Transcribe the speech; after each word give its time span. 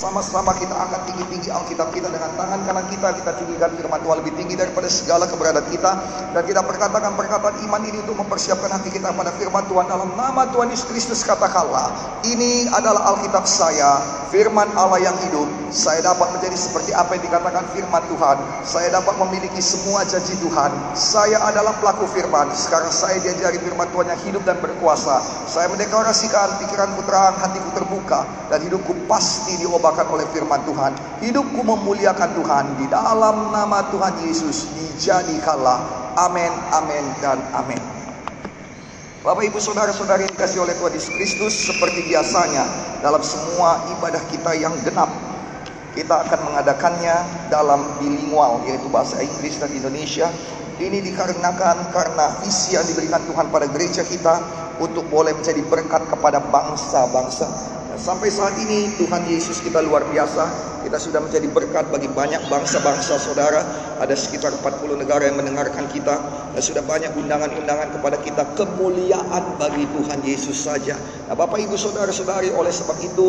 Sama-sama 0.00 0.56
kita 0.56 0.72
angkat 0.72 1.12
tinggi-tinggi 1.12 1.52
Alkitab 1.52 1.92
kita 1.92 2.08
dengan 2.08 2.32
tangan 2.32 2.64
kanan 2.64 2.88
kita. 2.88 3.12
Kita 3.20 3.36
tinggikan 3.36 3.68
firman 3.76 4.00
Tuhan 4.00 4.16
lebih 4.24 4.32
tinggi 4.32 4.56
daripada 4.56 4.88
segala 4.88 5.28
keberadaan 5.28 5.68
kita. 5.68 5.92
Dan 6.32 6.40
kita 6.48 6.64
perkatakan 6.64 7.12
perkataan 7.20 7.60
iman 7.68 7.82
ini 7.84 8.00
untuk 8.00 8.16
mempersiapkan 8.16 8.80
hati 8.80 8.96
kita 8.96 9.12
pada 9.12 9.28
firman 9.36 9.60
Tuhan. 9.68 9.84
Dalam 9.92 10.16
nama 10.16 10.48
Tuhan 10.56 10.72
Yesus 10.72 10.88
Kristus 10.88 11.20
katakanlah. 11.20 11.92
Ini 12.24 12.72
adalah 12.72 13.12
Alkitab 13.12 13.44
saya. 13.44 14.00
Firman 14.32 14.72
Allah 14.72 15.04
yang 15.04 15.16
hidup. 15.28 15.44
Saya 15.68 16.00
dapat 16.00 16.32
menjadi 16.32 16.56
seperti 16.56 16.96
apa 16.96 17.20
yang 17.20 17.28
dikatakan 17.28 17.60
firman 17.76 18.00
Tuhan. 18.08 18.36
Saya 18.64 18.88
dapat 18.96 19.20
memiliki 19.20 19.60
semua 19.60 20.00
janji 20.08 20.32
Tuhan. 20.40 20.70
Saya 20.96 21.44
adalah 21.44 21.76
pelaku 21.76 22.08
firman. 22.08 22.48
Sekarang 22.56 22.88
saya 22.88 23.20
diajari 23.20 23.60
firman 23.60 23.84
Tuhan 23.92 24.08
yang 24.08 24.20
hidup 24.24 24.48
dan 24.48 24.56
berkuasa. 24.64 25.20
Saya 25.44 25.68
mendeklarasikan 25.68 26.56
pikiranku 26.62 27.04
terang, 27.04 27.36
hatiku 27.36 27.68
terbuka. 27.76 28.24
Dan 28.48 28.64
hidupku 28.64 28.96
pasti 29.10 29.60
diobat 29.60 29.89
diubahkan 29.90 30.06
oleh 30.14 30.26
firman 30.30 30.62
Tuhan. 30.62 30.92
Hidupku 31.18 31.66
memuliakan 31.66 32.30
Tuhan 32.38 32.64
di 32.78 32.86
dalam 32.86 33.50
nama 33.50 33.90
Tuhan 33.90 34.22
Yesus 34.22 34.70
dijadikanlah. 34.78 36.14
Amin, 36.14 36.54
amin, 36.70 37.02
dan 37.18 37.42
amin. 37.50 37.82
Bapak 39.26 39.50
ibu 39.50 39.58
saudara-saudari 39.58 40.30
yang 40.30 40.32
dikasih 40.38 40.62
oleh 40.62 40.78
Tuhan 40.78 40.94
Yesus 40.94 41.10
Kristus 41.10 41.54
seperti 41.66 42.06
biasanya 42.06 42.62
dalam 43.02 43.18
semua 43.20 43.82
ibadah 43.98 44.22
kita 44.30 44.54
yang 44.56 44.72
genap 44.86 45.10
kita 45.90 46.22
akan 46.22 46.54
mengadakannya 46.54 47.18
dalam 47.50 47.82
bilingual 47.98 48.62
yaitu 48.64 48.86
bahasa 48.88 49.18
Inggris 49.20 49.58
dan 49.58 49.74
Indonesia 49.74 50.30
ini 50.80 51.04
dikarenakan 51.04 51.92
karena 51.92 52.40
visi 52.40 52.78
yang 52.78 52.86
diberikan 52.88 53.20
Tuhan 53.28 53.52
pada 53.52 53.68
gereja 53.68 54.06
kita 54.06 54.40
untuk 54.80 55.04
boleh 55.12 55.36
menjadi 55.36 55.60
berkat 55.68 56.08
kepada 56.08 56.40
bangsa-bangsa 56.40 57.79
Sampai 58.00 58.32
saat 58.32 58.56
ini 58.56 58.96
Tuhan 58.96 59.28
Yesus 59.28 59.60
kita 59.60 59.84
luar 59.84 60.08
biasa. 60.08 60.72
Kita 60.80 60.96
sudah 60.96 61.20
menjadi 61.20 61.44
berkat 61.52 61.92
bagi 61.92 62.08
banyak 62.08 62.48
bangsa-bangsa 62.48 63.20
saudara. 63.20 63.60
Ada 64.00 64.16
sekitar 64.16 64.56
40 64.56 65.04
negara 65.04 65.28
yang 65.28 65.36
mendengarkan 65.36 65.84
kita. 65.92 66.16
Dan 66.56 66.62
sudah 66.64 66.80
banyak 66.80 67.12
undangan-undangan 67.12 67.92
kepada 67.92 68.16
kita. 68.24 68.56
Kemuliaan 68.56 69.60
bagi 69.60 69.84
Tuhan 69.84 70.24
Yesus 70.24 70.64
saja. 70.64 70.96
Nah, 71.28 71.36
Bapak 71.36 71.60
Ibu 71.60 71.76
Saudara-saudari 71.76 72.48
oleh 72.56 72.72
sebab 72.72 72.96
itu 73.04 73.28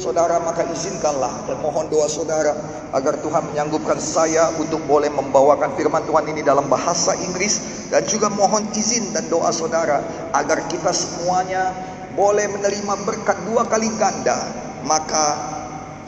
Saudara 0.00 0.40
maka 0.40 0.64
izinkanlah 0.64 1.44
dan 1.44 1.60
mohon 1.60 1.84
doa 1.92 2.08
saudara 2.08 2.56
agar 2.96 3.20
Tuhan 3.20 3.52
menyanggupkan 3.52 4.00
saya 4.00 4.48
untuk 4.56 4.80
boleh 4.88 5.12
membawakan 5.12 5.76
firman 5.76 6.00
Tuhan 6.08 6.24
ini 6.24 6.40
dalam 6.40 6.72
bahasa 6.72 7.12
Inggris 7.20 7.84
dan 7.92 8.08
juga 8.08 8.32
mohon 8.32 8.64
izin 8.72 9.12
dan 9.12 9.28
doa 9.28 9.52
saudara 9.52 10.00
agar 10.32 10.64
kita 10.72 10.88
semuanya 10.96 11.68
boleh 12.14 12.46
menerima 12.50 12.94
berkat 13.06 13.38
dua 13.46 13.66
kali 13.66 13.90
ganda, 13.98 14.38
maka 14.82 15.38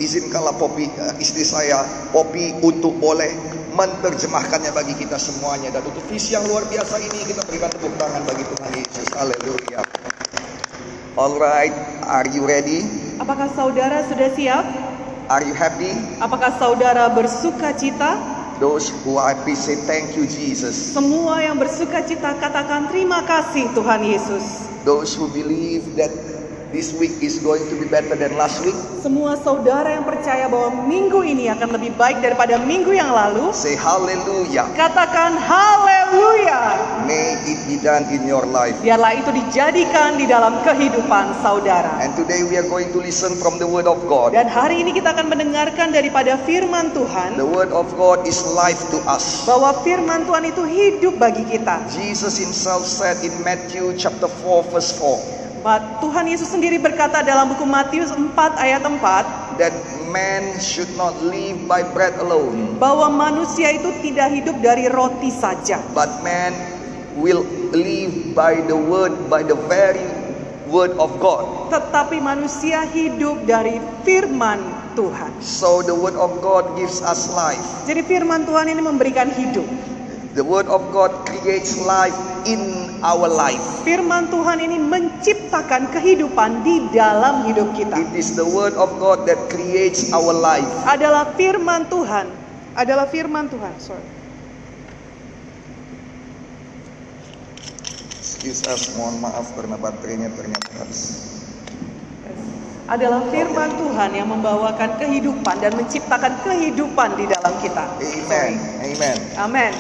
izinkanlah 0.03 0.57
Popi 0.59 0.91
eh, 0.91 1.15
istri 1.23 1.47
saya 1.47 1.85
Popi 2.11 2.59
untuk 2.65 2.99
boleh 2.99 3.31
menerjemahkannya 3.73 4.73
bagi 4.75 4.95
kita 4.99 5.17
semuanya 5.17 5.73
dan 5.73 5.81
untuk 5.87 6.05
visi 6.11 6.37
yang 6.37 6.45
luar 6.45 6.67
biasa 6.69 7.01
ini 7.01 7.25
kita 7.25 7.41
berikan 7.49 7.73
tepuk 7.73 7.93
tangan 7.97 8.21
bagi 8.29 8.45
Tuhan 8.45 8.73
Yesus. 8.77 9.09
Haleluya. 9.17 9.81
Alright, 11.13 11.77
are 12.09 12.29
you 12.33 12.45
ready? 12.45 12.85
Apakah 13.21 13.49
saudara 13.53 14.05
sudah 14.09 14.29
siap? 14.33 14.65
Are 15.29 15.45
you 15.45 15.57
happy? 15.57 15.93
Apakah 16.21 16.57
saudara 16.61 17.09
bersuka 17.13 17.73
cita? 17.77 18.42
Those 18.63 18.95
who 19.03 19.19
are 19.19 19.35
happy 19.35 19.59
say 19.59 19.75
thank 19.75 20.15
you 20.15 20.23
Jesus. 20.23 20.95
Semua 20.95 21.43
yang 21.43 21.59
bersuka 21.59 21.99
cita 22.07 22.31
katakan 22.39 22.87
terima 22.95 23.27
kasih 23.27 23.75
Tuhan 23.75 24.07
Yesus. 24.07 24.71
Those 24.87 25.19
who 25.19 25.27
believe 25.35 25.99
that 25.99 26.32
this 26.73 26.97
week 26.97 27.13
is 27.21 27.39
going 27.45 27.61
to 27.69 27.77
be 27.77 27.85
better 27.85 28.17
than 28.17 28.35
last 28.41 28.65
week. 28.65 28.75
Semua 29.05 29.37
saudara 29.37 29.93
yang 29.93 30.09
percaya 30.09 30.49
bahwa 30.49 30.89
minggu 30.89 31.21
ini 31.21 31.53
akan 31.53 31.77
lebih 31.77 31.93
baik 32.01 32.25
daripada 32.25 32.57
minggu 32.65 32.97
yang 32.97 33.13
lalu. 33.13 33.53
Say 33.53 33.77
hallelujah. 33.77 34.73
Katakan 34.73 35.37
haleluya. 35.37 36.81
May 37.05 37.37
it 37.45 37.61
be 37.69 37.77
done 37.77 38.09
in 38.09 38.25
your 38.25 38.49
life. 38.49 38.73
Biarlah 38.81 39.21
itu 39.21 39.31
dijadikan 39.31 40.17
di 40.17 40.25
dalam 40.25 40.65
kehidupan 40.65 41.45
saudara. 41.45 42.01
And 42.01 42.17
today 42.17 42.41
we 42.49 42.57
are 42.57 42.67
going 42.67 42.89
to 42.97 42.99
listen 43.05 43.37
from 43.37 43.61
the 43.61 43.69
word 43.69 43.85
of 43.85 44.01
God. 44.09 44.33
Dan 44.33 44.49
hari 44.49 44.81
ini 44.81 44.97
kita 44.97 45.13
akan 45.13 45.29
mendengarkan 45.29 45.93
daripada 45.93 46.41
firman 46.49 46.97
Tuhan. 46.97 47.37
The 47.37 47.47
word 47.47 47.71
of 47.77 47.93
God 48.01 48.25
is 48.25 48.41
life 48.49 48.81
to 48.89 48.99
us. 49.05 49.45
Bahwa 49.45 49.77
firman 49.85 50.25
Tuhan 50.25 50.49
itu 50.49 50.65
hidup 50.65 51.21
bagi 51.21 51.45
kita. 51.45 51.85
Jesus 51.93 52.41
himself 52.41 52.89
said 52.89 53.21
in 53.21 53.35
Matthew 53.45 53.93
chapter 54.01 54.31
4 54.41 54.73
verse 54.73 54.97
4. 54.97 55.42
Tuhan 56.03 56.27
Yesus 56.27 56.51
sendiri 56.51 56.83
berkata 56.83 57.23
dalam 57.23 57.55
buku 57.55 57.63
Matius 57.63 58.11
4 58.11 58.35
ayat 58.59 58.83
4 58.83 59.63
that 59.63 59.75
man 60.11 60.59
should 60.59 60.91
not 60.99 61.15
live 61.23 61.55
by 61.71 61.87
bread 61.95 62.13
alone 62.19 62.75
bahwa 62.83 63.07
manusia 63.09 63.71
itu 63.71 63.95
tidak 64.03 64.35
hidup 64.35 64.59
dari 64.59 64.91
roti 64.91 65.31
saja. 65.31 65.79
but 65.95 66.11
man 66.27 66.51
will 67.15 67.47
live 67.71 68.35
by 68.35 68.59
the 68.67 68.75
word 68.75 69.15
by 69.31 69.45
the 69.47 69.57
very 69.71 70.03
word 70.73 70.97
of 70.97 71.13
God. 71.21 71.69
Tetapi 71.69 72.17
manusia 72.19 72.89
hidup 72.89 73.45
dari 73.45 73.77
firman 74.09 74.61
Tuhan. 74.97 75.37
So 75.45 75.85
the 75.85 75.93
word 75.93 76.17
of 76.17 76.41
God 76.41 76.81
gives 76.81 77.05
us 77.05 77.29
life. 77.37 77.61
Jadi 77.85 78.01
firman 78.09 78.49
Tuhan 78.49 78.73
ini 78.73 78.81
memberikan 78.81 79.29
hidup 79.29 79.69
The 80.33 80.41
word 80.41 80.65
of 80.65 80.81
God 80.97 81.29
creates 81.29 81.77
life 81.85 82.17
in 82.49 82.89
our 83.05 83.29
life. 83.29 83.61
Firman 83.85 84.33
Tuhan 84.33 84.65
ini 84.65 84.81
menciptakan 84.81 85.93
kehidupan 85.93 86.65
di 86.65 86.89
dalam 86.89 87.45
hidup 87.45 87.77
kita. 87.77 88.01
It 88.01 88.17
is 88.17 88.33
the 88.33 88.49
word 88.49 88.73
of 88.81 88.97
God 88.97 89.29
that 89.29 89.37
creates 89.53 90.09
our 90.09 90.33
life. 90.33 90.65
Adalah 90.89 91.37
firman 91.37 91.85
Tuhan. 91.93 92.33
Adalah 92.73 93.13
firman 93.13 93.53
Tuhan. 93.53 93.77
Sorry. 93.77 94.01
Excuse 98.17 98.65
us, 98.65 98.97
mohon 98.97 99.21
maaf 99.21 99.53
karena 99.53 99.77
baterainya 99.77 100.33
ternyata 100.33 100.73
habis 100.81 101.29
adalah 102.93 103.25
firman 103.33 103.73
Tuhan 103.81 104.11
yang 104.13 104.29
membawakan 104.29 105.01
kehidupan 105.01 105.65
dan 105.65 105.73
menciptakan 105.81 106.45
kehidupan 106.45 107.17
di 107.17 107.25
dalam 107.25 107.55
kita. 107.65 107.89
Amen. 107.97 108.53
Amen. 108.85 109.17
Amen. 109.41 109.73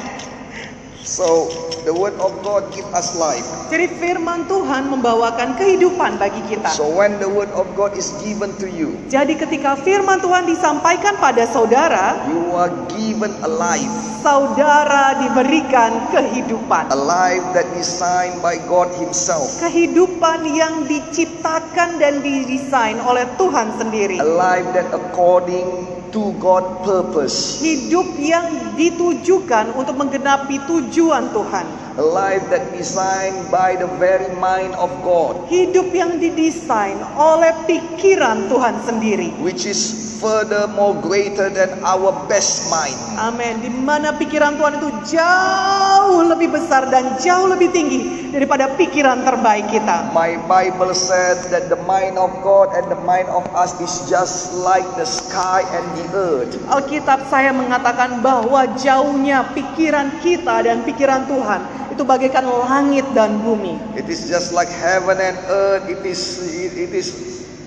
So 1.03 1.51
the 1.83 1.91
word 1.91 2.15
of 2.23 2.31
God 2.47 2.71
give 2.71 2.87
us 2.95 3.19
life. 3.19 3.43
Jadi 3.75 3.91
firman 3.99 4.47
Tuhan 4.47 4.87
membawakan 4.87 5.59
kehidupan 5.59 6.15
bagi 6.15 6.39
kita. 6.47 6.71
So 6.71 6.87
when 6.87 7.19
the 7.19 7.27
word 7.27 7.51
of 7.59 7.67
God 7.75 7.99
is 7.99 8.15
given 8.23 8.55
to 8.63 8.71
you. 8.71 8.95
Jadi 9.11 9.35
ketika 9.35 9.75
firman 9.83 10.23
Tuhan 10.23 10.47
disampaikan 10.47 11.19
pada 11.19 11.43
saudara, 11.51 12.23
you 12.31 12.55
are 12.55 12.71
given 12.95 13.35
a 13.43 13.51
life. 13.51 13.91
Saudara 14.23 15.19
diberikan 15.27 16.07
kehidupan. 16.15 16.95
A 16.95 17.01
life 17.03 17.43
that 17.51 17.67
designed 17.75 18.39
by 18.39 18.55
God 18.71 18.87
himself. 18.95 19.59
Kehidupan 19.59 20.47
yang 20.55 20.87
diciptakan 20.87 21.99
dan 21.99 22.23
didesain 22.23 23.03
oleh 23.03 23.27
Tuhan 23.35 23.75
sendiri. 23.75 24.23
A 24.23 24.31
life 24.39 24.71
that 24.71 24.87
according 24.95 26.02
to 26.13 26.37
God 26.39 26.85
purpose. 26.85 27.59
Hidup 27.65 28.07
yang 28.21 28.77
ditujukan 28.77 29.73
untuk 29.75 29.97
menggenapi 29.97 30.61
tujuan 30.69 31.33
Tuhan. 31.33 31.67
A 31.97 32.05
life 32.05 32.45
that 32.49 32.73
designed 32.73 33.49
by 33.53 33.77
the 33.77 33.89
very 34.01 34.29
mind 34.37 34.77
of 34.77 34.93
God. 35.05 35.49
Hidup 35.49 35.93
yang 35.93 36.21
didesain 36.21 37.01
oleh 37.17 37.53
pikiran 37.69 38.49
Tuhan 38.49 38.81
sendiri. 38.85 39.33
Which 39.41 39.65
is 39.69 40.12
further 40.23 40.71
more 40.71 40.95
greater 41.03 41.51
than 41.51 41.83
our 41.83 42.15
best 42.31 42.71
mind. 42.71 42.95
Amin. 43.19 43.59
Di 43.59 43.69
mana 43.75 44.15
pikiran 44.15 44.55
Tuhan 44.55 44.79
itu 44.79 45.19
jauh 45.19 46.23
lebih 46.31 46.55
besar 46.55 46.87
dan 46.87 47.19
jauh 47.19 47.51
lebih 47.51 47.75
tinggi 47.75 48.31
daripada 48.31 48.71
pikiran 48.79 49.27
terbaik 49.27 49.67
kita. 49.75 50.15
My 50.15 50.39
Bible 50.47 50.95
said 50.95 51.43
that 51.51 51.67
the 51.67 51.77
mind 51.91 52.15
of 52.15 52.31
God 52.47 52.71
and 52.79 52.87
the 52.87 53.03
mind 53.03 53.27
of 53.35 53.43
us 53.53 53.75
is 53.83 54.07
just 54.07 54.55
like 54.63 54.87
the 54.95 55.05
sky 55.05 55.67
and 55.75 55.85
the 55.99 56.07
earth. 56.15 56.55
Alkitab 56.71 57.27
saya 57.27 57.51
mengatakan 57.51 58.23
bahwa 58.23 58.71
jauhnya 58.79 59.51
pikiran 59.59 60.23
kita 60.23 60.63
dan 60.63 60.87
pikiran 60.87 61.27
Tuhan 61.27 61.61
itu 61.91 62.07
bagaikan 62.07 62.47
langit 62.47 63.05
dan 63.13 63.43
bumi. 63.43 63.75
It 63.99 64.07
is 64.07 64.31
just 64.31 64.55
like 64.55 64.71
heaven 64.71 65.19
and 65.19 65.37
earth. 65.51 65.91
It 65.91 66.07
is 66.07 66.23
it 66.63 66.95
is 66.95 67.11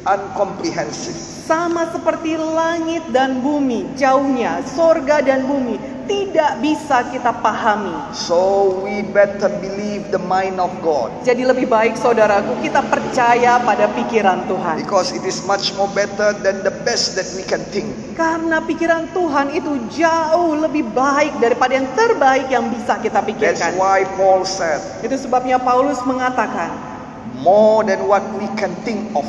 uncomprehensive 0.08 1.35
sama 1.46 1.86
seperti 1.94 2.34
langit 2.42 3.06
dan 3.14 3.46
bumi, 3.46 3.86
jauhnya 3.94 4.66
sorga 4.66 5.22
dan 5.22 5.46
bumi 5.46 5.78
tidak 6.06 6.62
bisa 6.62 7.06
kita 7.10 7.34
pahami. 7.42 7.94
So 8.14 8.74
we 8.86 9.06
better 9.14 9.50
believe 9.62 10.10
the 10.14 10.22
mind 10.22 10.62
of 10.62 10.70
God. 10.82 11.10
Jadi 11.26 11.46
lebih 11.46 11.66
baik 11.70 11.98
saudaraku 11.98 12.62
kita 12.62 12.82
percaya 12.86 13.58
pada 13.62 13.90
pikiran 13.94 14.46
Tuhan. 14.46 14.82
Because 14.82 15.14
it 15.14 15.26
is 15.26 15.42
much 15.46 15.74
more 15.78 15.90
better 15.94 16.34
than 16.42 16.62
the 16.62 16.74
best 16.86 17.18
that 17.18 17.26
we 17.34 17.42
can 17.46 17.62
think. 17.74 17.90
Karena 18.18 18.62
pikiran 18.62 19.10
Tuhan 19.14 19.54
itu 19.54 19.78
jauh 19.98 20.54
lebih 20.58 20.86
baik 20.94 21.42
daripada 21.42 21.78
yang 21.78 21.90
terbaik 21.98 22.48
yang 22.50 22.70
bisa 22.70 23.02
kita 23.02 23.22
pikirkan. 23.26 23.74
That's 23.74 23.78
why 23.78 24.06
Paul 24.18 24.46
said. 24.46 24.82
Itu 25.02 25.18
sebabnya 25.18 25.58
Paulus 25.58 26.02
mengatakan 26.06 26.74
more 27.42 27.82
than 27.86 28.06
what 28.06 28.22
we 28.38 28.46
can 28.58 28.74
think 28.86 29.10
of 29.18 29.26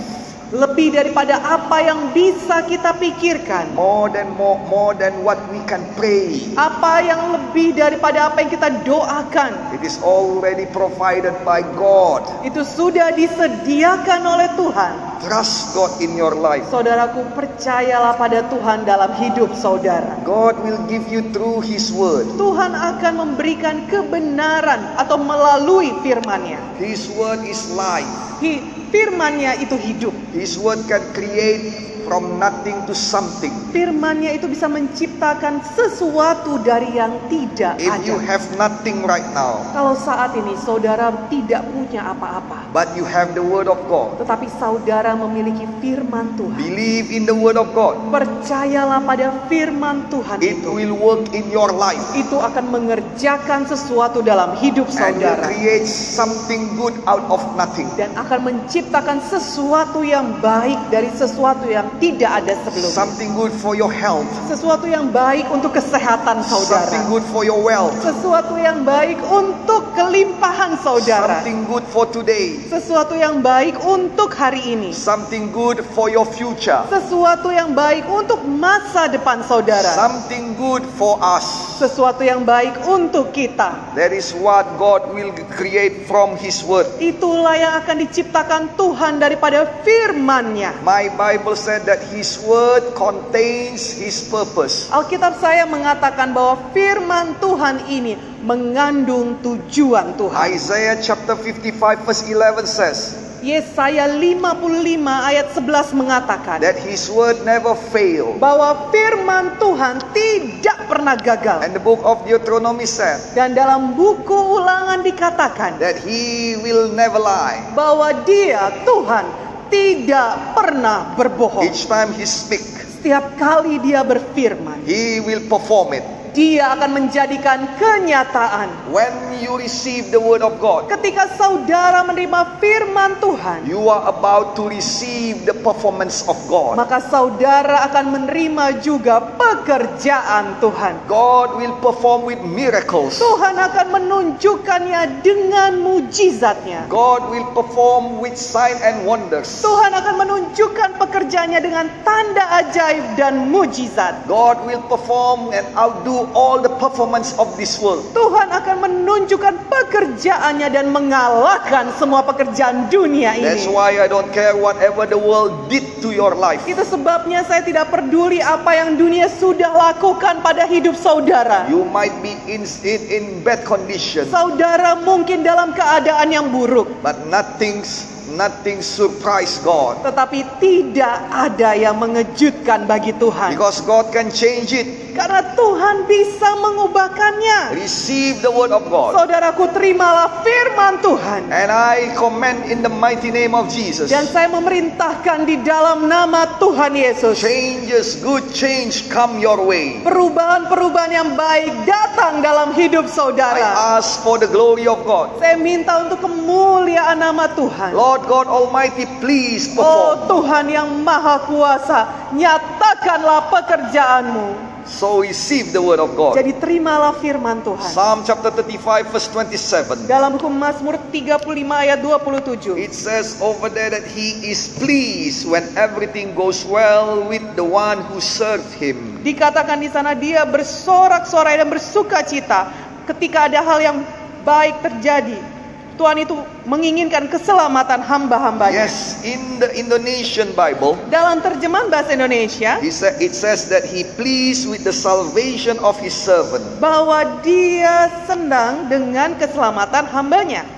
lebih 0.54 0.94
daripada 0.94 1.42
apa 1.42 1.82
yang 1.82 2.14
bisa 2.14 2.62
kita 2.70 2.94
pikirkan, 2.94 3.74
more 3.74 4.06
than 4.06 4.30
more, 4.38 4.54
more 4.70 4.94
than 4.94 5.26
what 5.26 5.38
we 5.50 5.58
can 5.66 5.82
pray. 5.98 6.38
apa 6.54 7.02
yang 7.02 7.34
lebih 7.34 7.74
daripada 7.74 8.30
apa 8.30 8.46
yang 8.46 8.50
kita 8.54 8.68
doakan. 8.86 9.74
It 9.74 9.82
is 9.82 9.98
already 10.06 10.70
provided 10.70 11.34
by 11.42 11.66
God. 11.74 12.22
Itu 12.46 12.62
sudah 12.62 13.10
disediakan 13.18 14.20
oleh 14.22 14.48
Tuhan. 14.54 14.94
Trust 15.26 15.72
God 15.74 15.90
in 15.98 16.12
your 16.14 16.36
life. 16.36 16.68
Saudaraku, 16.68 17.24
percayalah 17.32 18.14
pada 18.14 18.46
Tuhan 18.52 18.84
dalam 18.84 19.16
hidup 19.16 19.50
saudara. 19.56 20.20
God 20.22 20.60
will 20.62 20.78
give 20.86 21.08
you 21.08 21.24
through 21.32 21.64
His 21.64 21.88
Word. 21.90 22.28
Tuhan 22.36 22.76
akan 22.76 23.12
memberikan 23.24 23.88
kebenaran 23.88 24.94
atau 25.00 25.16
melalui 25.18 25.90
firman-Nya. 26.04 26.60
His 26.76 27.08
Word 27.16 27.42
is 27.48 27.72
life. 27.72 28.06
Hi- 28.44 28.75
Firman-Nya 28.90 29.58
itu 29.62 29.76
hidup. 29.78 30.14
His 30.30 30.54
Word 30.60 30.86
can 30.86 31.02
create 31.14 31.95
from 32.06 32.38
nothing 32.38 32.78
to 32.86 32.94
something. 32.94 33.50
Firman-Nya 33.74 34.38
itu 34.38 34.46
bisa 34.46 34.70
menciptakan 34.70 35.58
sesuatu 35.74 36.62
dari 36.62 36.94
yang 36.94 37.10
tidak 37.26 37.76
If 37.76 37.90
you 38.06 38.16
ada. 38.16 38.24
have 38.30 38.44
nothing 38.54 39.02
right 39.04 39.26
now, 39.34 39.58
Kalau 39.74 39.92
saat 39.92 40.32
ini 40.32 40.54
saudara 40.56 41.10
tidak 41.26 41.66
punya 41.68 42.06
apa-apa, 42.06 42.70
but 42.70 42.86
you 42.94 43.02
have 43.02 43.34
the 43.34 43.42
Word 43.42 43.66
of 43.66 43.76
God, 43.84 44.22
tetapi 44.22 44.46
saudara 44.56 45.12
memiliki 45.12 45.66
firman 45.82 46.38
Tuhan. 46.38 46.54
believe 46.54 47.10
in 47.10 47.26
the 47.26 47.34
Word 47.34 47.58
of 47.58 47.68
God. 47.74 47.98
Percayalah 48.08 49.02
pada 49.02 49.34
firman 49.50 50.06
Tuhan 50.06 50.38
It 50.38 50.62
itu. 50.62 50.70
will 50.70 50.94
work 50.94 51.26
in 51.34 51.50
your 51.50 51.68
life 51.68 51.98
Itu 52.12 52.38
akan 52.38 52.70
mengerjakan 52.70 53.66
sesuatu 53.66 54.22
dalam 54.22 54.54
hidup 54.56 54.86
and 54.88 55.18
saudara. 55.18 55.42
create 55.42 55.84
something 55.84 56.70
good 56.78 56.94
out 57.04 57.26
of 57.28 57.42
nothing. 57.58 57.90
Dan 57.98 58.14
akan 58.14 58.46
menciptakan 58.46 59.18
sesuatu 59.20 60.00
yang 60.00 60.38
baik 60.38 60.78
dari 60.88 61.10
sesuatu 61.10 61.66
yang 61.66 61.88
tidak 61.98 62.44
ada 62.44 62.52
sebelumnya. 62.62 62.92
Something 62.92 63.30
good 63.32 63.52
for 63.56 63.72
your 63.72 63.88
health, 63.88 64.28
Sesuatu 64.46 64.84
yang 64.84 65.08
baik 65.08 65.48
untuk 65.48 65.72
kesehatan 65.72 66.42
something 66.42 66.68
saudara. 66.68 67.08
good 67.08 67.24
for 67.32 67.42
your 67.42 67.60
wealth, 67.60 67.94
Sesuatu 68.00 68.56
yang 68.56 68.84
baik 68.84 69.16
untuk 69.24 69.92
kelimpahan 69.94 70.76
saudara. 70.80 71.40
something 71.40 71.64
good 71.64 71.84
for 71.88 72.04
today, 72.08 72.60
Sesuatu 72.68 73.16
yang 73.16 73.40
baik 73.40 73.80
untuk 73.80 74.32
hari 74.32 74.60
ini. 74.66 74.90
something 74.92 75.48
good 75.50 75.80
for 75.96 76.12
your 76.12 76.26
future, 76.26 76.82
Sesuatu 76.88 77.48
yang 77.48 77.72
baik 77.72 78.04
untuk 78.06 78.44
masa 78.44 79.08
depan 79.08 79.40
saudara. 79.42 79.96
something 79.96 80.52
good 80.60 80.84
for 81.00 81.16
us. 81.22 81.76
Sesuatu 81.76 82.20
yang 82.20 82.42
baik 82.42 82.76
untuk 82.84 83.32
kita. 83.32 83.96
That 83.96 84.12
is 84.12 84.32
what 84.32 84.64
God 84.76 85.12
will 85.12 85.32
create 85.56 86.04
from 86.04 86.36
His 86.36 86.60
Word. 86.60 86.88
Itulah 86.98 87.54
yang 87.54 87.74
akan 87.80 87.96
diciptakan 88.00 88.62
Tuhan 88.74 89.20
daripada 89.20 89.64
firman-Nya. 89.84 90.80
My 90.82 91.08
Bible 91.08 91.56
said 91.56 91.85
that 91.86 92.02
His 92.10 92.36
Word 92.42 92.92
contains 92.92 93.94
His 93.94 94.26
purpose. 94.26 94.90
Alkitab 94.90 95.38
saya 95.38 95.64
mengatakan 95.64 96.34
bahwa 96.34 96.58
firman 96.74 97.38
Tuhan 97.38 97.86
ini 97.86 98.18
mengandung 98.42 99.38
tujuan 99.40 100.18
Tuhan. 100.18 100.36
Isaiah 100.50 100.98
chapter 100.98 101.38
55 101.38 102.04
verse 102.04 102.22
11 102.26 102.66
says 102.66 102.98
Yesaya 103.46 104.10
55 104.10 104.98
ayat 105.06 105.54
11 105.54 105.94
mengatakan 105.94 106.58
that 106.58 106.74
His 106.82 107.06
Word 107.06 107.46
never 107.46 107.78
fail. 107.94 108.34
bahwa 108.42 108.90
firman 108.90 109.54
Tuhan 109.62 110.02
tidak 110.10 110.78
pernah 110.90 111.14
gagal. 111.14 111.62
And 111.62 111.70
the 111.70 111.82
book 111.84 112.02
of 112.02 112.26
Deuteronomy 112.26 112.90
said 112.90 113.22
Dan 113.38 113.54
dalam 113.54 113.94
buku 113.94 114.34
ulangan 114.34 115.06
dikatakan 115.06 115.78
that 115.78 116.00
He 116.02 116.58
will 116.58 116.90
never 116.90 117.22
lie. 117.22 117.62
bahwa 117.78 118.10
dia 118.26 118.82
Tuhan 118.82 119.46
tidak 119.68 120.56
pernah 120.56 121.14
berbohong. 121.14 121.66
Each 121.66 121.86
time 121.86 122.14
He 122.16 122.26
speak, 122.26 122.62
Setiap 123.00 123.38
kali 123.38 123.78
dia 123.78 124.02
berfirman, 124.02 124.82
He 124.82 125.22
will 125.22 125.46
perform 125.46 125.94
it. 125.94 126.15
Dia 126.36 126.76
akan 126.76 126.90
menjadikan 126.92 127.64
kenyataan. 127.80 128.68
When 128.92 129.08
you 129.40 129.56
receive 129.56 130.12
the 130.12 130.20
Word 130.20 130.44
of 130.44 130.60
God, 130.60 130.92
Ketika 130.92 131.32
saudara 131.32 132.04
menerima 132.04 132.60
firman 132.60 133.16
Tuhan, 133.24 133.64
you 133.64 133.88
are 133.88 134.04
about 134.04 134.52
to 134.60 134.68
receive 134.68 135.48
the 135.48 135.56
performance 135.56 136.28
of 136.28 136.36
God. 136.44 136.76
maka 136.76 137.00
saudara 137.00 137.88
akan 137.88 138.12
menerima 138.12 138.84
juga 138.84 139.24
pekerjaan 139.40 140.60
Tuhan. 140.60 141.08
God 141.08 141.56
will 141.56 141.72
perform 141.80 142.28
with 142.28 142.44
miracles. 142.44 143.16
Tuhan 143.16 143.56
akan 143.56 143.86
menunjukkannya 143.96 145.24
dengan 145.24 145.80
mujizatnya. 145.80 146.84
God 146.92 147.32
will 147.32 147.48
perform 147.56 148.20
with 148.20 148.36
sign 148.36 148.76
and 148.84 149.08
wonders. 149.08 149.64
Tuhan 149.64 149.96
akan 149.96 150.14
menunjukkan 150.20 151.00
pekerjaannya 151.00 151.64
dengan 151.64 151.88
tanda 152.04 152.44
ajaib 152.60 153.16
dan 153.16 153.48
mujizat. 153.48 154.28
God 154.28 154.60
will 154.68 154.84
perform 154.84 155.48
and 155.56 155.64
outdo 155.72 156.25
all 156.32 156.58
the 156.58 156.72
performance 156.82 157.36
of 157.36 157.52
this 157.54 157.78
world. 157.78 158.02
Tuhan 158.16 158.48
akan 158.50 158.76
menunjukkan 158.88 159.54
pekerjaannya 159.68 160.68
dan 160.72 160.90
mengalahkan 160.90 161.92
semua 162.00 162.24
pekerjaan 162.24 162.88
dunia 162.90 163.36
That's 163.38 163.68
ini. 163.68 163.74
why 163.74 164.00
I 164.00 164.08
don't 164.08 164.32
care 164.34 164.56
whatever 164.56 165.04
the 165.04 165.20
world 165.20 165.68
did 165.70 165.84
to 166.02 166.10
your 166.10 166.34
life. 166.34 166.64
Itu 166.64 166.82
sebabnya 166.82 167.44
saya 167.44 167.62
tidak 167.62 167.92
peduli 167.92 168.40
apa 168.40 168.72
yang 168.74 168.98
dunia 168.98 169.28
sudah 169.28 169.70
lakukan 169.70 170.40
pada 170.40 170.64
hidup 170.66 170.96
saudara. 170.96 171.68
You 171.68 171.84
might 171.86 172.14
be 172.24 172.34
in, 172.48 172.64
in, 172.82 173.00
in 173.06 173.24
bad 173.44 173.62
condition, 173.68 174.26
Saudara 174.32 174.96
mungkin 174.98 175.44
dalam 175.44 175.76
keadaan 175.76 176.32
yang 176.32 176.48
buruk, 176.50 176.88
but 177.04 177.14
nothing's 177.28 178.15
nothing 178.36 178.84
surprise 178.84 179.58
God. 179.64 180.04
tetapi 180.04 180.44
tidak 180.60 181.16
ada 181.32 181.72
yang 181.72 181.96
mengejutkan 181.96 182.84
bagi 182.84 183.16
Tuhan. 183.16 183.56
Because 183.56 183.80
God 183.82 184.12
can 184.12 184.28
change 184.28 184.76
it. 184.76 185.06
Karena 185.16 185.40
Tuhan 185.56 186.04
bisa 186.04 186.60
mengubahkannya. 186.60 187.72
Receive 187.80 188.44
the 188.44 188.52
word 188.52 188.68
of 188.68 188.84
God. 188.92 189.16
Saudaraku 189.16 189.72
terimalah 189.72 190.44
firman 190.44 191.00
Tuhan. 191.00 191.48
And 191.48 191.72
I 191.72 192.12
command 192.12 192.68
in 192.68 192.84
the 192.84 192.92
mighty 192.92 193.32
name 193.32 193.56
of 193.56 193.72
Jesus. 193.72 194.12
Dan 194.12 194.28
saya 194.28 194.52
memerintahkan 194.52 195.48
di 195.48 195.56
dalam 195.64 196.04
nama 196.04 196.60
Tuhan 196.60 196.92
Yesus. 196.92 197.40
Changes, 197.40 198.20
good 198.20 198.44
change 198.52 199.08
come 199.08 199.40
your 199.40 199.56
way. 199.64 200.04
Perubahan-perubahan 200.04 201.08
yang 201.08 201.32
baik 201.32 201.88
datang 201.88 202.44
dalam 202.44 202.76
hidup 202.76 203.08
I 203.08 203.12
saudara. 203.16 203.96
ask 203.96 204.20
for 204.20 204.36
the 204.36 204.50
glory 204.52 204.84
of 204.84 205.00
God. 205.08 205.40
Saya 205.40 205.56
minta 205.56 205.96
untuk 206.04 206.20
kemuliaan 206.20 207.24
nama 207.24 207.48
Tuhan. 207.56 207.96
Lord 207.96 208.25
God 208.26 208.50
Almighty, 208.50 209.06
please 209.22 209.72
Oh 209.74 209.78
perform. 209.78 210.18
Tuhan 210.26 210.64
yang 210.68 210.88
maha 211.00 211.46
kuasa, 211.46 212.30
nyatakanlah 212.34 213.48
pekerjaanmu. 213.48 214.66
So 214.86 215.18
receive 215.18 215.74
the 215.74 215.82
word 215.82 215.98
of 215.98 216.14
God. 216.14 216.38
Jadi 216.38 216.54
terimalah 216.62 217.18
firman 217.18 217.58
Tuhan. 217.66 217.90
Psalm 217.90 218.22
chapter 218.22 218.54
35 218.54 219.10
verse 219.10 219.26
27. 219.34 220.06
Dalam 220.06 220.38
buku 220.38 220.46
Mazmur 220.46 221.02
35 221.10 221.42
ayat 221.66 221.98
27. 221.98 222.78
It 222.78 222.94
says 222.94 223.34
over 223.42 223.66
there 223.66 223.90
that 223.90 224.06
he 224.06 224.46
is 224.46 224.70
pleased 224.78 225.42
when 225.42 225.66
everything 225.74 226.38
goes 226.38 226.62
well 226.62 227.26
with 227.26 227.42
the 227.58 227.66
one 227.66 227.98
who 228.06 228.22
served 228.22 228.70
him. 228.78 229.18
Dikatakan 229.26 229.82
di 229.82 229.90
sana 229.90 230.14
dia 230.14 230.46
bersorak-sorai 230.46 231.58
dan 231.58 231.66
bersuka 231.66 232.22
cita 232.22 232.70
ketika 233.10 233.50
ada 233.50 233.66
hal 233.66 233.82
yang 233.82 233.98
baik 234.46 234.86
terjadi. 234.86 235.55
Tuhan 235.96 236.20
itu 236.20 236.36
menginginkan 236.68 237.24
keselamatan 237.26 238.04
hamba-hambanya. 238.04 238.84
Yes, 238.84 239.24
in 239.24 239.56
the 239.56 239.72
Indonesian 239.72 240.52
Bible, 240.52 241.00
Dalam 241.08 241.40
terjemahan 241.40 241.88
bahasa 241.88 242.12
Indonesia, 242.12 242.76
he 242.84 242.92
sa- 242.92 243.16
it 243.16 243.32
says 243.32 243.64
that 243.72 243.88
he 243.88 244.04
pleased 244.20 244.68
with 244.68 244.84
the 244.84 244.92
salvation 244.92 245.80
of 245.80 245.96
his 245.96 246.12
servant. 246.12 246.60
bahwa 246.76 247.40
dia 247.40 248.12
senang 248.28 248.92
dengan 248.92 249.40
keselamatan 249.40 250.04
hambanya. 250.12 250.68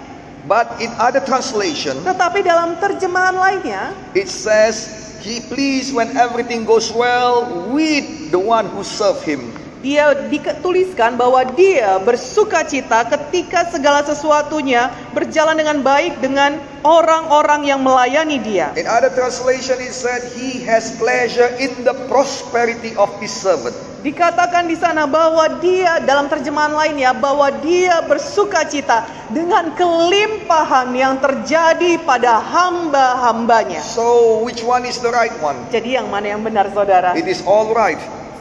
But 0.46 0.78
in 0.78 0.88
other 0.96 1.20
translation, 1.20 1.98
Tetapi 2.06 2.40
dalam 2.40 2.78
terjemahan 2.78 3.34
lainnya, 3.34 3.92
it 4.14 4.30
says 4.30 4.86
he 5.18 5.42
pleased 5.50 5.90
when 5.92 6.14
everything 6.14 6.62
goes 6.62 6.94
well 6.94 7.66
with 7.68 8.06
the 8.30 8.38
one 8.38 8.70
who 8.70 8.86
served 8.86 9.26
him. 9.26 9.50
Dia 9.78 10.10
dituliskan 10.26 11.14
bahwa 11.14 11.46
dia 11.54 12.02
bersuka 12.02 12.66
cita 12.66 13.06
ketika 13.06 13.62
segala 13.70 14.02
sesuatunya 14.02 14.90
berjalan 15.14 15.54
dengan 15.54 15.78
baik 15.86 16.18
dengan 16.18 16.58
orang-orang 16.82 17.62
yang 17.62 17.80
melayani 17.82 18.42
dia. 18.42 18.74
In 18.74 18.90
other 18.90 19.10
translation, 19.14 19.78
it 19.78 19.94
said 19.94 20.26
he 20.34 20.66
has 20.66 20.98
pleasure 20.98 21.46
in 21.62 21.70
the 21.86 21.94
prosperity 22.10 22.98
of 22.98 23.10
his 23.22 23.30
servant. 23.30 23.74
Dikatakan 23.98 24.70
di 24.70 24.78
sana 24.78 25.10
bahwa 25.10 25.58
dia 25.58 25.98
dalam 26.06 26.30
terjemahan 26.30 26.70
lainnya 26.70 27.10
bahwa 27.10 27.50
dia 27.62 27.98
bersuka 28.06 28.62
cita 28.62 29.02
dengan 29.34 29.74
kelimpahan 29.74 30.94
yang 30.94 31.18
terjadi 31.18 31.98
pada 32.06 32.38
hamba-hambanya. 32.38 33.82
So, 33.82 34.38
which 34.46 34.62
one 34.62 34.86
is 34.86 35.02
the 35.02 35.10
right 35.10 35.34
one? 35.42 35.58
Jadi 35.74 35.98
yang 35.98 36.06
mana 36.14 36.30
yang 36.30 36.46
benar 36.46 36.70
saudara? 36.70 37.18
It 37.18 37.26
is 37.26 37.42
all 37.42 37.74
right 37.74 37.98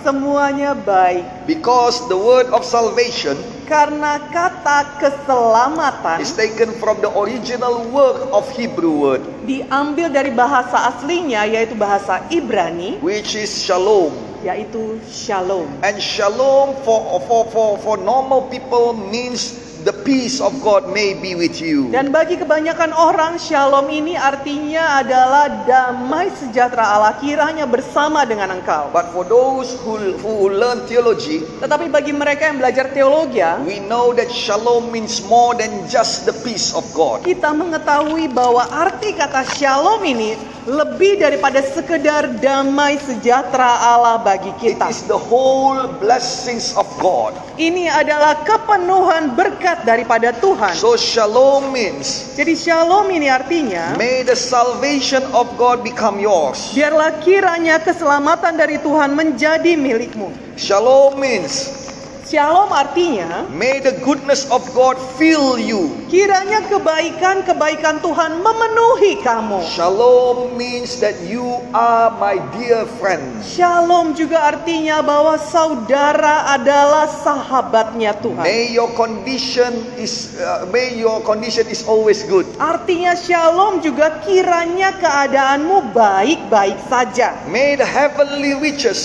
Semuanya 0.07 0.71
baik. 0.71 1.43
because 1.43 1.99
the 2.07 2.15
word 2.15 2.47
of 2.55 2.63
salvation 2.63 3.35
karena 3.67 4.15
kata 4.31 4.95
keselamatan 5.03 6.23
is 6.23 6.31
taken 6.31 6.71
from 6.79 7.03
the 7.03 7.11
original 7.11 7.83
word 7.91 8.15
of 8.31 8.47
Hebrew 8.55 9.03
word, 9.03 9.19
diambil 9.43 10.07
dari 10.07 10.31
bahasa 10.31 10.95
aslinya 10.95 11.43
yaitu 11.43 11.75
bahasa 11.75 12.23
Ibrani 12.31 13.03
which 13.03 13.35
is 13.35 13.51
shalom. 13.51 14.15
yaitu 14.47 14.95
shalom. 15.11 15.67
And 15.83 15.99
shalom 15.99 16.79
for, 16.87 17.19
for, 17.27 17.43
for, 17.51 17.75
for 17.83 17.95
normal 17.99 18.47
people 18.47 18.95
means 18.95 19.59
the 19.87 19.95
peace 20.03 20.43
of 20.43 20.51
God 20.59 20.91
may 20.91 21.15
be 21.15 21.31
with 21.31 21.63
you. 21.63 21.87
Dan 21.87 22.11
bagi 22.11 22.35
kebanyakan 22.35 22.91
orang 22.91 23.39
shalom 23.39 23.87
ini 23.87 24.19
artinya 24.19 24.99
adalah 24.99 25.63
damai 25.63 26.27
sejahtera 26.35 26.99
Allah 26.99 27.15
kiranya 27.23 27.63
bersama 27.63 28.27
dengan 28.27 28.59
engkau. 28.59 28.91
But 28.91 29.15
for 29.15 29.23
those 29.23 29.79
who, 29.87 30.11
who 30.19 30.51
learn 30.51 30.83
theology, 30.91 31.47
Tetapi 31.63 31.87
bagi 31.87 32.11
mereka 32.11 32.51
yang 32.51 32.59
belajar 32.59 32.91
teologi, 32.91 33.39
we 33.63 33.79
know 33.79 34.11
that 34.11 34.27
shalom 34.27 34.91
means 34.91 35.23
more 35.31 35.55
than 35.55 35.71
just 35.87 36.27
the 36.27 36.35
peace 36.43 36.75
of 36.75 36.83
God. 36.91 37.23
kita 37.23 37.55
mengetahui 37.55 38.27
bahwa 38.27 38.67
arti 38.67 39.15
kata 39.15 39.47
shalom 39.55 40.03
ini 40.03 40.35
lebih 40.67 41.23
daripada 41.23 41.63
sekedar 41.63 42.27
damai 42.43 42.99
sejahtera 42.99 43.79
Allah 43.87 44.19
bagi 44.19 44.51
It 44.59 44.75
kita. 44.75 44.91
is 44.91 45.07
the 45.07 45.15
whole 45.15 45.87
blessings 46.03 46.75
of 46.75 46.83
God. 46.99 47.31
Ini 47.55 47.87
adalah 47.87 48.43
kepenuhan 48.43 49.31
berkat 49.33 49.76
daripada 49.85 50.33
Tuhan. 50.33 50.73
So 50.73 50.97
shalom 50.97 51.69
means 51.73 52.33
Jadi 52.33 52.53
shalom 52.57 53.09
ini 53.13 53.29
artinya 53.29 53.93
may 53.97 54.25
the 54.25 54.37
salvation 54.37 55.21
of 55.33 55.49
God 55.57 55.85
become 55.85 56.17
yours. 56.21 56.73
biarlah 56.73 57.17
kiranya 57.21 57.81
keselamatan 57.81 58.57
dari 58.57 58.81
Tuhan 58.81 59.13
menjadi 59.13 59.77
milikmu. 59.77 60.29
Shalom 60.57 61.17
means 61.21 61.86
Shalom 62.27 62.75
artinya 62.75 63.47
may 63.55 63.79
the 63.79 63.95
goodness 64.03 64.51
of 64.51 64.59
God 64.75 64.99
fill 65.15 65.55
you. 65.55 65.95
kiranya 66.11 66.59
kebaikan-kebaikan 66.67 68.03
Tuhan 68.03 68.43
memenuhi 68.43 69.23
kamu. 69.23 69.63
Shalom 69.63 70.59
means 70.59 70.99
that 70.99 71.15
you 71.23 71.63
are 71.71 72.11
my 72.19 72.35
dear 72.51 72.83
friends. 72.99 73.47
Shalom 73.47 74.11
juga 74.11 74.43
artinya 74.43 74.99
bahwa 74.99 75.39
saudara 75.39 76.51
adalah 76.51 77.07
sahabatnya 77.07 78.19
Tuhan. 78.19 78.43
May 78.43 78.75
your 78.75 78.91
condition 78.99 79.71
is 79.95 80.35
uh, 80.43 80.67
may 80.67 80.99
your 80.99 81.23
condition 81.23 81.63
is 81.71 81.87
always 81.87 82.27
good. 82.27 82.43
Artinya 82.59 83.15
shalom 83.15 83.79
juga 83.79 84.19
kiranya 84.27 84.99
keadaanmu 84.99 85.95
baik-baik 85.95 86.75
saja. 86.91 87.39
May 87.47 87.79
the 87.79 87.87
heavenly 87.87 88.51
riches 88.59 88.99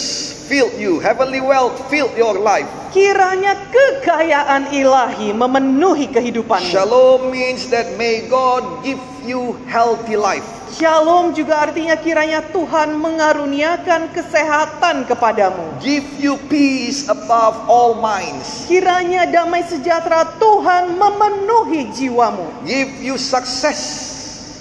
fill 0.52 0.68
you, 0.76 1.00
heavenly 1.00 1.40
wealth 1.40 1.80
fill 1.88 2.12
your 2.12 2.37
life. 2.37 2.68
Kiranya 2.92 3.56
kekayaan 3.73 4.68
ilahi 4.68 5.32
memenuhi 5.32 6.12
kehidupanmu. 6.12 6.68
Shalom 6.68 7.32
means 7.32 7.73
that 7.73 7.97
may 7.97 8.28
God 8.28 8.61
give 8.85 9.00
you 9.25 9.56
healthy 9.64 10.12
life. 10.12 10.44
Shalom 10.76 11.32
juga 11.32 11.68
artinya 11.68 11.97
kiranya 11.97 12.44
Tuhan 12.52 13.00
mengaruniakan 13.00 14.12
kesehatan 14.12 15.09
kepadamu. 15.09 15.80
Give 15.80 16.04
you 16.21 16.37
peace 16.52 17.09
above 17.09 17.56
all 17.73 17.97
minds. 17.97 18.68
Kiranya 18.68 19.25
damai 19.32 19.64
sejahtera 19.64 20.37
Tuhan 20.37 21.00
memenuhi 21.00 21.88
jiwamu. 21.97 22.68
Give 22.68 22.92
you 23.00 23.16
success 23.16 24.12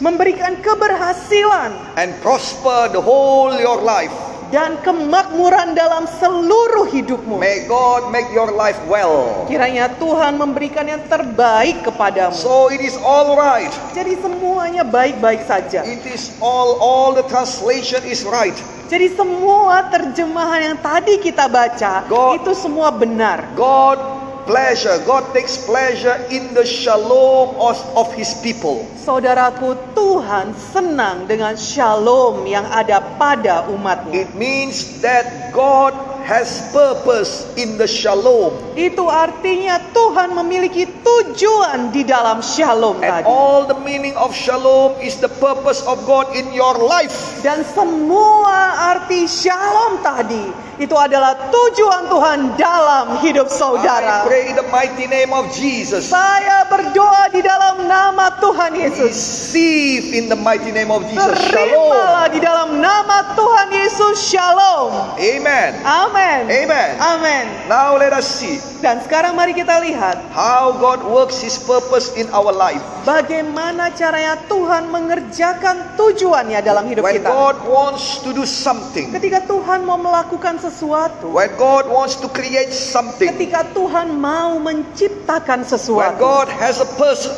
Memberikan 0.01 0.57
keberhasilan 0.65 1.93
and 1.93 2.10
prosper 2.25 2.89
the 2.89 2.98
whole 2.98 3.53
your 3.53 3.86
life. 3.86 4.30
Dan 4.51 4.77
kemakmuran 4.84 5.74
dalam 5.74 6.03
seluruh 6.20 6.91
hidupmu. 6.91 7.39
May 7.39 7.65
God 7.65 8.12
make 8.12 8.27
your 8.36 8.51
life 8.51 8.77
well. 8.86 9.48
Kiranya 9.48 9.96
Tuhan 9.96 10.36
memberikan 10.36 10.84
yang 10.86 11.01
terbaik 11.08 11.88
kepadamu. 11.88 12.36
So 12.36 12.67
it 12.67 12.84
is 12.84 13.00
all 13.00 13.39
right. 13.39 13.72
Jadi 13.96 14.20
semuanya 14.20 14.84
baik-baik 14.84 15.48
saja. 15.48 15.88
It 15.88 16.03
is 16.03 16.36
all 16.43 16.77
all 16.84 17.15
the 17.15 17.24
translation 17.31 18.03
is 18.03 18.27
right. 18.27 18.53
Jadi 18.91 19.15
semua 19.15 19.88
terjemahan 19.88 20.75
yang 20.75 20.77
tadi 20.84 21.15
kita 21.24 21.48
baca 21.48 22.03
God- 22.12 22.43
itu 22.43 22.51
semua 22.51 22.91
benar. 22.91 23.48
God 23.55 24.20
pleasure, 24.45 24.98
God 25.05 25.33
takes 25.33 25.57
pleasure 25.65 26.15
in 26.29 26.53
the 26.53 26.65
shalom 26.65 27.55
of, 27.57 27.77
of 27.98 28.07
his 28.13 28.33
people. 28.39 28.86
Saudaraku, 29.01 29.75
Tuhan 29.98 30.53
senang 30.55 31.25
dengan 31.25 31.57
shalom 31.57 32.45
yang 32.45 32.65
ada 32.69 33.01
pada 33.17 33.67
umatnya. 33.69 34.25
It 34.27 34.33
means 34.38 35.01
that 35.01 35.51
God 35.55 35.93
has 36.31 36.71
purpose 36.71 37.43
in 37.59 37.75
the 37.75 37.83
shalom. 37.83 38.55
Itu 38.73 39.03
artinya 39.05 39.91
Tuhan 39.91 40.31
memiliki 40.31 40.88
tujuan 41.03 41.91
di 41.91 42.07
dalam 42.07 42.39
shalom 42.39 43.03
And 43.03 43.21
tadi. 43.21 43.27
all 43.27 43.67
the 43.67 43.75
meaning 43.83 44.15
of 44.15 44.31
shalom 44.31 44.95
is 45.03 45.19
the 45.19 45.27
purpose 45.27 45.83
of 45.83 46.00
God 46.07 46.31
in 46.31 46.55
your 46.55 46.79
life. 46.79 47.11
Dan 47.43 47.67
semua 47.67 48.55
arti 48.95 49.27
shalom 49.27 50.00
tadi 50.00 50.47
itu 50.79 50.95
adalah 50.95 51.51
tujuan 51.51 52.09
Tuhan 52.09 52.39
dalam 52.55 53.05
hidup 53.21 53.45
I 53.45 53.53
saudara. 53.53 54.15
pray 54.25 54.50
in 54.50 54.57
the 54.57 54.65
mighty 54.71 55.05
name 55.05 55.29
of 55.29 55.51
Jesus. 55.51 56.09
Saya 56.09 56.65
berdoa 56.65 57.29
di 57.29 57.43
dalam 57.43 57.85
nama 57.85 58.33
Tuhan 58.39 58.71
Yesus. 58.73 59.11
Receive 59.11 60.15
in 60.15 60.25
the 60.25 60.39
mighty 60.39 60.71
name 60.71 60.89
of 60.89 61.03
Jesus. 61.05 61.38
Terimalah 61.51 62.25
Shalom. 62.25 62.33
di 62.33 62.39
dalam 62.39 62.69
nama 62.79 63.35
Tuhan 63.35 63.67
Yesus 63.69 64.15
shalom. 64.25 64.89
Amen. 65.19 65.69
Amin. 65.83 66.20
Amen. 66.21 66.89
Amin. 67.01 67.45
Now 67.65 67.97
let 67.97 68.13
us 68.13 68.29
see 68.29 68.61
Dan 68.81 68.97
sekarang 69.05 69.37
mari 69.37 69.53
kita 69.53 69.77
lihat 69.77 70.17
how 70.33 70.73
God 70.73 71.05
works 71.05 71.37
his 71.37 71.53
purpose 71.61 72.09
in 72.17 72.25
our 72.33 72.49
life. 72.49 72.81
bagaimana 73.01 73.93
caranya 73.93 74.37
Tuhan 74.45 74.89
mengerjakan 74.89 75.97
tujuannya 75.97 76.61
dalam 76.61 76.89
hidup 76.89 77.05
When 77.05 77.21
kita. 77.21 77.29
God 77.29 77.57
wants 77.65 78.21
to 78.25 78.33
do 78.33 78.45
something, 78.45 79.13
Ketika 79.13 79.45
Tuhan 79.45 79.85
mau 79.85 79.97
melakukan 80.01 80.57
sesuatu, 80.57 81.29
when 81.29 81.49
God 81.57 81.85
wants 81.89 82.17
to 82.17 82.29
create 82.29 82.73
something, 82.73 83.29
ketika 83.37 83.65
Tuhan 83.73 84.17
mau 84.17 84.57
menciptakan 84.57 85.61
when 85.61 85.69
sesuatu, 85.69 86.17
God 86.17 86.49
has 86.49 86.81
a 86.81 86.89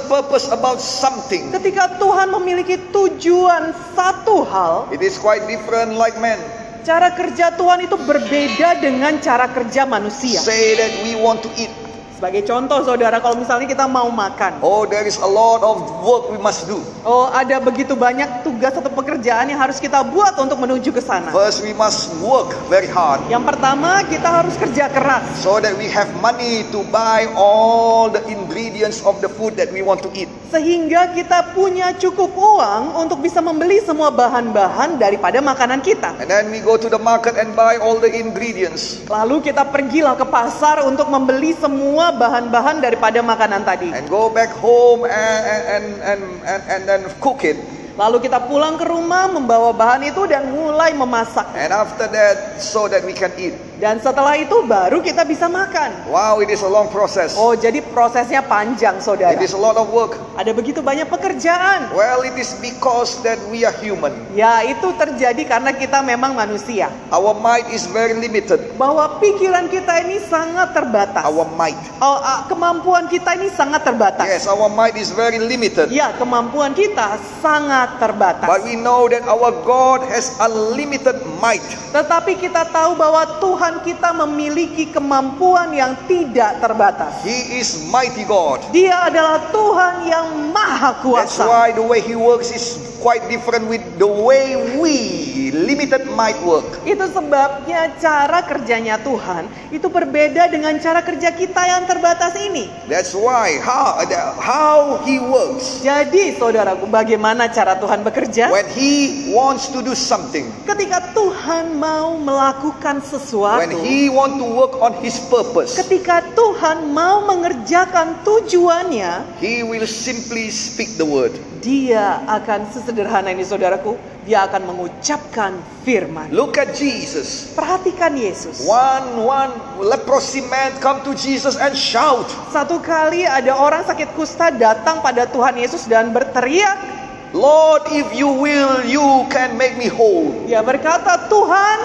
purpose 0.08 0.48
about 0.52 0.80
something, 0.80 1.52
ketika 1.52 2.00
Tuhan 2.00 2.32
memiliki 2.32 2.80
tujuan 2.92 3.76
satu 3.96 4.48
hal, 4.48 4.88
it 4.96 5.04
is 5.04 5.20
quite 5.20 5.44
different 5.48 6.00
like 6.00 6.16
men. 6.24 6.40
Cara 6.84 7.16
kerja 7.16 7.56
Tuhan 7.56 7.88
itu 7.88 7.96
berbeda 7.96 8.84
dengan 8.84 9.18
cara 9.24 9.50
kerja 9.50 9.88
manusia. 9.88 10.44
Say 10.44 10.76
that 10.78 10.94
we 11.08 11.16
want 11.16 11.42
to 11.42 11.50
eat. 11.56 11.83
Sebagai 12.14 12.46
contoh 12.46 12.80
saudara, 12.82 13.20
kalau 13.20 13.36
misalnya 13.36 13.68
kita 13.68 13.84
mau 13.84 14.08
makan, 14.08 14.62
Oh, 14.62 14.86
there 14.86 15.04
is 15.04 15.20
a 15.20 15.28
lot 15.28 15.60
of 15.60 15.76
work 16.00 16.30
we 16.30 16.38
must 16.38 16.64
do. 16.64 16.80
oh 17.04 17.28
ada 17.28 17.60
begitu 17.60 17.94
banyak 17.94 18.42
tugas 18.42 18.72
atau 18.72 18.88
pekerjaan 18.88 19.50
yang 19.50 19.60
harus 19.60 19.76
kita 19.76 20.00
buat 20.08 20.38
untuk 20.38 20.56
menuju 20.56 20.90
ke 20.90 21.02
sana. 21.02 21.34
First, 21.36 21.62
we 21.62 21.74
must 21.74 22.14
work 22.20 22.54
very 22.68 22.88
hard 22.88 23.20
Yang 23.28 23.44
pertama, 23.50 24.06
kita 24.08 24.30
harus 24.30 24.56
kerja 24.56 24.88
keras 24.88 25.26
so 25.42 25.60
that 25.60 25.76
we 25.76 25.92
have 25.92 26.08
money 26.20 26.64
to 26.72 26.86
buy 26.88 27.28
all 27.34 28.08
the 28.08 28.24
ingredients 28.26 29.04
of 29.04 29.20
the 29.20 29.28
food 29.28 29.58
that 29.58 29.68
we 29.70 29.84
want 29.84 30.00
to 30.00 30.10
eat. 30.16 30.30
sehingga 30.48 31.10
kita 31.12 31.52
punya 31.52 31.98
cukup 31.98 32.30
uang 32.30 32.94
untuk 33.02 33.20
bisa 33.20 33.42
membeli 33.42 33.82
semua 33.82 34.14
bahan-bahan 34.14 34.96
daripada 34.96 35.42
makanan 35.42 35.82
kita. 35.82 36.14
And 36.22 36.30
then 36.30 36.54
we 36.54 36.62
go 36.62 36.78
to 36.78 36.88
the 36.88 37.02
market 37.02 37.36
and 37.36 37.52
buy 37.52 37.82
all 37.82 37.98
the 37.98 38.08
ingredients 38.08 39.02
Lalu 39.10 39.50
kita 39.50 39.66
pergilah 39.66 40.14
ke 40.14 40.24
pasar 40.24 40.86
untuk 40.86 41.10
membeli 41.10 41.58
semua 41.58 42.13
bahan-bahan 42.18 42.80
daripada 42.84 43.20
makanan 43.20 43.62
tadi. 43.66 43.90
and 43.92 44.06
go 44.08 44.30
back 44.30 44.52
home 44.60 45.06
and 45.06 45.44
and 45.68 45.86
and 46.02 46.22
and, 46.46 46.62
and 46.70 46.82
then 46.88 47.02
cook 47.20 47.42
it. 47.44 47.58
Lalu 47.94 48.26
kita 48.26 48.50
pulang 48.50 48.74
ke 48.74 48.90
rumah 48.90 49.30
membawa 49.30 49.70
bahan 49.70 50.02
itu 50.10 50.26
dan 50.26 50.50
mulai 50.50 50.98
memasak. 50.98 51.46
And 51.54 51.70
after 51.70 52.10
that, 52.10 52.58
so 52.58 52.90
that 52.90 53.06
we 53.06 53.14
can 53.14 53.30
eat. 53.38 53.54
Dan 53.82 53.98
setelah 53.98 54.38
itu 54.38 54.62
baru 54.70 55.02
kita 55.02 55.26
bisa 55.26 55.50
makan. 55.50 56.06
Wow, 56.06 56.46
it 56.46 56.54
is 56.54 56.62
a 56.62 56.70
long 56.70 56.94
process. 56.94 57.34
Oh, 57.34 57.58
jadi 57.58 57.82
prosesnya 57.82 58.46
panjang, 58.46 59.02
saudara. 59.02 59.34
It 59.34 59.42
is 59.42 59.58
a 59.58 59.62
lot 59.62 59.76
of 59.76 59.90
work. 59.90 60.22
Ada 60.38 60.54
begitu 60.54 60.86
banyak 60.86 61.10
pekerjaan. 61.10 61.90
Well, 61.94 62.22
it 62.22 62.38
is 62.38 62.54
because 62.62 63.18
that 63.26 63.42
we 63.50 63.66
are 63.66 63.74
human. 63.82 64.14
Ya, 64.38 64.62
itu 64.62 64.94
terjadi 64.94 65.42
karena 65.50 65.74
kita 65.74 66.06
memang 66.06 66.38
manusia. 66.38 66.94
Our 67.10 67.34
mind 67.34 67.74
is 67.74 67.90
very 67.90 68.14
limited. 68.14 68.78
Bahwa 68.78 69.18
pikiran 69.18 69.70
kita 69.74 70.06
ini 70.06 70.22
sangat 70.30 70.78
terbatas. 70.78 71.26
Our 71.26 71.50
might. 71.58 71.78
Oh, 71.98 72.22
ah, 72.22 72.46
kemampuan 72.46 73.10
kita 73.10 73.38
ini 73.42 73.50
sangat 73.54 73.86
terbatas. 73.86 74.30
Yes, 74.30 74.46
our 74.46 74.70
mind 74.70 74.98
is 74.98 75.10
very 75.10 75.42
limited. 75.42 75.90
Ya, 75.90 76.14
kemampuan 76.22 76.78
kita 76.78 77.18
sangat 77.42 77.98
terbatas. 77.98 78.46
But 78.46 78.66
we 78.66 78.78
know 78.78 79.10
that 79.10 79.26
our 79.26 79.50
God 79.66 80.06
has 80.10 80.34
unlimited 80.38 81.26
might. 81.42 81.66
Tetapi 81.94 82.38
kita 82.38 82.70
tahu 82.74 82.98
bahwa 82.98 83.22
Tuhan 83.38 83.73
kita 83.82 84.14
memiliki 84.14 84.94
kemampuan 84.94 85.74
yang 85.74 85.98
tidak 86.06 86.62
terbatas. 86.62 87.26
He 87.26 87.58
is 87.58 87.90
mighty 87.90 88.28
God. 88.28 88.62
Dia 88.70 89.10
adalah 89.10 89.50
Tuhan 89.50 90.06
yang 90.06 90.28
maha 90.54 90.94
That's 91.02 91.40
kuasa. 91.40 91.50
why 91.50 91.74
the 91.74 91.82
way 91.82 92.04
He 92.04 92.14
works 92.14 92.54
is 92.54 92.93
quite 93.04 93.28
different 93.28 93.68
with 93.68 93.84
the 94.00 94.08
way 94.08 94.56
we 94.80 95.52
limited 95.52 96.08
might 96.16 96.40
work. 96.48 96.64
Itu 96.88 97.04
sebabnya 97.12 98.00
cara 98.00 98.40
kerjanya 98.48 98.96
Tuhan 99.04 99.52
itu 99.76 99.92
berbeda 99.92 100.48
dengan 100.48 100.80
cara 100.80 101.04
kerja 101.04 101.36
kita 101.36 101.62
yang 101.68 101.84
terbatas 101.84 102.32
ini. 102.40 102.72
That's 102.88 103.12
why 103.12 103.60
how 103.60 104.00
how 104.40 105.04
he 105.04 105.20
works. 105.20 105.84
Jadi 105.84 106.40
saudaraku 106.40 106.88
bagaimana 106.88 107.52
cara 107.52 107.76
Tuhan 107.76 108.08
bekerja? 108.08 108.48
When 108.56 108.72
he 108.72 109.28
wants 109.36 109.68
to 109.76 109.84
do 109.84 109.92
something, 109.92 110.48
Ketika 110.64 111.12
Tuhan 111.12 111.76
mau 111.76 112.16
melakukan 112.16 113.04
when 113.04 113.12
sesuatu, 113.12 113.78
he 113.84 114.08
want 114.08 114.40
to 114.40 114.48
work 114.48 114.80
on 114.80 114.96
his 115.04 115.20
purpose, 115.28 115.76
ketika 115.76 116.24
Tuhan 116.34 116.96
mau 116.96 117.28
mengerjakan 117.28 118.24
tujuannya, 118.24 119.36
he 119.44 119.60
will 119.62 119.84
simply 119.84 120.48
speak 120.48 120.96
the 120.96 121.04
word. 121.06 121.36
dia 121.64 122.20
akan 122.28 122.68
sesederhana 122.94 123.34
ini 123.34 123.42
saudaraku, 123.42 123.98
dia 124.22 124.46
akan 124.46 124.70
mengucapkan 124.70 125.58
firman. 125.82 126.30
Look 126.30 126.62
at 126.62 126.78
Jesus. 126.78 127.50
Perhatikan 127.58 128.14
Yesus. 128.14 128.62
One 128.70 129.26
one 129.26 129.52
leprosy 129.82 130.46
man 130.46 130.78
come 130.78 131.02
to 131.02 131.18
Jesus 131.18 131.58
and 131.58 131.74
shout. 131.74 132.30
Satu 132.54 132.78
kali 132.78 133.26
ada 133.26 133.58
orang 133.58 133.82
sakit 133.82 134.14
kusta 134.14 134.54
datang 134.54 135.02
pada 135.02 135.26
Tuhan 135.26 135.58
Yesus 135.58 135.90
dan 135.90 136.14
berteriak. 136.14 137.02
Lord, 137.34 137.90
if 137.90 138.14
you 138.14 138.30
will, 138.30 138.86
you 138.86 139.26
can 139.34 139.58
make 139.58 139.74
me 139.74 139.90
whole. 139.90 140.46
Dia 140.46 140.62
berkata, 140.62 141.18
Tuhan, 141.26 141.78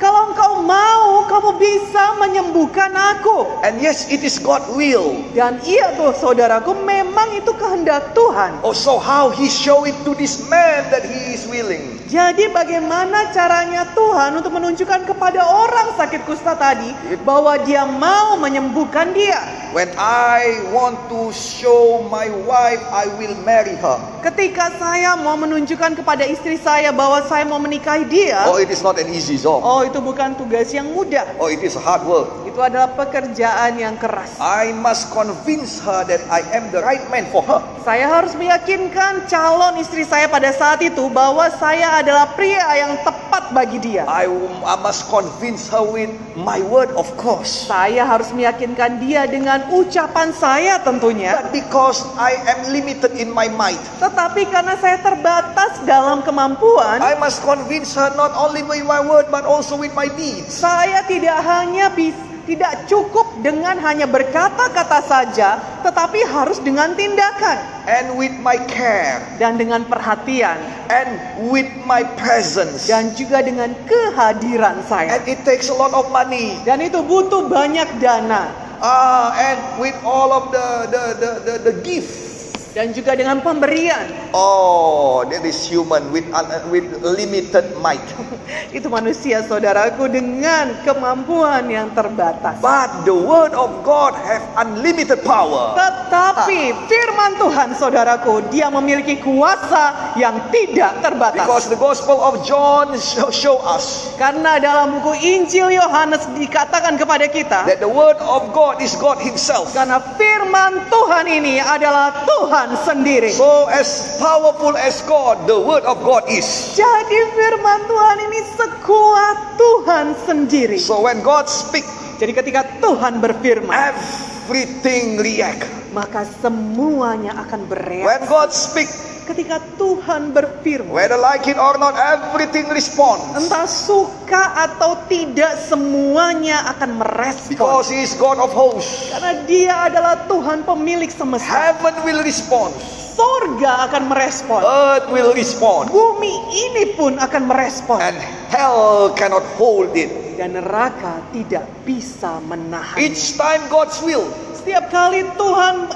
kalau 0.00 0.32
engkau 0.32 0.64
mau, 0.64 1.28
kamu 1.28 1.60
bisa 1.60 2.16
menyembuhkan 2.16 2.88
aku. 2.90 3.60
And 3.60 3.78
yes, 3.78 4.08
it 4.08 4.24
is 4.24 4.40
God 4.40 4.64
will. 4.72 5.20
Dan 5.36 5.60
iya 5.62 5.92
tuh 5.94 6.16
saudaraku, 6.16 6.72
memang 6.72 7.36
itu 7.36 7.52
kehendak 7.52 8.16
Tuhan. 8.16 8.64
Oh, 8.64 8.72
so 8.72 8.96
how 8.96 9.28
he 9.28 9.52
show 9.52 9.84
it 9.84 9.94
to 10.08 10.16
this 10.16 10.48
man 10.48 10.88
that 10.88 11.04
he 11.04 11.36
is 11.36 11.44
willing? 11.44 12.00
Jadi 12.10 12.50
bagaimana 12.50 13.30
caranya 13.30 13.86
Tuhan 13.94 14.34
untuk 14.34 14.50
menunjukkan 14.50 15.06
kepada 15.06 15.46
orang 15.46 15.94
sakit 15.94 16.26
kusta 16.26 16.58
tadi 16.58 16.90
bahwa 17.22 17.54
dia 17.62 17.86
mau 17.86 18.34
menyembuhkan 18.34 19.14
dia. 19.14 19.38
When 19.70 19.86
I 19.94 20.66
want 20.74 20.98
to 21.14 21.30
show 21.30 22.02
my 22.10 22.26
wife, 22.42 22.82
I 22.90 23.06
will 23.14 23.38
marry 23.46 23.78
her. 23.78 24.02
Ketika 24.26 24.74
saya 24.74 25.14
mau 25.14 25.38
menunjukkan 25.38 26.02
kepada 26.02 26.26
istri 26.26 26.58
saya 26.58 26.90
bahwa 26.90 27.22
saya 27.30 27.46
mau 27.46 27.62
menikahi 27.62 28.02
dia, 28.10 28.42
Oh, 28.50 28.58
it 28.58 28.74
is 28.74 28.82
not 28.82 28.98
an 28.98 29.06
easy 29.14 29.38
job. 29.38 29.62
oh 29.62 29.86
itu 29.90 29.98
bukan 29.98 30.38
tugas 30.38 30.70
yang 30.70 30.86
mudah. 30.94 31.26
Oh, 31.42 31.50
it 31.50 31.60
is 31.66 31.74
hard 31.74 32.06
work. 32.06 32.30
Itu 32.46 32.62
adalah 32.62 32.94
pekerjaan 32.94 33.74
yang 33.74 33.98
keras. 33.98 34.38
I 34.38 34.70
must 34.70 35.10
convince 35.10 35.82
her 35.82 36.06
that 36.06 36.22
I 36.30 36.46
am 36.54 36.70
the 36.70 36.78
right 36.78 37.02
man 37.10 37.26
for 37.34 37.42
her. 37.42 37.58
Saya 37.82 38.06
harus 38.06 38.38
meyakinkan 38.38 39.26
calon 39.26 39.82
istri 39.82 40.06
saya 40.06 40.30
pada 40.30 40.54
saat 40.54 40.78
itu 40.80 41.10
bahwa 41.10 41.50
saya 41.58 41.98
adalah 41.98 42.30
pria 42.38 42.66
yang 42.78 43.02
tepat 43.02 43.29
bagi 43.54 43.78
dia. 43.82 44.06
I, 44.06 44.26
I 44.64 44.76
must 44.80 45.10
convince 45.10 45.70
her 45.70 45.82
with 45.82 46.10
my 46.34 46.62
word, 46.64 46.90
of 46.94 47.06
course. 47.18 47.66
Saya 47.70 48.06
harus 48.06 48.30
meyakinkan 48.34 49.02
dia 49.02 49.26
dengan 49.26 49.70
ucapan 49.74 50.30
saya 50.34 50.82
tentunya. 50.82 51.38
But 51.38 51.54
because 51.54 52.02
I 52.18 52.34
am 52.50 52.70
limited 52.70 53.14
in 53.18 53.30
my 53.34 53.50
might, 53.50 53.80
Tetapi 53.98 54.48
karena 54.48 54.74
saya 54.78 54.98
terbatas 55.02 55.82
dalam 55.84 56.22
kemampuan, 56.22 57.02
I 57.02 57.18
must 57.18 57.42
convince 57.42 57.94
her 57.98 58.10
not 58.14 58.32
only 58.34 58.62
with 58.62 58.86
my 58.86 59.02
word 59.02 59.28
but 59.28 59.44
also 59.44 59.76
with 59.76 59.92
my 59.92 60.06
deeds. 60.14 60.62
saya 60.62 61.02
tidak 61.06 61.38
hanya 61.42 61.90
bisa 61.92 62.29
tidak 62.50 62.90
cukup 62.90 63.38
dengan 63.46 63.78
hanya 63.78 64.10
berkata-kata 64.10 64.98
saja, 65.06 65.62
tetapi 65.86 66.26
harus 66.26 66.58
dengan 66.58 66.98
tindakan 66.98 67.62
And 67.86 68.18
with 68.18 68.34
my 68.42 68.58
care 68.66 69.22
dan 69.38 69.54
dengan 69.54 69.86
perhatian 69.86 70.58
and 70.90 71.08
with 71.50 71.70
my 71.86 72.02
presence. 72.18 72.90
dan 72.90 73.14
juga 73.14 73.46
dengan 73.46 73.70
kehadiran 73.86 74.82
saya. 74.90 75.22
And 75.22 75.30
it 75.30 75.46
takes 75.46 75.70
a 75.70 75.76
lot 75.78 75.94
of 75.94 76.10
money. 76.10 76.58
Dan 76.66 76.82
itu 76.82 76.98
butuh 77.06 77.46
banyak 77.46 78.02
dana 78.02 78.70
Ah, 78.80 79.28
and 79.36 79.60
with 79.76 79.96
all 80.08 80.32
of 80.32 80.48
the 80.56 80.88
the 80.88 81.04
the 81.20 81.30
the, 81.44 81.54
the 81.68 81.74
gift. 81.84 82.29
Dan 82.70 82.94
juga 82.94 83.18
dengan 83.18 83.42
pemberian. 83.42 84.30
Oh, 84.30 85.26
that 85.26 85.42
is 85.42 85.66
human 85.66 86.14
with 86.14 86.22
un- 86.30 86.66
with 86.70 86.86
limited 87.02 87.74
might. 87.82 88.02
Itu 88.76 88.86
manusia 88.86 89.42
saudaraku 89.42 90.06
dengan 90.06 90.78
kemampuan 90.86 91.66
yang 91.66 91.90
terbatas. 91.90 92.62
But 92.62 93.02
the 93.02 93.14
word 93.14 93.54
of 93.54 93.82
God 93.82 94.14
have 94.14 94.42
unlimited 94.56 95.26
power. 95.26 95.74
Tetapi 95.74 96.86
firman 96.86 97.38
Tuhan 97.38 97.68
saudaraku, 97.74 98.46
dia 98.50 98.70
memiliki 98.70 99.18
kuasa 99.18 100.14
yang 100.14 100.50
tidak 100.54 101.02
terbatas. 101.02 101.42
Because 101.42 101.66
the 101.66 101.80
Gospel 101.80 102.18
of 102.18 102.42
John 102.44 102.94
show, 102.98 103.30
show 103.30 103.58
us 103.62 104.14
Karena 104.14 104.62
dalam 104.62 104.98
buku 104.98 105.16
Injil 105.16 105.74
Yohanes 105.74 106.22
dikatakan 106.34 106.94
kepada 106.94 107.26
kita, 107.26 107.66
that 107.66 107.82
the 107.82 107.90
word 107.90 108.18
of 108.22 108.54
God 108.54 108.78
is 108.78 108.94
God 108.94 109.18
Himself. 109.18 109.72
karena 109.74 109.98
firman 110.14 110.86
Tuhan 110.86 111.24
ini 111.26 111.58
adalah 111.58 112.22
Tuhan 112.22 112.59
sendiri. 112.84 113.32
So 113.32 113.64
as 113.72 114.18
powerful 114.20 114.76
as 114.76 115.00
God, 115.08 115.48
the 115.48 115.56
word 115.56 115.84
of 115.88 116.04
God 116.04 116.28
is. 116.28 116.44
Jadi 116.76 117.18
firman 117.32 117.80
Tuhan 117.88 118.16
ini 118.28 118.40
sekuat 118.60 119.38
Tuhan 119.56 120.06
sendiri. 120.28 120.76
So 120.76 121.00
when 121.00 121.24
God 121.24 121.48
speak, 121.48 121.84
Jadi 122.20 122.36
ketika 122.36 122.60
Tuhan 122.84 123.16
berfirman, 123.16 123.72
everything 123.72 125.16
react. 125.16 125.64
maka 125.90 126.22
semuanya 126.44 127.32
akan 127.48 127.64
When 127.64 127.72
bereaksi. 127.72 128.28
God 128.28 128.50
speak, 128.52 128.88
Ketika 129.30 129.62
Tuhan 129.78 130.34
berfirman, 130.34 130.90
whether 130.90 131.14
like 131.14 131.46
it 131.46 131.54
or 131.54 131.78
not, 131.78 131.94
everything 131.94 132.66
responds. 132.74 133.22
entah 133.38 133.62
suka 133.62 134.58
atau 134.58 134.98
tidak 135.06 135.54
semuanya 135.70 136.66
akan 136.74 136.98
merespon. 136.98 137.54
Because 137.54 137.86
He 137.86 138.02
is 138.02 138.18
God 138.18 138.42
of 138.42 138.50
hosts. 138.50 139.14
Karena 139.14 139.38
dia 139.46 139.86
adalah 139.86 140.26
Tuhan 140.26 140.66
pemilik 140.66 141.06
semesta. 141.06 141.46
Heaven 141.46 142.02
will 142.02 142.26
respond. 142.26 142.74
Sorga 143.14 143.86
akan 143.86 144.10
merespon. 144.10 144.66
Earth 144.66 145.06
will 145.14 145.30
respond. 145.30 145.94
Bumi 145.94 146.34
ini 146.50 146.98
pun 146.98 147.14
akan 147.14 147.42
merespon. 147.46 148.02
And 148.02 148.18
hell 148.50 149.14
cannot 149.14 149.46
hold 149.54 149.94
it. 149.94 150.10
Dan 150.42 150.58
neraka 150.58 151.22
tidak 151.30 151.70
bisa 151.86 152.42
menahan. 152.50 152.98
Each 152.98 153.38
time 153.38 153.62
God's 153.70 153.94
will, 154.02 154.26
Setiap 154.60 154.92
kali 154.92 155.24
Tuhan 155.40 155.88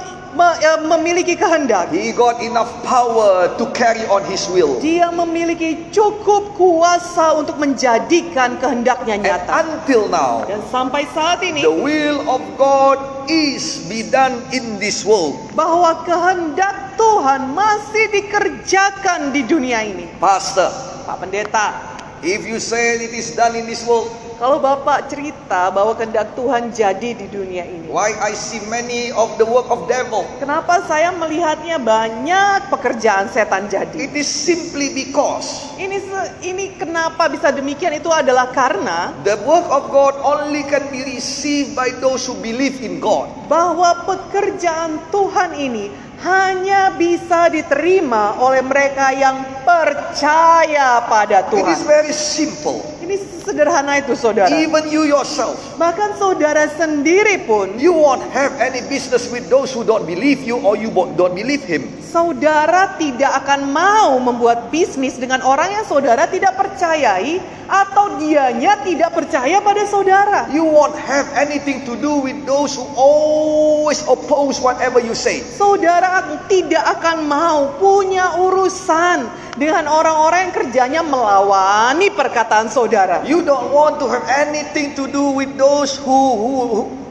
memiliki 0.84 1.38
kehendak, 1.38 1.94
He 1.94 2.10
got 2.10 2.42
enough 2.42 2.70
power 2.82 3.54
to 3.54 3.64
carry 3.70 4.02
on 4.10 4.26
His 4.26 4.46
will. 4.50 4.82
dia 4.82 5.08
memiliki 5.08 5.88
cukup 5.88 6.54
kuasa 6.54 7.38
untuk 7.38 7.56
menjadikan 7.56 8.58
kehendaknya 8.58 9.14
And 9.18 9.24
nyata. 9.24 9.50
until 9.62 10.10
now, 10.10 10.42
Dan 10.44 10.60
sampai 10.68 11.06
saat 11.10 11.40
ini, 11.40 11.62
the 11.62 11.70
will 11.70 12.18
of 12.26 12.42
God 12.58 12.98
is 13.30 13.86
be 13.86 14.02
done 14.04 14.42
in 14.50 14.76
this 14.76 15.06
world. 15.06 15.38
bahwa 15.54 16.02
kehendak 16.02 16.94
Tuhan 16.94 17.50
masih 17.50 18.06
dikerjakan 18.12 19.30
di 19.30 19.42
dunia 19.42 19.82
ini. 19.82 20.06
Pastor, 20.18 20.70
Pak 21.04 21.22
Pendeta, 21.22 21.74
if 22.22 22.42
you 22.42 22.58
say 22.58 22.98
it 22.98 23.10
is 23.10 23.34
done 23.34 23.54
in 23.54 23.66
this 23.66 23.82
world, 23.82 24.10
kalau 24.34 24.58
Bapak 24.58 25.06
cerita 25.06 25.70
bahwa 25.70 25.94
kehendak 25.94 26.34
Tuhan 26.34 26.68
jadi 26.68 27.14
di 27.14 27.26
dunia 27.26 27.62
ini, 27.62 27.86
why 27.86 28.10
I 28.18 28.34
see 28.34 28.58
many 28.66 29.14
of 29.14 29.38
the 29.38 29.46
work 29.46 29.70
of 29.70 29.86
devil? 29.86 30.26
kenapa 30.36 30.82
saya 30.84 31.10
melihatnya 31.10 31.78
banyak 31.78 32.66
pekerjaan 32.68 33.30
setan 33.30 33.70
jadi? 33.70 33.94
It 33.94 34.12
is 34.12 34.26
simply 34.26 34.90
because 34.90 35.70
Ini 35.74 35.98
ini 36.40 36.74
kenapa 36.74 37.26
bisa 37.26 37.50
demikian 37.50 37.94
itu 37.94 38.06
adalah 38.08 38.50
karena 38.50 39.10
the 39.22 39.38
work 39.42 39.66
of 39.68 39.90
God 39.90 40.14
only 40.20 40.62
can 40.66 40.86
be 40.88 41.02
received 41.04 41.74
by 41.74 41.90
those 41.98 42.26
who 42.26 42.34
believe 42.38 42.78
in 42.78 42.98
God. 42.98 43.26
bahwa 43.46 44.06
pekerjaan 44.06 44.98
Tuhan 45.10 45.54
ini 45.54 45.90
hanya 46.22 46.94
bisa 46.94 47.52
diterima 47.52 48.40
oleh 48.40 48.64
mereka 48.64 49.12
yang 49.12 49.44
percaya 49.62 51.04
pada 51.04 51.44
It 51.52 51.66
is 51.68 51.82
Tuhan. 51.82 51.90
very 51.90 52.14
simple. 52.14 52.80
Ini 53.04 53.20
sederhana 53.44 54.00
itu 54.00 54.16
saudara. 54.16 54.48
Even 54.56 54.88
you 54.88 55.04
yourself, 55.04 55.60
Bahkan 55.76 56.16
saudara 56.16 56.64
sendiri 56.72 57.44
pun, 57.44 57.76
you 57.76 57.92
won't 57.92 58.24
have 58.32 58.56
any 58.56 58.80
business 58.88 59.28
with 59.28 59.44
those 59.52 59.68
who 59.76 59.84
don't 59.84 60.08
believe 60.08 60.40
you 60.40 60.56
or 60.64 60.72
you 60.72 60.88
don't 61.12 61.36
believe 61.36 61.60
him. 61.60 61.84
saudara 62.14 62.94
tidak 62.94 63.42
akan 63.42 63.74
mau 63.74 64.14
membuat 64.22 64.70
bisnis 64.70 65.18
dengan 65.18 65.42
orang 65.42 65.74
yang 65.74 65.84
saudara 65.84 66.30
tidak 66.30 66.54
percayai 66.54 67.42
atau 67.68 68.20
dianya 68.20 68.80
tidak 68.84 69.16
percaya 69.16 69.60
pada 69.64 69.84
saudara. 69.88 70.48
You 70.52 70.64
won't 70.66 70.96
have 70.96 71.28
anything 71.36 71.84
to 71.88 71.96
do 71.98 72.20
with 72.20 72.44
those 72.44 72.76
who 72.76 72.84
always 72.96 74.04
oppose 74.04 74.60
whatever 74.60 75.00
you 75.00 75.16
say. 75.16 75.40
Saudara 75.40 76.24
tidak 76.46 76.84
akan 77.00 77.24
mau 77.28 77.76
punya 77.80 78.36
urusan 78.40 79.28
dengan 79.54 79.86
orang-orang 79.86 80.50
yang 80.50 80.54
kerjanya 80.54 81.02
melawani 81.06 82.10
perkataan 82.10 82.66
saudara. 82.66 83.22
You 83.22 83.46
don't 83.46 83.70
want 83.70 84.02
to 84.02 84.06
have 84.10 84.26
anything 84.26 84.98
to 84.98 85.06
do 85.06 85.34
with 85.34 85.54
those 85.54 85.94
who 85.94 86.20
who 86.34 86.58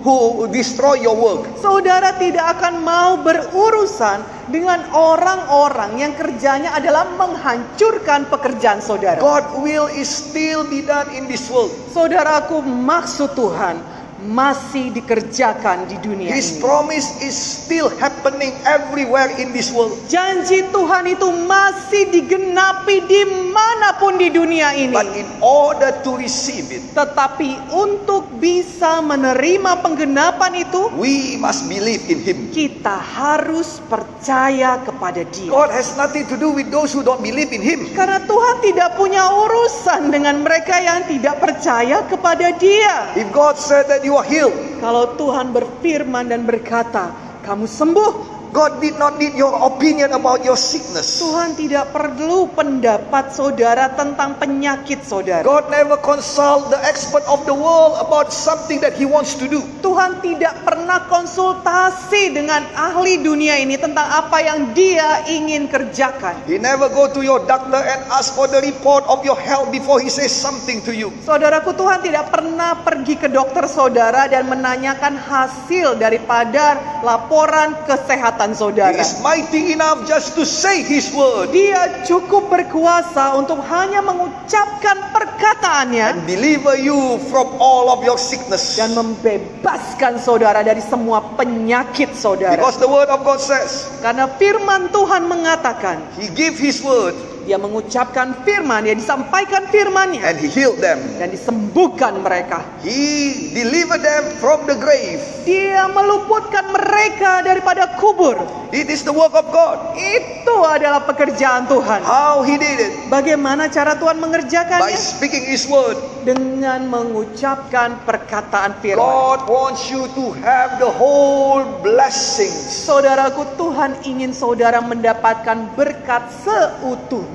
who 0.03 0.45
destroy 0.51 0.99
your 0.99 1.15
work. 1.15 1.47
Saudara 1.63 2.19
tidak 2.19 2.59
akan 2.59 2.83
mau 2.83 3.15
berurusan 3.23 4.19
dengan 4.51 4.83
orang-orang 4.91 5.95
yang 5.95 6.13
kerjanya 6.19 6.75
adalah 6.75 7.07
menghancurkan 7.15 8.27
pekerjaan 8.27 8.83
saudara. 8.83 9.23
God 9.23 9.63
will 9.63 9.87
is 9.87 10.11
still 10.11 10.42
be 10.67 10.83
done 10.83 11.09
in 11.15 11.27
this 11.31 11.47
world. 11.47 11.71
Saudaraku, 11.91 12.59
maksud 12.63 13.31
Tuhan 13.37 13.92
masih 14.23 14.89
dikerjakan 14.89 15.85
di 15.85 15.99
dunia 15.99 16.31
His 16.31 16.55
ini. 16.55 16.63
promise 16.63 17.07
is 17.19 17.35
still 17.35 17.91
happening 17.99 18.55
everywhere 18.63 19.27
in 19.35 19.51
this 19.51 19.69
world. 19.69 19.93
Janji 20.07 20.63
Tuhan 20.71 21.11
itu 21.11 21.27
masih 21.45 22.07
digenapi 22.09 23.03
di 23.03 23.21
mana 23.51 23.99
pun 23.99 24.15
di 24.15 24.31
dunia 24.31 24.71
ini. 24.73 24.95
But 24.95 25.11
in 25.13 25.27
order 25.39 25.91
to 26.03 26.15
receive 26.15 26.71
it, 26.71 26.81
Tetapi 26.93 27.75
untuk 27.75 28.31
bisa 28.39 29.03
menerima 29.03 29.83
penggenapan 29.83 30.63
itu, 30.63 30.87
we 30.95 31.35
must 31.37 31.67
believe 31.67 32.03
in 32.07 32.23
Him. 32.23 32.37
kita 32.49 32.95
harus 32.95 33.83
percaya 33.85 34.79
kepada 34.81 35.27
Dia. 35.29 35.51
God 35.51 35.69
has 35.69 35.93
nothing 35.95 36.23
to 36.29 36.39
do 36.39 36.53
with 36.53 36.71
those 36.71 36.95
who 36.95 37.03
don't 37.03 37.21
believe 37.21 37.51
in 37.51 37.59
Him. 37.59 37.91
Karena 37.91 38.23
Tuhan 38.23 38.55
tidak 38.63 38.95
punya 38.95 39.25
urusan 39.27 40.09
dengan 40.09 40.41
mereka 40.41 40.79
yang 40.79 41.03
tidak 41.05 41.37
percaya 41.37 42.05
kepada 42.07 42.55
Dia. 42.55 43.11
If 43.13 43.27
God 43.29 43.59
said 43.59 43.89
that 43.89 44.05
you 44.05 44.12
are 44.17 44.27
healed, 44.27 44.55
Kalau 44.81 45.15
Tuhan 45.15 45.53
berfirman 45.53 46.27
dan 46.27 46.43
berkata, 46.43 47.13
"Kamu 47.45 47.65
sembuh," 47.69 48.32
God 48.53 48.85
did 48.85 49.01
not 49.01 49.17
need 49.17 49.33
your 49.33 49.49
opinion 49.65 50.13
about 50.13 50.45
your 50.45 50.53
sickness. 50.53 51.17
Tuhan 51.17 51.57
tidak 51.57 51.89
perlu 51.89 52.53
pendapat 52.53 53.33
saudara 53.33 53.89
tentang 53.97 54.37
penyakit 54.37 55.01
saudara. 55.01 55.41
God 55.41 55.73
never 55.73 55.97
consult 55.97 56.69
the 56.69 56.77
expert 56.85 57.25
of 57.25 57.49
the 57.49 57.55
world 57.57 57.97
about 57.97 58.29
something 58.29 58.77
that 58.77 58.93
He 58.93 59.09
wants 59.09 59.33
to 59.41 59.49
do. 59.49 59.65
Tuhan 59.81 60.21
tidak 60.21 60.61
pernah 60.61 61.09
konsultasi 61.09 62.37
dengan 62.37 62.61
ahli 62.77 63.25
dunia 63.25 63.57
ini 63.57 63.73
tentang 63.73 64.05
apa 64.05 64.37
yang 64.45 64.69
Dia 64.77 65.25
ingin 65.25 65.65
kerjakan. 65.65 66.45
He 66.45 66.61
never 66.61 66.93
go 66.93 67.09
to 67.09 67.25
your 67.25 67.41
doctor 67.49 67.81
and 67.81 68.05
ask 68.13 68.37
for 68.37 68.45
the 68.45 68.61
report 68.61 69.01
of 69.09 69.25
your 69.25 69.39
health 69.41 69.73
before 69.73 69.97
He 69.97 70.13
says 70.13 70.29
something 70.29 70.85
to 70.85 70.93
you. 70.93 71.09
Saudaraku, 71.25 71.73
Tuhan 71.73 72.05
tidak 72.05 72.29
pernah 72.29 72.85
pergi 72.85 73.17
ke 73.17 73.33
dokter 73.33 73.65
saudara 73.65 74.29
dan 74.29 74.45
menanyakan 74.45 75.17
hasil 75.17 75.97
daripada 75.97 76.77
laporan 77.01 77.81
kesehatan 77.89 78.42
He 78.51 78.57
saudara. 78.59 78.99
is 78.99 79.15
mighty 79.23 79.71
enough 79.71 80.03
just 80.03 80.35
to 80.35 80.43
say 80.43 80.83
His 80.83 81.07
word 81.15 81.55
Dia 81.55 82.03
cukup 82.03 82.51
berkuasa 82.51 83.39
untuk 83.39 83.63
hanya 83.63 84.03
mengucapkan 84.03 85.13
perkataannya 85.15 86.19
and 86.19 86.27
deliver 86.27 86.75
you 86.75 87.15
from 87.31 87.47
all 87.61 87.87
of 87.87 88.03
your 88.03 88.19
sickness. 88.19 88.75
dan 88.75 88.91
membebaskan 88.91 90.19
saudara 90.19 90.63
dari 90.63 90.81
semua 90.81 91.23
penyakit 91.35 92.11
saudara. 92.13 92.57
Because 92.57 92.79
the 92.79 92.89
word 92.89 93.07
of 93.07 93.23
God 93.23 93.39
says, 93.39 93.87
Karena 93.99 94.27
firman 94.35 94.89
Tuhan 94.89 95.27
mengatakan, 95.27 96.03
He 96.17 96.27
give 96.33 96.55
His 96.57 96.81
word 96.81 97.15
dia 97.43 97.59
mengucapkan 97.59 98.43
firman, 98.43 98.87
dia 98.87 98.95
disampaikan 98.95 99.67
firmannya 99.67 100.23
and 100.23 100.37
He 100.39 100.47
healed 100.47 100.79
them. 100.79 100.99
dan 101.19 101.27
disembuhkan 101.29 102.19
mereka. 102.19 102.63
He 102.79 103.51
delivered 103.51 103.99
them 103.99 104.23
from 104.39 104.63
the 104.63 104.75
grave. 104.75 105.19
Dia 105.43 105.91
meluputkan 105.91 106.71
mereka 106.71 107.43
daripada 107.43 107.99
kubur. 107.99 108.39
It 108.71 108.89
is 108.89 109.03
the 109.03 109.13
work 109.13 109.35
of 109.35 109.51
God. 109.51 109.93
Itu 109.93 110.65
adalah 110.65 111.03
pekerjaan 111.03 111.67
Tuhan. 111.67 112.01
How 112.01 112.41
He 112.41 112.55
did 112.55 112.79
it? 112.79 112.91
Bagaimana 113.11 113.67
cara 113.67 113.93
Tuhan 113.93 114.17
By 114.17 114.23
mengerjakannya? 114.23 114.95
speaking 114.97 115.43
His 115.43 115.67
word. 115.67 115.99
Dengan 116.23 116.87
mengucapkan 116.87 117.99
perkataan 118.07 118.79
firman. 118.79 119.03
God 119.03 119.45
wants 119.45 119.91
you 119.91 120.07
to 120.15 120.31
have 120.39 120.79
the 120.79 120.87
whole 120.87 121.61
blessings. 121.83 122.55
Saudaraku, 122.87 123.43
Tuhan 123.59 123.99
ingin 124.07 124.31
saudara 124.31 124.79
mendapatkan 124.79 125.75
berkat 125.75 126.23
seutuhnya. 126.41 127.32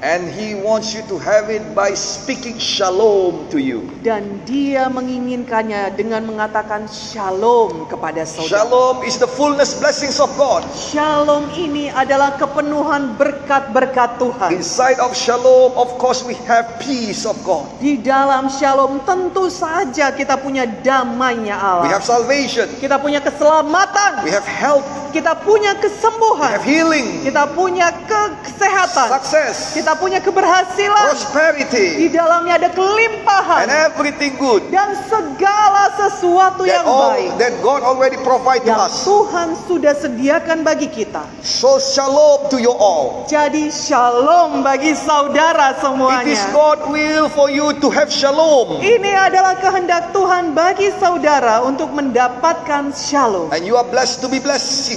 And 0.00 0.32
He 0.32 0.56
wants 0.56 0.96
you 0.96 1.04
to 1.12 1.20
have 1.20 1.52
it 1.52 1.76
by 1.76 1.92
speaking 1.92 2.56
shalom 2.56 3.52
to 3.52 3.60
you. 3.60 3.84
Dan 4.00 4.40
dia 4.48 4.88
menginginkannya 4.88 5.92
dengan 5.92 6.24
mengatakan 6.24 6.88
shalom 6.88 7.84
kepada 7.84 8.24
saudara. 8.24 8.64
Shalom 8.64 9.04
is 9.04 9.20
the 9.20 9.28
fullness 9.28 9.76
blessings 9.76 10.16
of 10.16 10.32
God. 10.40 10.64
Shalom 10.72 11.52
ini 11.52 11.92
adalah 11.92 12.40
kepenuhan 12.40 13.20
berkat-berkat 13.20 14.16
Tuhan. 14.16 14.56
Inside 14.56 15.04
of 15.04 15.12
shalom, 15.12 15.76
of 15.76 15.92
course, 16.00 16.24
we 16.24 16.32
have 16.48 16.80
peace 16.80 17.28
of 17.28 17.36
God. 17.44 17.68
Di 17.76 18.00
dalam 18.00 18.48
shalom 18.48 19.04
tentu 19.04 19.52
saja 19.52 20.16
kita 20.16 20.40
punya 20.40 20.64
damainya 20.80 21.60
We 21.60 21.92
Allah. 21.92 22.00
have 22.00 22.06
salvation. 22.08 22.72
Kita 22.80 22.96
punya 22.96 23.20
keselamatan. 23.20 24.24
We 24.24 24.32
have 24.32 24.48
health. 24.48 24.88
Kita 25.10 25.34
punya 25.36 25.74
We 25.74 25.78
have 25.78 25.82
kesembuhan. 25.84 26.50
healing. 26.62 27.06
Kita 27.22 27.44
punya 27.52 27.90
ke- 28.06 28.34
kesehatan. 28.46 29.08
Success. 29.20 29.74
Kita 29.74 29.94
punya 29.94 30.18
keberhasilan. 30.18 31.04
Di 31.04 31.10
Prosperity. 31.10 31.86
dalamnya 32.10 32.58
ada 32.58 32.70
kelimpahan. 32.70 33.66
And 33.66 33.70
everything 33.70 34.38
good. 34.38 34.66
Dan 34.70 34.94
segala 35.06 35.90
sesuatu 35.96 36.62
That, 36.64 36.74
yang 36.80 36.86
all, 36.86 37.10
baik. 37.14 37.30
that 37.38 37.54
God 37.60 37.82
already 37.82 38.18
provide 38.22 38.62
to 38.64 38.70
Yang 38.70 38.80
us. 38.86 38.94
Tuhan 39.04 39.48
sudah 39.66 39.94
sediakan 39.94 40.58
bagi 40.62 40.86
kita. 40.88 41.22
So 41.42 41.78
shalom 41.78 42.50
to 42.50 42.58
you 42.58 42.72
all. 42.72 43.26
Jadi 43.26 43.70
shalom 43.70 44.62
bagi 44.62 44.94
saudara 44.94 45.72
It 45.72 45.76
is 45.76 45.82
semuanya. 45.82 46.42
God 46.52 46.78
will 46.88 47.26
for 47.30 47.50
you 47.50 47.72
to 47.78 47.88
have 47.90 48.10
shalom. 48.10 48.78
Ini 48.80 49.12
adalah 49.16 49.58
kehendak 49.58 50.12
Tuhan 50.12 50.52
bagi 50.52 50.90
saudara 50.96 51.62
untuk 51.62 51.90
mendapatkan 51.90 52.92
shalom. 52.92 53.50
And 53.50 53.64
you 53.64 53.74
are 53.74 53.86
blessed 53.86 54.22
to 54.22 54.28
be 54.28 54.38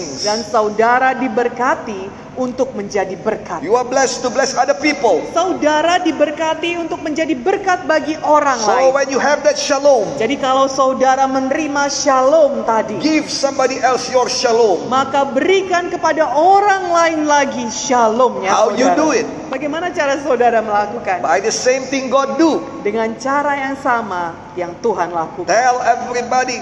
blessings. 0.04 0.24
Dan 0.24 0.40
saudara 0.44 1.16
diberkati 1.16 2.02
untuk 2.34 2.74
menjadi 2.74 3.14
berkat. 3.14 3.62
You 3.62 3.78
are 3.78 3.86
blessed 3.86 4.26
to 4.26 4.34
bless 4.34 4.58
other 4.58 4.74
people. 4.74 5.22
Saudara 5.32 6.02
diberkati 6.02 6.82
untuk 6.82 7.06
menjadi 7.06 7.38
berkat 7.38 7.86
bagi 7.86 8.18
orang 8.26 8.58
So 8.58 8.74
lain. 8.74 8.90
when 8.90 9.08
you 9.14 9.22
have 9.22 9.46
that 9.46 9.54
shalom, 9.54 10.10
Jadi 10.18 10.42
kalau 10.42 10.66
saudara 10.66 11.30
menerima 11.30 11.94
shalom 11.94 12.66
tadi, 12.66 12.98
give 12.98 13.30
somebody 13.30 13.78
else 13.80 14.10
your 14.10 14.26
shalom. 14.26 14.90
maka 14.90 15.30
berikan 15.30 15.94
kepada 15.94 16.26
orang 16.26 16.90
lain 16.90 17.20
lagi 17.30 17.70
shalomnya 17.70 18.50
How 18.50 18.74
you 18.74 18.90
saudara. 18.90 18.98
do 18.98 19.08
it? 19.14 19.26
Bagaimana 19.54 19.94
cara 19.94 20.18
saudara 20.18 20.58
melakukan? 20.66 21.22
By 21.22 21.38
the 21.38 21.54
same 21.54 21.86
thing 21.86 22.10
God 22.10 22.42
do. 22.42 22.66
Dengan 22.82 23.14
cara 23.22 23.54
yang 23.62 23.78
sama 23.78 24.34
yang 24.58 24.74
Tuhan 24.82 25.14
lakukan. 25.14 25.46
Tell 25.54 25.78
everybody 25.86 26.58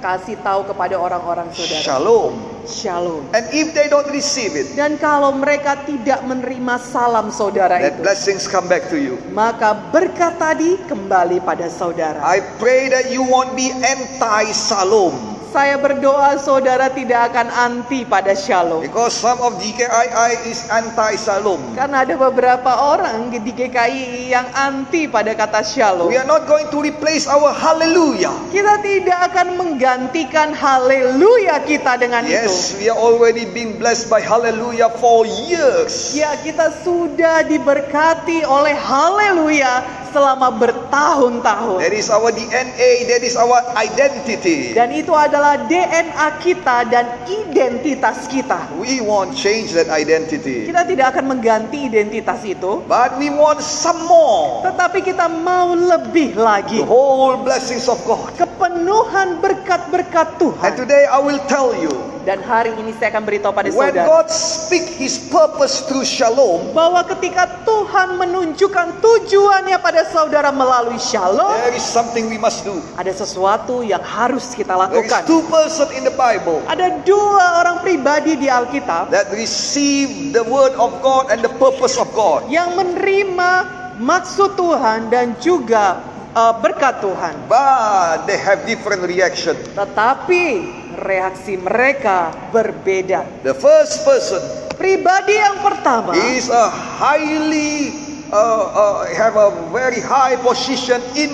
Kasih 0.00 0.38
tahu 0.40 0.64
kepada 0.64 0.96
orang-orang 0.96 1.50
saudara. 1.50 1.82
shalom. 1.82 2.49
Shalom. 2.68 3.24
And 3.32 3.48
if 3.50 3.72
they 3.72 3.88
don't 3.88 4.08
receive 4.12 4.52
it, 4.52 4.76
Dan 4.76 5.00
kalau 5.00 5.32
mereka 5.32 5.80
tidak 5.88 6.20
menerima 6.28 6.76
salam 6.76 7.32
saudara 7.32 7.80
that 7.80 7.96
itu, 7.96 8.04
blessings 8.04 8.44
come 8.44 8.68
back 8.68 8.86
to 8.92 9.00
you. 9.00 9.16
maka 9.32 9.72
berkat 9.90 10.36
tadi 10.36 10.76
kembali 10.84 11.40
pada 11.40 11.66
saudara. 11.72 12.20
I 12.20 12.44
pray 12.60 12.92
that 12.92 13.08
you 13.08 13.24
won't 13.24 13.56
be 13.56 13.72
anti-shalom. 13.72 15.39
Saya 15.50 15.82
berdoa 15.82 16.38
saudara 16.38 16.94
tidak 16.94 17.34
akan 17.34 17.50
anti 17.50 18.06
pada 18.06 18.38
shalom. 18.38 18.86
Because 18.86 19.10
some 19.10 19.42
of 19.42 19.58
GKII 19.58 20.46
is 20.46 20.62
anti-shalom. 20.70 21.74
Karena 21.74 22.06
ada 22.06 22.14
beberapa 22.14 22.70
orang 22.70 23.34
di 23.34 23.50
GKI 23.50 24.30
yang 24.30 24.46
anti 24.54 25.10
pada 25.10 25.34
kata 25.34 25.66
shalom. 25.66 26.06
We 26.06 26.14
are 26.14 26.30
not 26.30 26.46
going 26.46 26.70
to 26.70 26.78
replace 26.78 27.26
our 27.26 27.50
hallelujah. 27.50 28.30
Kita 28.54 28.78
tidak 28.78 29.18
akan 29.34 29.58
menggantikan 29.58 30.54
haleluya 30.54 31.66
kita 31.66 31.98
dengan 31.98 32.30
itu. 32.30 32.46
Yes, 32.46 32.78
we 32.78 32.86
are 32.86 32.94
already 32.94 33.42
being 33.50 33.74
blessed 33.74 34.06
by 34.06 34.22
hallelujah 34.22 34.94
for 35.02 35.26
years. 35.26 36.14
Ya, 36.14 36.38
kita 36.38 36.78
sudah 36.86 37.42
diberkati 37.42 38.46
oleh 38.46 38.78
haleluya 38.78 39.99
selama 40.10 40.50
bertahun-tahun. 40.54 41.78
That 41.80 41.94
is 41.94 42.10
our 42.10 42.30
DNA, 42.30 43.08
that 43.08 43.22
is 43.22 43.34
our 43.38 43.62
identity. 43.78 44.74
Dan 44.74 44.90
itu 44.92 45.14
adalah 45.14 45.66
DNA 45.66 46.26
kita 46.42 46.86
dan 46.90 47.04
identitas 47.26 48.26
kita. 48.26 48.70
We 48.76 49.00
won't 49.00 49.32
change 49.34 49.72
that 49.74 49.88
identity. 49.88 50.66
Kita 50.68 50.84
tidak 50.84 51.16
akan 51.16 51.34
mengganti 51.36 51.86
identitas 51.86 52.42
itu, 52.44 52.82
But 52.84 53.16
we 53.16 53.30
want 53.30 53.62
some 53.62 54.04
more. 54.06 54.66
tetapi 54.66 55.02
kita 55.02 55.26
mau 55.30 55.72
lebih 55.72 56.36
lagi. 56.36 56.82
The 56.82 56.88
whole 56.88 57.40
blessings 57.40 57.86
of 57.86 57.98
God. 58.04 58.34
Kepenuhan 58.36 59.38
berkat-berkat 59.40 60.36
Tuhan. 60.36 60.62
And 60.62 60.74
today 60.76 61.06
I 61.06 61.18
will 61.22 61.40
tell 61.46 61.72
you, 61.72 61.90
Dan 62.30 62.46
hari 62.46 62.70
ini 62.78 62.94
saya 62.94 63.10
akan 63.10 63.26
beritahu 63.26 63.50
pada 63.50 63.74
when 63.74 63.90
saudara 63.90 64.06
God 64.06 64.30
speak 64.30 64.86
his 65.02 65.18
purpose 65.34 65.82
through 65.90 66.06
shalom, 66.06 66.70
bahwa 66.70 67.02
ketika 67.02 67.66
Tuhan 67.66 68.22
menunjukkan 68.22 69.02
tujuannya 69.02 69.74
pada 69.82 70.06
saudara 70.06 70.54
melalui 70.54 70.94
shalom, 71.02 71.50
there 71.58 71.74
is 71.74 71.82
something 71.82 72.30
we 72.30 72.38
must 72.38 72.62
do. 72.62 72.78
ada 72.94 73.10
sesuatu 73.10 73.82
yang 73.82 73.98
harus 73.98 74.54
kita 74.54 74.78
There 74.78 75.02
is 75.02 75.10
lakukan. 75.10 75.26
two 75.26 75.42
person 75.50 75.90
in 75.98 76.06
the 76.06 76.14
Bible 76.14 76.62
Ada 76.70 77.02
dua 77.02 77.66
orang 77.66 77.82
pribadi 77.82 78.38
di 78.38 78.46
Alkitab 78.46 79.10
that 79.10 79.26
receive 79.34 80.30
the 80.30 80.46
word 80.46 80.78
of 80.78 81.02
God 81.02 81.34
and 81.34 81.42
the 81.42 81.50
purpose 81.58 81.98
of 81.98 82.06
God. 82.14 82.46
yang 82.46 82.78
menerima 82.78 83.66
maksud 83.98 84.54
Tuhan 84.54 85.10
dan 85.10 85.34
juga 85.42 85.98
uh, 86.38 86.54
berkat 86.62 87.02
Tuhan. 87.02 87.34
But 87.50 88.30
they 88.30 88.38
have 88.38 88.62
different 88.70 89.02
reaction. 89.02 89.58
Tetapi 89.74 90.78
reaksi 91.00 91.56
mereka 91.56 92.30
berbeda. 92.52 93.24
The 93.42 93.56
first 93.56 94.04
person 94.04 94.40
Pribadi 94.76 95.36
yang 95.36 95.60
pertama 95.60 96.16
is 96.32 96.48
a 96.48 96.72
highly 96.72 97.92
uh, 98.32 98.36
uh, 98.72 98.96
have 99.12 99.36
a 99.36 99.52
very 99.68 100.00
high 100.00 100.40
position 100.40 101.04
in 101.12 101.28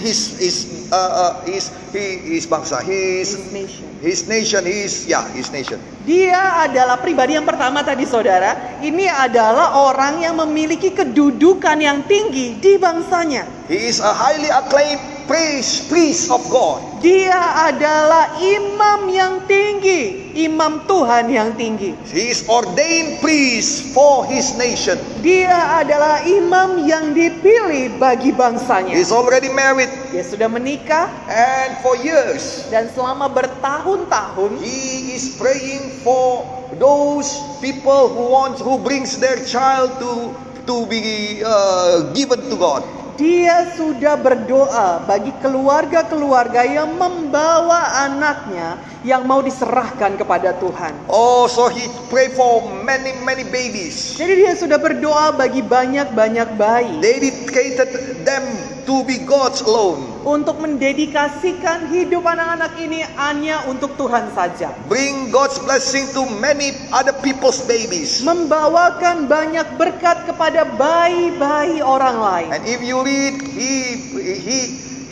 his 0.00 0.40
his 0.40 0.56
uh, 0.88 0.96
uh, 0.96 1.32
his 1.44 1.68
he, 1.92 2.36
his 2.36 2.48
bangsa 2.48 2.80
his 2.80 3.36
His 3.36 3.52
nation. 3.52 3.84
his 4.00 4.18
nation 4.24 4.62
his 4.64 5.04
yeah 5.04 5.24
his 5.36 5.52
nation 5.52 5.76
Dia 6.06 6.64
adalah 6.64 7.02
pribadi 7.02 7.34
yang 7.34 7.42
pertama 7.42 7.82
tadi 7.82 8.06
saudara. 8.06 8.78
Ini 8.78 9.10
adalah 9.10 9.90
orang 9.90 10.22
yang 10.22 10.38
memiliki 10.38 10.94
kedudukan 10.94 11.74
yang 11.82 12.06
tinggi 12.06 12.56
di 12.56 12.78
bangsanya. 12.78 13.42
he 13.66 13.90
is 13.90 13.98
a 13.98 14.14
highly 14.14 14.46
acclaimed 14.46 15.02
priest 15.26 15.90
priest 15.90 16.30
of 16.30 16.42
God. 16.48 16.82
Dia 17.02 17.68
adalah 17.70 18.40
imam 18.40 19.10
yang 19.12 19.44
tinggi, 19.44 20.34
imam 20.46 20.86
Tuhan 20.88 21.30
yang 21.30 21.54
tinggi. 21.54 21.94
he 22.08 22.32
is 22.32 22.46
ordained 22.48 23.20
priest 23.20 23.92
for 23.92 24.24
his 24.26 24.54
nation. 24.56 24.96
Dia 25.20 25.82
adalah 25.82 26.24
imam 26.24 26.86
yang 26.86 27.12
dipilih 27.12 27.98
bagi 28.00 28.32
bangsanya. 28.32 28.94
he's 28.94 29.12
already 29.12 29.50
married. 29.52 29.90
Dia 30.10 30.24
sudah 30.24 30.48
menikah. 30.48 31.10
And 31.28 31.78
for 31.82 31.98
years 32.00 32.70
dan 32.72 32.90
selama 32.94 33.30
bertahun-tahun 33.30 34.62
he 34.62 35.14
is 35.14 35.36
praying 35.36 36.02
for 36.02 36.46
those 36.78 37.28
people 37.62 38.10
who 38.10 38.30
want 38.30 38.58
who 38.58 38.78
brings 38.82 39.18
their 39.18 39.38
child 39.46 39.94
to 40.02 40.34
to 40.66 40.86
be 40.90 41.38
uh, 41.46 42.10
given 42.10 42.42
to 42.50 42.56
God 42.58 42.82
dia 43.16 43.72
sudah 43.74 44.14
berdoa 44.20 45.00
bagi 45.08 45.32
keluarga-keluarga 45.40 46.62
yang 46.68 46.94
membawa 46.94 48.04
anaknya 48.06 48.76
yang 49.06 49.22
mau 49.22 49.38
diserahkan 49.38 50.18
kepada 50.18 50.58
Tuhan. 50.58 51.06
Oh, 51.06 51.46
so 51.46 51.70
he 51.70 51.86
pray 52.10 52.26
for 52.34 52.66
many, 52.82 53.14
many 53.22 53.46
babies. 53.46 54.18
Jadi 54.18 54.42
dia 54.42 54.52
sudah 54.58 54.82
berdoa 54.82 55.30
bagi 55.38 55.62
banyak-banyak 55.62 56.58
bayi 56.58 56.98
dedicated 56.98 58.26
them 58.26 58.42
to 58.82 59.06
be 59.06 59.22
God's 59.22 59.62
alone. 59.62 60.16
untuk 60.26 60.58
mendedikasikan 60.58 61.86
hidup 61.94 62.26
anak-anak 62.26 62.74
ini 62.82 63.06
hanya 63.14 63.62
untuk 63.70 63.94
Tuhan 63.94 64.34
saja. 64.34 64.74
Bring 64.90 65.30
God's 65.30 65.62
blessing 65.62 66.10
to 66.18 66.26
many 66.42 66.74
other 66.90 67.14
people's 67.22 67.62
babies. 67.62 68.26
Membawakan 68.26 69.30
banyak 69.30 69.78
berkat 69.78 70.26
kepada 70.26 70.66
bayi-bayi 70.74 71.78
orang 71.78 72.18
lain. 72.18 72.48
And 72.50 72.62
if 72.66 72.82
you 72.82 73.06
read, 73.06 73.38
he, 73.54 74.02
he, 74.18 74.58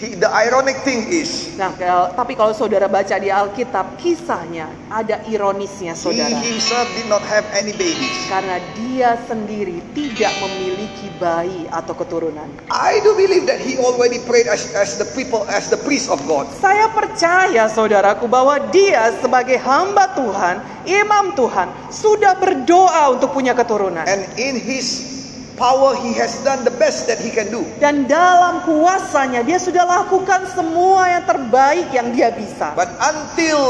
he 0.00 0.18
the 0.18 0.26
ironic 0.28 0.74
thing 0.82 1.06
is, 1.06 1.54
Nah, 1.54 1.70
tapi 2.12 2.34
kalau 2.34 2.50
saudara 2.50 2.90
baca 2.90 3.14
di 3.14 3.30
Alkitab, 3.30 3.94
kisahnya 3.94 4.66
ada 4.90 5.22
ironisnya, 5.30 5.94
he 5.94 6.02
saudara. 6.02 6.34
himself 6.42 6.86
did 6.98 7.06
not 7.06 7.22
have 7.22 7.46
any 7.54 7.70
babies. 7.78 8.14
Karena 8.26 8.58
dia 8.74 9.14
sendiri 9.30 9.78
tidak 9.94 10.34
memiliki 10.42 11.06
bayi 11.22 11.70
atau 11.70 11.94
keturunan. 11.94 12.50
I 12.74 12.98
do 13.06 13.14
believe 13.14 13.46
that 13.46 13.62
he 13.62 13.78
already 13.78 14.18
prayed 14.26 14.50
as, 14.50 14.74
as 14.74 14.98
the 14.98 15.06
people, 15.14 15.46
as 15.46 15.70
the 15.70 15.78
priest 15.78 16.10
of 16.10 16.18
God. 16.26 16.50
Saya 16.58 16.90
percaya 16.90 17.70
saudaraku 17.70 18.26
bahwa 18.26 18.58
dia 18.74 19.14
sebagai 19.22 19.62
hamba 19.62 20.10
Tuhan, 20.18 20.58
imam 20.90 21.38
Tuhan, 21.38 21.70
sudah 21.94 22.34
berdoa 22.36 23.14
untuk 23.14 23.30
punya 23.30 23.54
keturunan. 23.54 24.02
And 24.10 24.26
in 24.34 24.58
his 24.58 25.13
power, 25.56 25.94
he 25.98 26.14
has 26.14 26.38
done 26.42 26.62
the 26.62 26.74
best 26.76 27.06
that 27.06 27.18
he 27.18 27.30
can 27.30 27.50
do. 27.50 27.62
Dan 27.78 28.06
dalam 28.10 28.62
kuasanya 28.66 29.42
dia 29.46 29.58
sudah 29.58 29.86
lakukan 29.86 30.46
semua 30.52 31.08
yang 31.10 31.24
terbaik 31.24 31.88
yang 31.94 32.10
dia 32.14 32.30
bisa. 32.34 32.74
But 32.74 32.90
until 32.98 33.60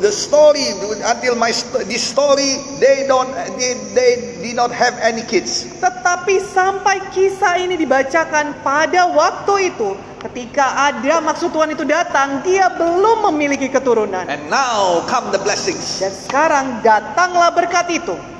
the 0.00 0.12
story, 0.12 0.64
until 1.04 1.34
my 1.36 1.52
this 1.88 2.04
story, 2.04 2.60
they 2.80 3.08
don't, 3.08 3.28
they, 3.56 3.76
they 3.96 4.10
did 4.44 4.56
not 4.56 4.72
have 4.72 4.96
any 5.00 5.24
kids. 5.24 5.68
Tetapi 5.80 6.40
sampai 6.52 7.00
kisah 7.12 7.60
ini 7.60 7.76
dibacakan 7.80 8.60
pada 8.60 9.08
waktu 9.12 9.72
itu, 9.72 9.96
ketika 10.24 10.92
ada 10.92 11.20
maksud 11.20 11.52
Tuhan 11.52 11.72
itu 11.76 11.84
datang, 11.84 12.40
dia 12.40 12.72
belum 12.72 13.32
memiliki 13.32 13.68
keturunan. 13.68 14.24
And 14.28 14.48
now 14.48 15.04
come 15.08 15.28
the 15.32 15.40
blessings. 15.40 16.00
Dan 16.00 16.12
sekarang 16.12 16.80
datanglah 16.80 17.52
berkat 17.52 17.88
itu. 17.92 18.33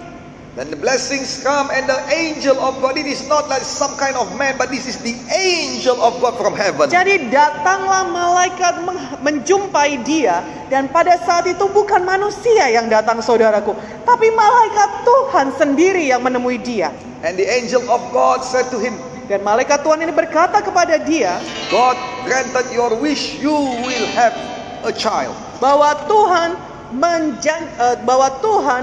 Then 0.54 0.70
the 0.70 0.78
blessings 0.78 1.42
come, 1.42 1.66
and 1.74 1.90
the 1.90 1.98
angel 2.14 2.54
of 2.62 2.78
God. 2.78 2.94
It 2.94 3.10
is 3.10 3.26
not 3.26 3.50
like 3.50 3.66
some 3.66 3.98
kind 3.98 4.14
of 4.14 4.38
man, 4.38 4.54
but 4.54 4.70
this 4.70 4.86
is 4.86 5.02
the 5.02 5.10
angel 5.34 5.98
of 5.98 6.22
God 6.22 6.38
from 6.38 6.54
heaven. 6.54 6.86
Jadi 6.86 7.26
datanglah 7.26 8.06
malaikat 8.06 8.86
menjumpai 9.18 10.06
dia 10.06 10.46
dan 10.70 10.86
pada 10.94 11.18
saat 11.18 11.50
itu 11.50 11.66
bukan 11.74 12.06
manusia 12.06 12.70
yang 12.70 12.86
datang 12.86 13.18
saudaraku, 13.18 13.74
tapi 14.06 14.30
malaikat 14.30 14.90
Tuhan 15.02 15.46
sendiri 15.58 16.06
yang 16.06 16.22
menemui 16.22 16.62
dia. 16.62 16.94
And 17.26 17.34
the 17.34 17.50
angel 17.50 17.82
of 17.90 17.98
God 18.14 18.46
said 18.46 18.70
to 18.70 18.78
him, 18.78 18.94
Dan 19.26 19.42
malaikat 19.42 19.82
Tuhan 19.82 20.06
ini 20.06 20.14
berkata 20.14 20.62
kepada 20.62 21.02
dia 21.02 21.42
God 21.66 21.98
granted 22.22 22.70
your 22.70 22.94
wish, 22.94 23.42
you 23.42 23.58
will 23.82 24.08
have 24.14 24.38
a 24.86 24.94
child. 24.94 25.34
bahwa 25.58 25.98
Tuhan 26.06 26.48
menjan- 26.94 27.74
eh, 27.74 27.96
bahwa 28.06 28.30
Tuhan 28.38 28.82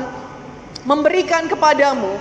memberikan 0.85 1.45
kepadamu 1.45 2.17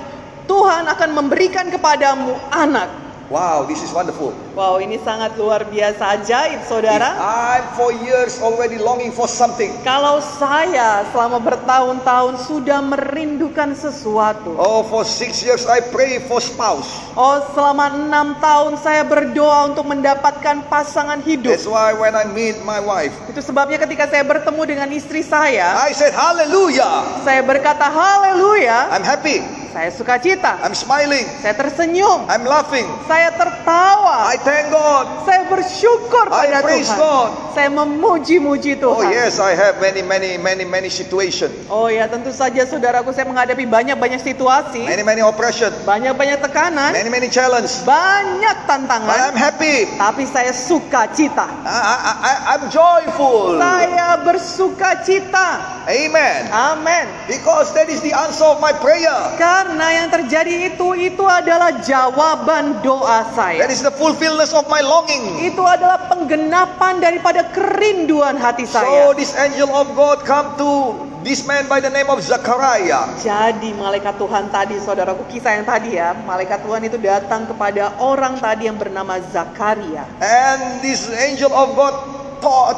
Tuhan 0.51 0.91
akan 0.91 1.11
memberikan 1.15 1.71
kepadamu 1.71 2.35
anak. 2.51 3.10
Wow, 3.31 3.63
this 3.63 3.79
is 3.79 3.95
wonderful. 3.95 4.35
Wow, 4.59 4.83
ini 4.83 4.99
sangat 5.07 5.39
luar 5.39 5.63
biasa 5.71 6.19
ajaib, 6.19 6.67
If 6.67 6.67
saudara. 6.67 7.15
I'm 7.15 7.63
for 7.79 7.95
years 7.95 8.43
already 8.43 8.75
longing 8.75 9.15
for 9.15 9.31
something. 9.31 9.71
Kalau 9.87 10.19
saya 10.19 11.07
selama 11.15 11.39
bertahun-tahun 11.39 12.43
sudah 12.51 12.83
merindukan 12.83 13.79
sesuatu, 13.79 14.59
Oh, 14.59 14.83
for 14.83 15.07
six 15.07 15.47
years 15.47 15.63
I 15.63 15.79
pray 15.79 16.19
for 16.27 16.43
spouse. 16.43 16.91
oh 17.15 17.39
selama 17.55 17.95
enam 17.95 18.35
tahun 18.43 18.83
saya 18.83 19.07
berdoa 19.07 19.71
untuk 19.71 19.87
mendapatkan 19.87 20.67
pasangan 20.67 21.23
hidup. 21.23 21.55
That's 21.55 21.71
why 21.71 21.95
when 21.95 22.19
I 22.19 22.27
meet 22.27 22.59
my 22.67 22.83
wife, 22.83 23.15
Itu 23.31 23.47
sebabnya 23.47 23.79
ketika 23.79 24.11
saya 24.11 24.27
bertemu 24.27 24.63
dengan 24.67 24.89
istri 24.91 25.23
saya, 25.23 25.79
I 25.79 25.95
said 25.95 26.11
hallelujah. 26.11 27.23
saya 27.23 27.47
berkata 27.47 27.87
haleluya, 27.87 28.91
I'm 28.91 29.07
happy. 29.07 29.60
Saya 29.71 29.87
sukacita, 29.89 30.59
I'm 30.61 30.75
smiling. 30.75 31.23
saya 31.39 31.55
tersenyum, 31.55 32.27
I'm 32.27 32.43
laughing. 32.43 32.91
saya 33.07 33.31
tertawa, 33.31 34.27
I 34.27 34.37
thank 34.37 34.67
God. 34.69 35.23
saya 35.23 35.47
bersyukur 35.47 36.27
I 36.27 36.51
pada 36.51 36.59
praise 36.61 36.91
Tuhan. 36.91 36.99
God. 36.99 37.29
Saya 37.55 37.69
memuji-muji 37.71 38.83
Oh 38.83 38.99
Tuhan. 38.99 39.11
yes, 39.11 39.39
I 39.39 39.55
have 39.55 39.79
many, 39.79 40.03
many, 40.03 40.35
many, 40.37 40.65
many 40.65 40.91
situation. 40.91 41.51
Oh 41.71 41.87
ya, 41.87 42.07
tentu 42.07 42.31
saja 42.31 42.63
saudaraku 42.63 43.15
saya 43.15 43.27
menghadapi 43.27 43.63
banyak-banyak 43.63 44.19
situasi, 44.19 44.83
Many, 44.83 45.07
many 45.07 45.23
oppression. 45.23 45.71
banyak-banyak 45.83 46.43
tekanan, 46.43 46.91
Many, 46.91 47.07
many 47.07 47.29
challenge. 47.31 47.71
banyak 47.87 48.57
But 48.61 48.67
tantangan, 48.67 49.19
I'm 49.31 49.39
happy. 49.39 49.87
tapi 49.95 50.27
saya 50.27 50.51
sukacita. 50.51 51.47
I, 51.63 51.71
I, 51.71 52.13
I, 52.19 52.33
I'm 52.55 52.65
joyful. 52.69 53.55
Saya 53.55 54.19
bersukacita. 54.27 55.79
Amen. 55.87 56.51
Amin. 56.51 57.07
Because 57.27 57.71
that 57.75 57.87
is 57.87 57.99
the 58.03 58.15
answer 58.15 58.47
of 58.47 58.59
my 58.59 58.71
prayer. 58.75 59.15
Karena 59.35 59.60
yang 59.69 60.09
terjadi 60.09 60.73
itu 60.73 60.89
itu 60.97 61.25
adalah 61.27 61.81
jawaban 61.83 62.81
doa 62.81 63.27
saya. 63.35 63.61
That 63.61 63.73
is 63.73 63.85
the 63.85 63.93
fulfillment 63.93 64.51
of 64.53 64.67
my 64.71 64.81
longing. 64.81 65.45
Itu 65.45 65.61
adalah 65.65 66.09
penggenapan 66.09 67.03
daripada 67.03 67.45
kerinduan 67.53 68.41
hati 68.41 68.65
So 68.65 68.81
saya. 68.81 69.13
this 69.17 69.37
angel 69.37 69.69
of 69.75 69.93
God 69.93 70.23
come 70.25 70.57
to 70.57 70.71
this 71.21 71.45
man 71.45 71.69
by 71.69 71.81
the 71.81 71.93
name 71.93 72.09
of 72.09 72.21
Zachariah. 72.25 73.17
Jadi 73.21 73.77
malaikat 73.77 74.17
Tuhan 74.17 74.49
tadi, 74.49 74.77
saudaraku 74.81 75.29
kisah 75.29 75.61
yang 75.61 75.67
tadi 75.69 76.01
ya, 76.01 76.17
malaikat 76.25 76.65
Tuhan 76.65 76.81
itu 76.85 76.97
datang 76.97 77.45
kepada 77.45 77.97
orang 78.01 78.41
tadi 78.41 78.69
yang 78.69 78.81
bernama 78.81 79.21
Zakaria. 79.29 80.09
And 80.21 80.81
this 80.81 81.09
angel 81.13 81.53
of 81.53 81.77
God 81.77 82.20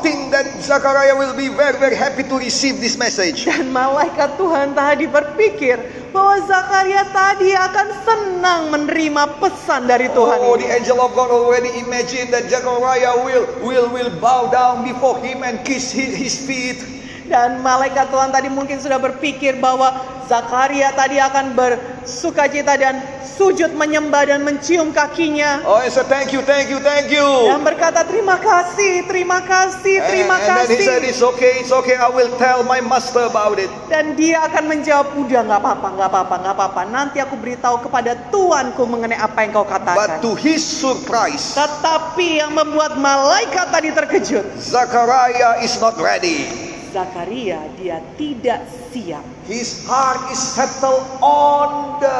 think 0.03 0.31
that 0.31 0.47
Zachariah 0.59 1.15
will 1.15 1.35
be 1.35 1.49
very, 1.49 1.79
very 1.79 1.95
happy 1.95 2.23
to 2.27 2.37
receive 2.39 2.81
this 2.81 2.99
message. 2.99 3.45
Dan 3.51 3.71
malaikat 3.71 4.35
Tuhan 4.35 4.75
tadi 4.75 5.07
berpikir 5.07 5.79
bahwa 6.11 6.43
Zakaria 6.45 7.07
tadi 7.09 7.57
akan 7.57 7.89
senang 8.05 8.63
menerima 8.69 9.39
pesan 9.41 9.89
dari 9.89 10.11
Tuhan 10.13 10.39
Oh, 10.39 10.55
ini. 10.55 10.67
the 10.67 10.71
angel 10.77 10.99
of 11.01 11.15
God 11.15 11.31
already 11.33 11.73
imagined 11.81 12.31
that 12.31 12.47
Zechariah 12.47 13.23
will 13.25 13.47
will 13.65 13.89
will 13.89 14.13
bow 14.21 14.51
down 14.53 14.85
before 14.85 15.19
him 15.21 15.41
and 15.43 15.63
kiss 15.65 15.89
his, 15.91 16.13
his 16.13 16.35
feet. 16.37 17.02
Dan 17.33 17.65
malaikat 17.65 18.13
Tuhan 18.13 18.29
tadi 18.29 18.53
mungkin 18.53 18.77
sudah 18.77 19.01
berpikir 19.01 19.57
bahwa 19.57 19.89
Zakaria 20.29 20.93
tadi 20.93 21.17
akan 21.17 21.57
bersukacita 21.57 22.77
dan 22.77 23.01
sujud 23.25 23.73
menyembah 23.73 24.29
dan 24.29 24.45
mencium 24.45 24.93
kakinya. 24.93 25.65
Oh, 25.65 25.81
and 25.81 25.89
said, 25.89 26.05
thank 26.13 26.37
you, 26.37 26.45
thank 26.45 26.69
you, 26.69 26.77
thank 26.85 27.09
you. 27.09 27.25
Dan 27.49 27.65
berkata 27.65 28.05
terima 28.05 28.37
kasih, 28.37 29.09
terima 29.09 29.41
kasih, 29.41 29.97
And, 30.05 30.09
terima 30.13 30.37
and 30.37 30.45
then 30.45 30.69
he 30.69 30.85
said, 30.85 31.01
kasih. 31.01 31.09
it's 31.09 31.25
okay, 31.25 31.65
it's 31.65 31.73
okay. 31.73 31.97
I 31.97 32.13
will 32.13 32.29
tell 32.37 32.61
my 32.69 32.85
master 32.85 33.25
about 33.25 33.57
it. 33.57 33.73
Dan 33.89 34.13
dia 34.13 34.45
akan 34.45 34.69
menjawab, 34.69 35.17
udah 35.17 35.41
nggak 35.49 35.61
apa-apa, 35.65 35.89
nggak 35.97 36.09
apa-apa, 36.13 36.35
nggak 36.37 36.55
apa-apa. 36.55 36.81
Nanti 36.93 37.17
aku 37.25 37.35
beritahu 37.41 37.81
kepada 37.81 38.13
tuanku 38.29 38.85
mengenai 38.85 39.17
apa 39.17 39.49
yang 39.49 39.57
kau 39.57 39.65
But 39.65 39.81
katakan. 39.81 40.21
to 40.21 40.37
his 40.37 40.61
surprise, 40.61 41.57
Tetapi 41.57 42.45
yang 42.45 42.53
membuat 42.53 43.01
malaikat 43.01 43.73
tadi 43.73 43.89
terkejut, 43.89 44.45
Zachariah 44.61 45.65
is 45.65 45.81
not 45.81 45.97
ready. 45.97 46.72
Zakaria 46.93 47.73
dia 47.81 48.05
tidak 48.21 48.69
siap. 48.93 49.25
His 49.49 49.89
heart 49.89 50.29
is 50.29 50.37
settled 50.37 51.09
on 51.25 51.99
the 52.05 52.19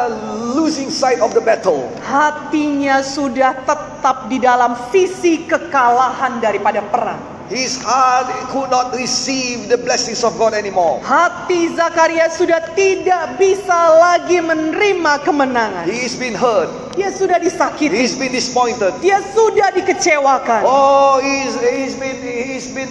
losing 0.57 0.89
side 0.89 1.21
of 1.21 1.37
the 1.37 1.45
battle. 1.45 1.93
Hatinya 2.01 3.05
sudah 3.05 3.53
tetap 3.69 4.33
di 4.33 4.41
dalam 4.41 4.73
visi 4.89 5.45
kekalahan 5.45 6.41
daripada 6.41 6.81
perang. 6.89 7.21
His 7.53 7.77
heart 7.85 8.33
could 8.49 8.73
not 8.73 8.97
receive 8.97 9.69
the 9.69 9.77
blessings 9.77 10.25
of 10.25 10.33
God 10.41 10.57
anymore. 10.57 11.05
Hati 11.05 11.69
Zakaria 11.77 12.33
sudah 12.33 12.73
tidak 12.73 13.37
bisa 13.37 13.77
lagi 14.01 14.41
menerima 14.41 15.21
kemenangan. 15.21 15.85
He's 15.85 16.17
been 16.17 16.33
hurt. 16.33 16.73
Dia 16.97 17.13
sudah 17.13 17.37
disakiti. 17.37 17.93
He's 17.93 18.17
been 18.17 18.33
disappointed. 18.33 18.97
Dia 19.05 19.21
sudah 19.37 19.69
dikecewakan. 19.77 20.65
Oh, 20.65 21.21
he's, 21.21 21.53
he's 21.61 21.93
been 22.01 22.17
he's 22.25 22.73
been 22.73 22.89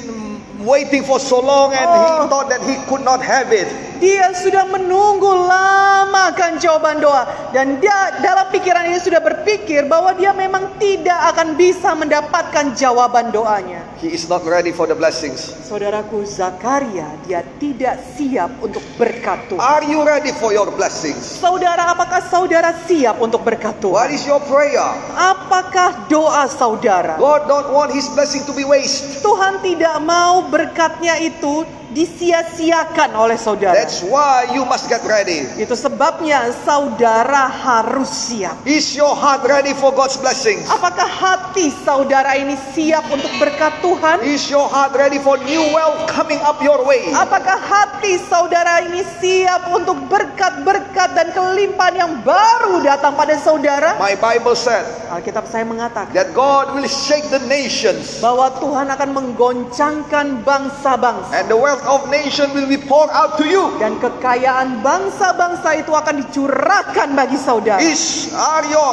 waiting 0.64 1.02
for 1.02 1.18
so 1.18 1.42
long 1.42 1.74
and 1.74 1.88
he 1.88 2.08
Oh. 2.12 2.28
thought 2.30 2.48
that 2.50 2.62
he 2.64 2.76
could 2.86 3.02
not 3.02 3.22
have 3.22 3.50
it. 3.50 3.66
Dia 4.02 4.34
sudah 4.34 4.66
menunggu 4.66 5.30
lama 5.30 6.34
kan 6.34 6.58
jawaban 6.58 6.98
doa 6.98 7.26
dan 7.54 7.78
dia 7.78 8.18
dalam 8.22 8.50
pikiran 8.50 8.90
ini 8.90 8.98
sudah 8.98 9.22
berpikir 9.22 9.86
bahwa 9.86 10.14
dia 10.18 10.34
memang 10.34 10.74
tidak 10.82 11.38
akan 11.38 11.54
bisa 11.54 11.94
mendapatkan 11.94 12.74
jawaban 12.74 13.30
doanya. 13.30 13.81
He 14.02 14.18
is 14.18 14.26
not 14.26 14.42
ready 14.50 14.74
for 14.74 14.90
the 14.90 14.98
blessings. 14.98 15.54
Saudaraku 15.70 16.26
Zakaria 16.26 17.06
dia 17.22 17.46
tidak 17.62 18.02
siap 18.18 18.50
untuk 18.58 18.82
berkat 18.98 19.46
Tuhan. 19.46 19.62
Are 19.62 19.86
you 19.86 20.02
ready 20.02 20.34
for 20.34 20.50
your 20.50 20.74
blessings? 20.74 21.22
Saudara, 21.38 21.94
apakah 21.94 22.18
saudara 22.26 22.74
siap 22.90 23.22
untuk 23.22 23.46
berkat 23.46 23.78
What 23.86 24.10
Tuhan? 24.10 24.18
is 24.18 24.26
your 24.26 24.42
prayer? 24.50 24.82
Apakah 25.14 26.10
doa 26.10 26.50
saudara? 26.50 27.22
God 27.22 27.46
don't 27.46 27.70
want 27.70 27.94
his 27.94 28.10
blessing 28.18 28.42
to 28.50 28.58
be 28.58 28.66
waste. 28.66 29.22
Tuhan 29.22 29.62
tidak 29.62 30.02
mau 30.02 30.50
berkatnya 30.50 31.22
itu 31.22 31.62
disia-siakan 31.92 33.16
oleh 33.16 33.36
saudara. 33.36 33.76
That's 33.76 34.04
why 34.04 34.52
you 34.56 34.64
must 34.64 34.88
get 34.88 35.04
ready. 35.04 35.48
Itu 35.60 35.76
sebabnya 35.76 36.52
saudara 36.64 37.52
harus 37.52 38.08
siap. 38.08 38.64
Is 38.64 38.96
your 38.96 39.12
heart 39.12 39.44
ready 39.44 39.76
for 39.76 39.92
God's 39.92 40.16
blessings? 40.20 40.68
Apakah 40.72 41.08
hati 41.08 41.70
saudara 41.84 42.40
ini 42.40 42.56
siap 42.72 43.08
untuk 43.12 43.32
berkat 43.38 43.84
Tuhan? 43.84 44.24
Is 44.24 44.48
your 44.48 44.66
heart 44.72 44.96
ready 44.96 45.20
for 45.20 45.36
new 45.44 45.64
wealth 45.76 46.08
coming 46.08 46.40
up 46.48 46.64
your 46.64 46.80
way? 46.88 47.12
Apakah 47.12 47.60
hati 47.60 48.18
saudara 48.32 48.88
ini 48.88 49.04
siap 49.20 49.68
untuk 49.76 50.00
berkat-berkat 50.08 51.14
dan 51.14 51.28
kelimpahan 51.36 51.96
yang 52.00 52.14
baru 52.24 52.80
datang 52.82 53.14
pada 53.20 53.36
saudara? 53.36 54.00
My 54.00 54.16
Bible 54.16 54.56
said 54.56 54.88
Alkitab 55.12 55.46
saya 55.52 55.68
mengatakan 55.68 56.16
that 56.16 56.32
God 56.32 56.72
will 56.72 56.88
shake 56.88 57.28
the 57.28 57.44
nations 57.52 58.24
bahwa 58.24 58.48
Tuhan 58.64 58.88
akan 58.88 59.10
menggoncangkan 59.12 60.48
bangsa-bangsa 60.48 61.36
and 61.36 61.52
the 61.52 61.58
wealth 61.58 61.81
of 61.86 62.10
nation 62.10 62.50
will 62.58 62.66
be 62.66 62.78
poured 62.78 63.14
out 63.14 63.38
to 63.38 63.46
you. 63.46 63.78
dan 63.78 64.02
kekayaan 64.02 64.82
bangsa-bangsa 64.82 65.78
itu 65.78 65.94
akan 65.94 66.26
dicurahkan 66.26 67.14
bagi 67.14 67.38
saudara. 67.38 67.78
Is 67.80 68.34
are 68.34 68.66
your 68.68 68.90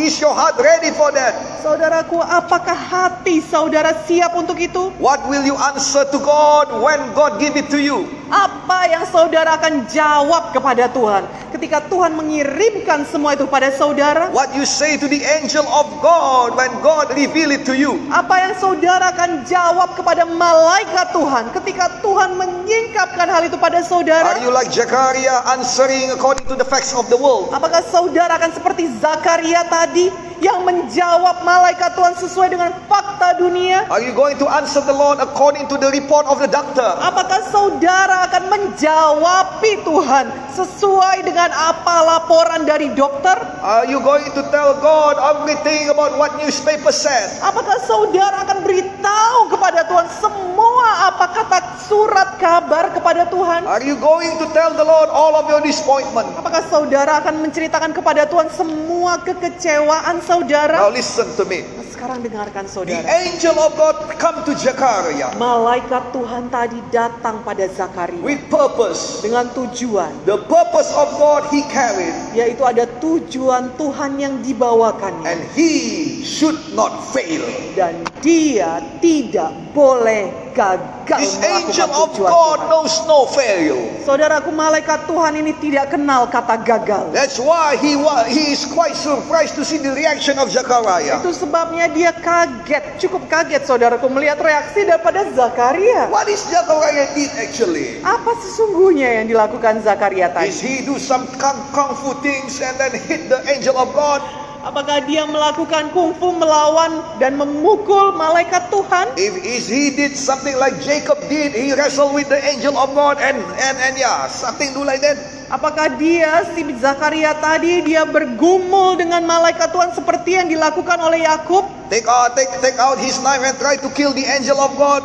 is 0.00 0.16
your 0.16 0.32
heart 0.32 0.56
ready 0.56 0.90
for 0.96 1.12
that? 1.12 1.36
Saudaraku, 1.60 2.16
apakah 2.22 2.74
hati 2.74 3.44
saudara 3.44 3.92
siap 4.08 4.32
untuk 4.32 4.56
itu? 4.56 4.88
What 4.96 5.20
will 5.28 5.44
you 5.44 5.58
answer 5.58 6.08
to 6.08 6.18
God 6.24 6.80
when 6.80 7.12
God 7.12 7.36
give 7.36 7.58
it 7.60 7.68
to 7.68 7.78
you? 7.78 8.15
Apa 8.26 8.90
yang 8.90 9.06
saudara 9.06 9.54
akan 9.54 9.86
jawab 9.86 10.50
kepada 10.50 10.90
Tuhan 10.90 11.22
ketika 11.54 11.78
Tuhan 11.86 12.18
mengirimkan 12.18 13.06
semua 13.06 13.38
itu 13.38 13.46
pada 13.46 13.70
saudara? 13.70 14.34
What 14.34 14.50
you 14.58 14.66
say 14.66 14.98
to 14.98 15.06
the 15.06 15.22
angel 15.38 15.62
of 15.70 15.86
God 16.02 16.58
when 16.58 16.74
God 16.82 17.14
reveal 17.14 17.54
it 17.54 17.62
to 17.70 17.78
you? 17.78 18.02
Apa 18.10 18.50
yang 18.50 18.54
saudara 18.58 19.14
akan 19.14 19.46
jawab 19.46 19.94
kepada 19.94 20.26
malaikat 20.26 21.14
Tuhan 21.14 21.54
ketika 21.54 22.02
Tuhan 22.02 22.34
menyingkapkan 22.34 23.30
hal 23.30 23.46
itu 23.46 23.54
pada 23.56 23.78
Are 23.78 23.86
saudara? 23.86 24.42
you 24.42 24.50
like 24.50 24.74
Zechariah 24.74 25.46
answering 25.54 26.10
according 26.10 26.50
to 26.50 26.58
the 26.58 26.66
facts 26.66 26.90
of 26.98 27.06
the 27.06 27.18
world? 27.18 27.54
Apakah 27.54 27.86
saudara 27.86 28.42
akan 28.42 28.50
seperti 28.50 28.90
Zakaria 28.98 29.62
tadi 29.70 30.10
yang 30.44 30.64
menjawab 30.68 31.42
malaikat 31.42 31.96
Tuhan 31.96 32.14
sesuai 32.20 32.48
dengan 32.52 32.70
fakta 32.86 33.40
dunia? 33.40 33.88
Are 33.88 34.02
you 34.04 34.12
going 34.12 34.36
to 34.36 34.46
answer 34.48 34.84
the 34.84 34.92
Lord 34.92 35.22
according 35.22 35.68
to 35.72 35.76
the 35.80 35.88
report 35.92 36.28
of 36.28 36.40
the 36.40 36.50
doctor? 36.50 36.84
Apakah 37.00 37.40
saudara 37.48 38.28
akan 38.28 38.44
menjawabi 38.52 39.80
Tuhan 39.86 40.26
sesuai 40.52 41.24
dengan 41.24 41.52
apa 41.52 42.04
laporan 42.04 42.68
dari 42.68 42.92
dokter? 42.92 43.36
Are 43.64 43.88
you 43.88 44.00
going 44.04 44.28
to 44.36 44.42
tell 44.52 44.76
God 44.80 45.16
everything 45.16 45.88
about 45.88 46.16
what 46.20 46.36
newspaper 46.36 46.92
said? 46.92 47.32
Apakah 47.40 47.80
saudara 47.84 48.44
akan 48.44 48.64
beritahu 48.64 49.40
kepada 49.52 49.88
Tuhan 49.88 50.06
semua 50.20 51.12
apa 51.12 51.26
kata 51.32 51.58
surat 51.86 52.36
kabar 52.36 52.92
kepada 52.92 53.28
Tuhan? 53.30 53.64
Are 53.64 53.84
you 53.84 53.96
going 53.96 54.36
to 54.36 54.46
tell 54.52 54.74
the 54.74 54.84
Lord 54.84 55.08
all 55.08 55.38
of 55.38 55.48
your 55.48 55.62
disappointment? 55.64 56.28
Apakah 56.36 56.60
saudara 56.68 57.22
akan 57.24 57.46
menceritakan 57.46 57.94
kepada 57.96 58.26
Tuhan 58.28 58.50
semua 58.52 59.22
kekecewaan 59.22 60.18
Now 60.28 60.40
saudara? 60.42 60.92
listen 60.92 61.26
to 61.36 61.44
me. 61.44 61.62
Sekarang 61.96 62.20
dengarkan 62.20 62.68
The 62.68 62.72
saudara. 62.76 63.08
angel 63.08 63.56
of 63.56 63.72
God 63.72 63.96
come 64.20 64.44
to 64.44 64.52
Zechariah 64.52 65.32
Malaikat 65.40 66.12
Tuhan 66.12 66.52
tadi 66.52 66.76
datang 66.92 67.40
pada 67.40 67.64
Zakaria 67.72 68.20
with 68.20 68.44
purpose. 68.52 69.24
dengan 69.24 69.48
tujuan, 69.56 70.12
The 70.28 70.44
purpose 70.44 70.92
of 70.92 71.08
God 71.16 71.48
he 71.48 71.64
carried 71.72 72.12
yaitu 72.36 72.68
ada 72.68 72.84
tujuan 73.00 73.72
Tuhan 73.80 74.20
yang 74.20 74.44
dibawakannya 74.44 75.24
and 75.24 75.40
he 75.56 76.20
should 76.20 76.60
not 76.76 77.00
fail. 77.16 77.40
dan 77.72 78.04
dia 78.20 78.76
tidak 79.00 79.56
boleh 79.72 80.52
gagal 80.52 80.84
This 81.20 81.36
angel 81.38 81.88
of 81.92 82.12
God 82.18 82.60
Tuhan. 82.60 82.68
knows 82.68 82.92
no 83.04 83.24
failure. 83.28 83.78
Saudaraku, 84.02 84.48
malaikat 84.50 85.04
Tuhan 85.04 85.38
ini 85.38 85.52
tidak 85.56 85.92
kenal 85.92 86.26
kata 86.26 86.60
gagal. 86.60 87.12
That's 87.12 87.36
why 87.36 87.76
he 87.76 87.94
wa- 87.94 88.24
he 88.24 88.50
is 88.50 88.64
quite 88.66 88.96
surprised 88.96 89.54
to 89.54 89.62
see 89.62 89.78
the 89.78 89.92
reaction 89.92 90.36
of 90.36 90.48
Zechariah. 90.48 91.20
Itu 91.20 91.30
sebabnya 91.30 91.85
dia 91.90 92.10
kaget, 92.14 92.98
cukup 93.02 93.26
kaget 93.30 93.62
saudaraku 93.66 94.06
melihat 94.10 94.38
reaksi 94.40 94.86
daripada 94.86 95.26
Zakaria. 95.34 96.08
What 96.10 96.30
is 96.30 96.42
Zechariah 96.46 97.10
did 97.14 97.32
actually? 97.38 98.00
Apa 98.02 98.32
sesungguhnya 98.42 99.22
yang 99.22 99.26
dilakukan 99.30 99.82
Zakaria 99.82 100.30
Is 100.42 100.58
tadi? 100.58 100.66
he 100.66 100.74
do 100.86 100.96
some 100.96 101.26
kung, 101.38 101.58
kung 101.70 101.92
fu 101.94 102.14
things 102.22 102.58
and 102.62 102.74
then 102.78 102.94
hit 102.94 103.28
the 103.30 103.38
angel 103.50 103.76
of 103.78 103.90
God? 103.94 104.22
Apakah 104.66 104.98
dia 105.06 105.22
melakukan 105.22 105.94
kungfu 105.94 106.42
melawan 106.42 106.98
dan 107.22 107.38
memukul 107.38 108.18
malaikat 108.18 108.66
Tuhan? 108.66 109.14
If 109.14 109.38
is 109.46 109.70
he 109.70 109.94
did 109.94 110.18
something 110.18 110.58
like 110.58 110.74
Jacob 110.82 111.22
did, 111.30 111.54
he 111.54 111.70
wrestled 111.70 112.10
with 112.10 112.26
the 112.26 112.42
angel 112.42 112.74
of 112.74 112.90
God 112.90 113.22
and 113.22 113.38
and 113.38 113.76
and 113.78 113.94
yeah, 113.94 114.26
something 114.26 114.74
do 114.74 114.82
like 114.82 115.06
that. 115.06 115.14
Apakah 115.46 115.94
dia 115.94 116.42
si 116.50 116.66
Zakaria 116.82 117.38
tadi 117.38 117.86
dia 117.86 118.02
bergumul 118.02 118.98
dengan 118.98 119.22
malaikat 119.22 119.70
Tuhan 119.70 119.94
seperti 119.94 120.34
yang 120.34 120.50
dilakukan 120.50 120.98
oleh 120.98 121.22
Yakub 121.22 121.75
Take 121.86 122.06
out 122.06 122.34
take 122.34 122.50
take 122.58 122.78
out 122.82 122.98
his 122.98 123.18
knife 123.22 123.46
and 123.46 123.54
try 123.58 123.78
to 123.78 123.88
kill 123.94 124.10
the 124.10 124.26
angel 124.26 124.58
of 124.58 124.74
God. 124.74 125.02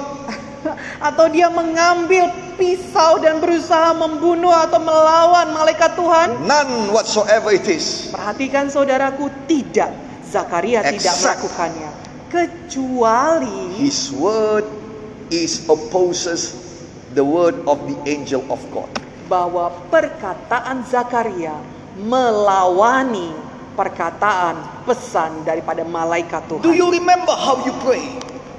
atau 1.08 1.26
dia 1.30 1.50
mengambil 1.50 2.30
pisau 2.58 3.18
dan 3.18 3.42
berusaha 3.42 3.98
membunuh 3.98 4.54
atau 4.54 4.78
melawan 4.78 5.50
malaikat 5.54 5.98
Tuhan? 5.98 6.46
None 6.46 6.94
whatsoever 6.94 7.50
it 7.54 7.66
is. 7.66 8.14
Perhatikan 8.14 8.70
saudaraku, 8.70 9.30
tidak. 9.50 9.90
Zakaria 10.26 10.86
tidak 10.86 11.02
Exact. 11.02 11.44
melakukannya. 11.44 11.92
Kecuali 12.32 13.76
His 13.76 14.14
word 14.16 14.64
is 15.28 15.68
opposes 15.68 16.56
the 17.12 17.26
word 17.26 17.58
of 17.68 17.82
the 17.90 17.98
angel 18.08 18.42
of 18.48 18.62
God. 18.72 18.88
bahwa 19.28 19.72
perkataan 19.88 20.84
Zakaria 20.86 21.56
melawani 21.96 23.32
perkataan 23.74 24.84
pesan 24.84 25.48
daripada 25.48 25.82
malaikat 25.88 26.46
Do 26.48 26.60
Tuhan. 26.60 26.76
you 26.76 26.88
remember 26.92 27.34
how 27.34 27.64
you 27.64 27.74
pray? 27.82 28.04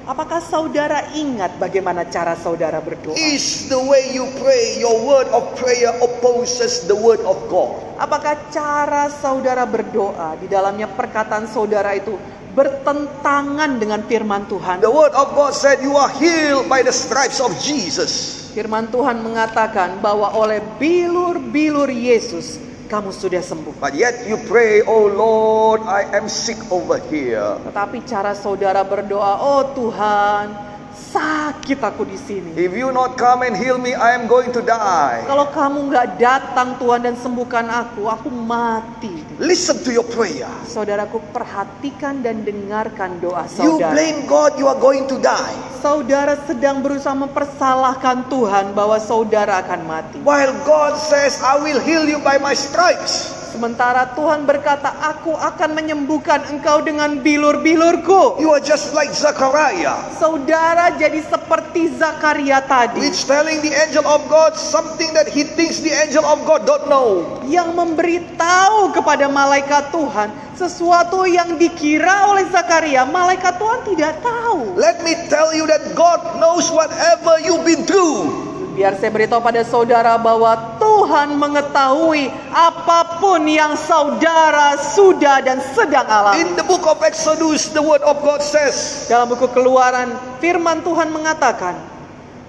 Apakah 0.03 0.43
saudara 0.43 1.15
ingat 1.15 1.63
bagaimana 1.63 2.03
cara 2.11 2.35
saudara 2.35 2.83
berdoa? 2.83 3.15
Is 3.15 3.71
the 3.71 3.79
way 3.79 4.11
you 4.11 4.27
pray, 4.43 4.83
your 4.83 4.99
word 5.07 5.31
of 5.31 5.55
prayer 5.55 5.95
opposes 6.03 6.91
the 6.91 6.99
word 6.99 7.23
of 7.23 7.39
God. 7.47 7.79
Apakah 8.03 8.51
cara 8.51 9.07
saudara 9.15 9.63
berdoa 9.63 10.35
di 10.43 10.51
dalamnya 10.51 10.91
perkataan 10.91 11.47
saudara 11.47 11.95
itu 11.95 12.19
bertentangan 12.51 13.79
dengan 13.79 14.03
firman 14.03 14.43
Tuhan? 14.51 14.83
The 14.83 14.91
word 14.91 15.15
of 15.15 15.39
God 15.39 15.55
said 15.55 15.79
you 15.87 15.95
are 15.95 16.11
healed 16.19 16.67
by 16.67 16.83
the 16.83 16.91
stripes 16.91 17.39
of 17.39 17.55
Jesus. 17.63 18.43
Firman 18.59 18.91
Tuhan 18.91 19.23
mengatakan 19.23 20.03
bahwa 20.03 20.35
oleh 20.35 20.59
bilur-bilur 20.83 21.89
Yesus 21.89 22.59
kamu 22.93 23.09
sudah 23.09 23.41
sembuh. 23.41 23.81
But 23.81 23.97
yet 23.97 24.29
you 24.29 24.37
pray, 24.45 24.85
oh 24.85 25.09
Lord, 25.09 25.89
I 25.89 26.05
am 26.13 26.29
sick 26.29 26.61
over 26.69 27.01
here. 27.09 27.57
Tetapi 27.73 28.05
cara 28.05 28.37
saudara 28.37 28.85
berdoa, 28.85 29.41
oh 29.41 29.73
Tuhan, 29.73 30.72
sakit 31.11 31.83
aku 31.83 32.07
di 32.07 32.15
sini. 32.15 32.55
If 32.55 32.71
you 32.71 32.95
not 32.95 33.19
come 33.19 33.43
and 33.43 33.59
heal 33.59 33.77
me, 33.77 33.93
I 33.93 34.15
am 34.15 34.31
going 34.31 34.55
to 34.55 34.63
die. 34.63 35.27
Kalau 35.27 35.51
kamu 35.51 35.91
nggak 35.91 36.07
datang 36.23 36.79
Tuhan 36.79 37.03
dan 37.03 37.19
sembuhkan 37.19 37.67
aku, 37.67 38.07
aku 38.07 38.31
mati. 38.31 39.27
Listen 39.43 39.83
to 39.83 39.91
your 39.91 40.07
prayer. 40.07 40.47
Saudaraku 40.63 41.19
perhatikan 41.35 42.23
dan 42.23 42.47
dengarkan 42.47 43.19
doa 43.19 43.51
You 43.59 43.83
saudara. 43.83 43.93
blame 43.99 44.23
God, 44.31 44.55
you 44.63 44.71
are 44.71 44.79
going 44.79 45.11
to 45.11 45.19
die. 45.19 45.57
Saudara 45.83 46.39
sedang 46.47 46.79
berusaha 46.79 47.19
mempersalahkan 47.19 48.31
Tuhan 48.31 48.71
bahwa 48.71 49.03
saudara 49.03 49.59
akan 49.67 49.81
mati. 49.83 50.19
While 50.23 50.55
God 50.63 50.95
says, 50.95 51.43
I 51.43 51.59
will 51.59 51.83
heal 51.83 52.07
you 52.07 52.23
by 52.23 52.39
my 52.39 52.55
stripes. 52.55 53.42
Sementara 53.53 54.17
Tuhan 54.17 54.49
berkata, 54.49 54.89
aku 55.13 55.37
akan 55.37 55.77
menyembuhkan 55.77 56.49
engkau 56.49 56.81
dengan 56.81 57.21
bilur-bilurku. 57.21 58.41
You 58.41 58.49
are 58.57 58.65
just 58.65 58.97
like 58.97 59.13
Zechariah, 59.13 60.09
Saudara 60.17 60.97
jadi 60.97 61.21
seperti 61.21 61.93
Zakaria 62.01 62.65
tadi. 62.65 63.05
which 63.05 63.29
telling 63.29 63.61
the 63.61 63.77
angel 63.85 64.09
of 64.09 64.25
God 64.33 64.57
something 64.57 65.13
that 65.13 65.29
he 65.29 65.45
thinks 65.45 65.85
the 65.85 65.93
angel 65.93 66.25
of 66.25 66.41
God 66.49 66.65
don't 66.65 66.89
know. 66.89 67.45
yang 67.45 67.77
memberitahu 67.77 68.97
kepada 68.97 69.29
malaikat 69.29 69.93
Tuhan 69.93 70.33
sesuatu 70.57 71.29
yang 71.29 71.61
dikira 71.61 72.33
oleh 72.33 72.49
Zakaria, 72.49 73.05
malaikat 73.05 73.61
Tuhan 73.61 73.81
tidak 73.85 74.13
tahu. 74.25 74.81
Let 74.81 75.05
me 75.05 75.13
tell 75.29 75.53
you 75.53 75.69
that 75.69 75.93
God 75.93 76.41
knows 76.41 76.73
whatever 76.73 77.37
you've 77.45 77.69
been 77.69 77.85
through. 77.85 78.49
Biar 78.73 78.97
saya 78.97 79.13
beritahu 79.13 79.45
pada 79.45 79.61
saudara 79.69 80.17
bahwa 80.17 80.72
Tuhan 81.03 81.35
mengetahui 81.35 82.31
apa 82.55 83.19
pun 83.19 83.43
yang 83.43 83.75
saudara 83.75 84.79
sudah 84.79 85.43
dan 85.43 85.59
sedang 85.75 86.07
alami. 86.07 86.47
In 86.47 86.55
the 86.55 86.63
book 86.63 86.87
of 86.87 87.03
Exodus, 87.03 87.75
the 87.75 87.83
word 87.83 88.07
of 88.07 88.23
God 88.23 88.39
says, 88.39 89.11
Dalam 89.11 89.27
buku 89.35 89.51
Keluaran, 89.51 90.15
firman 90.39 90.79
Tuhan 90.87 91.11
mengatakan, 91.11 91.92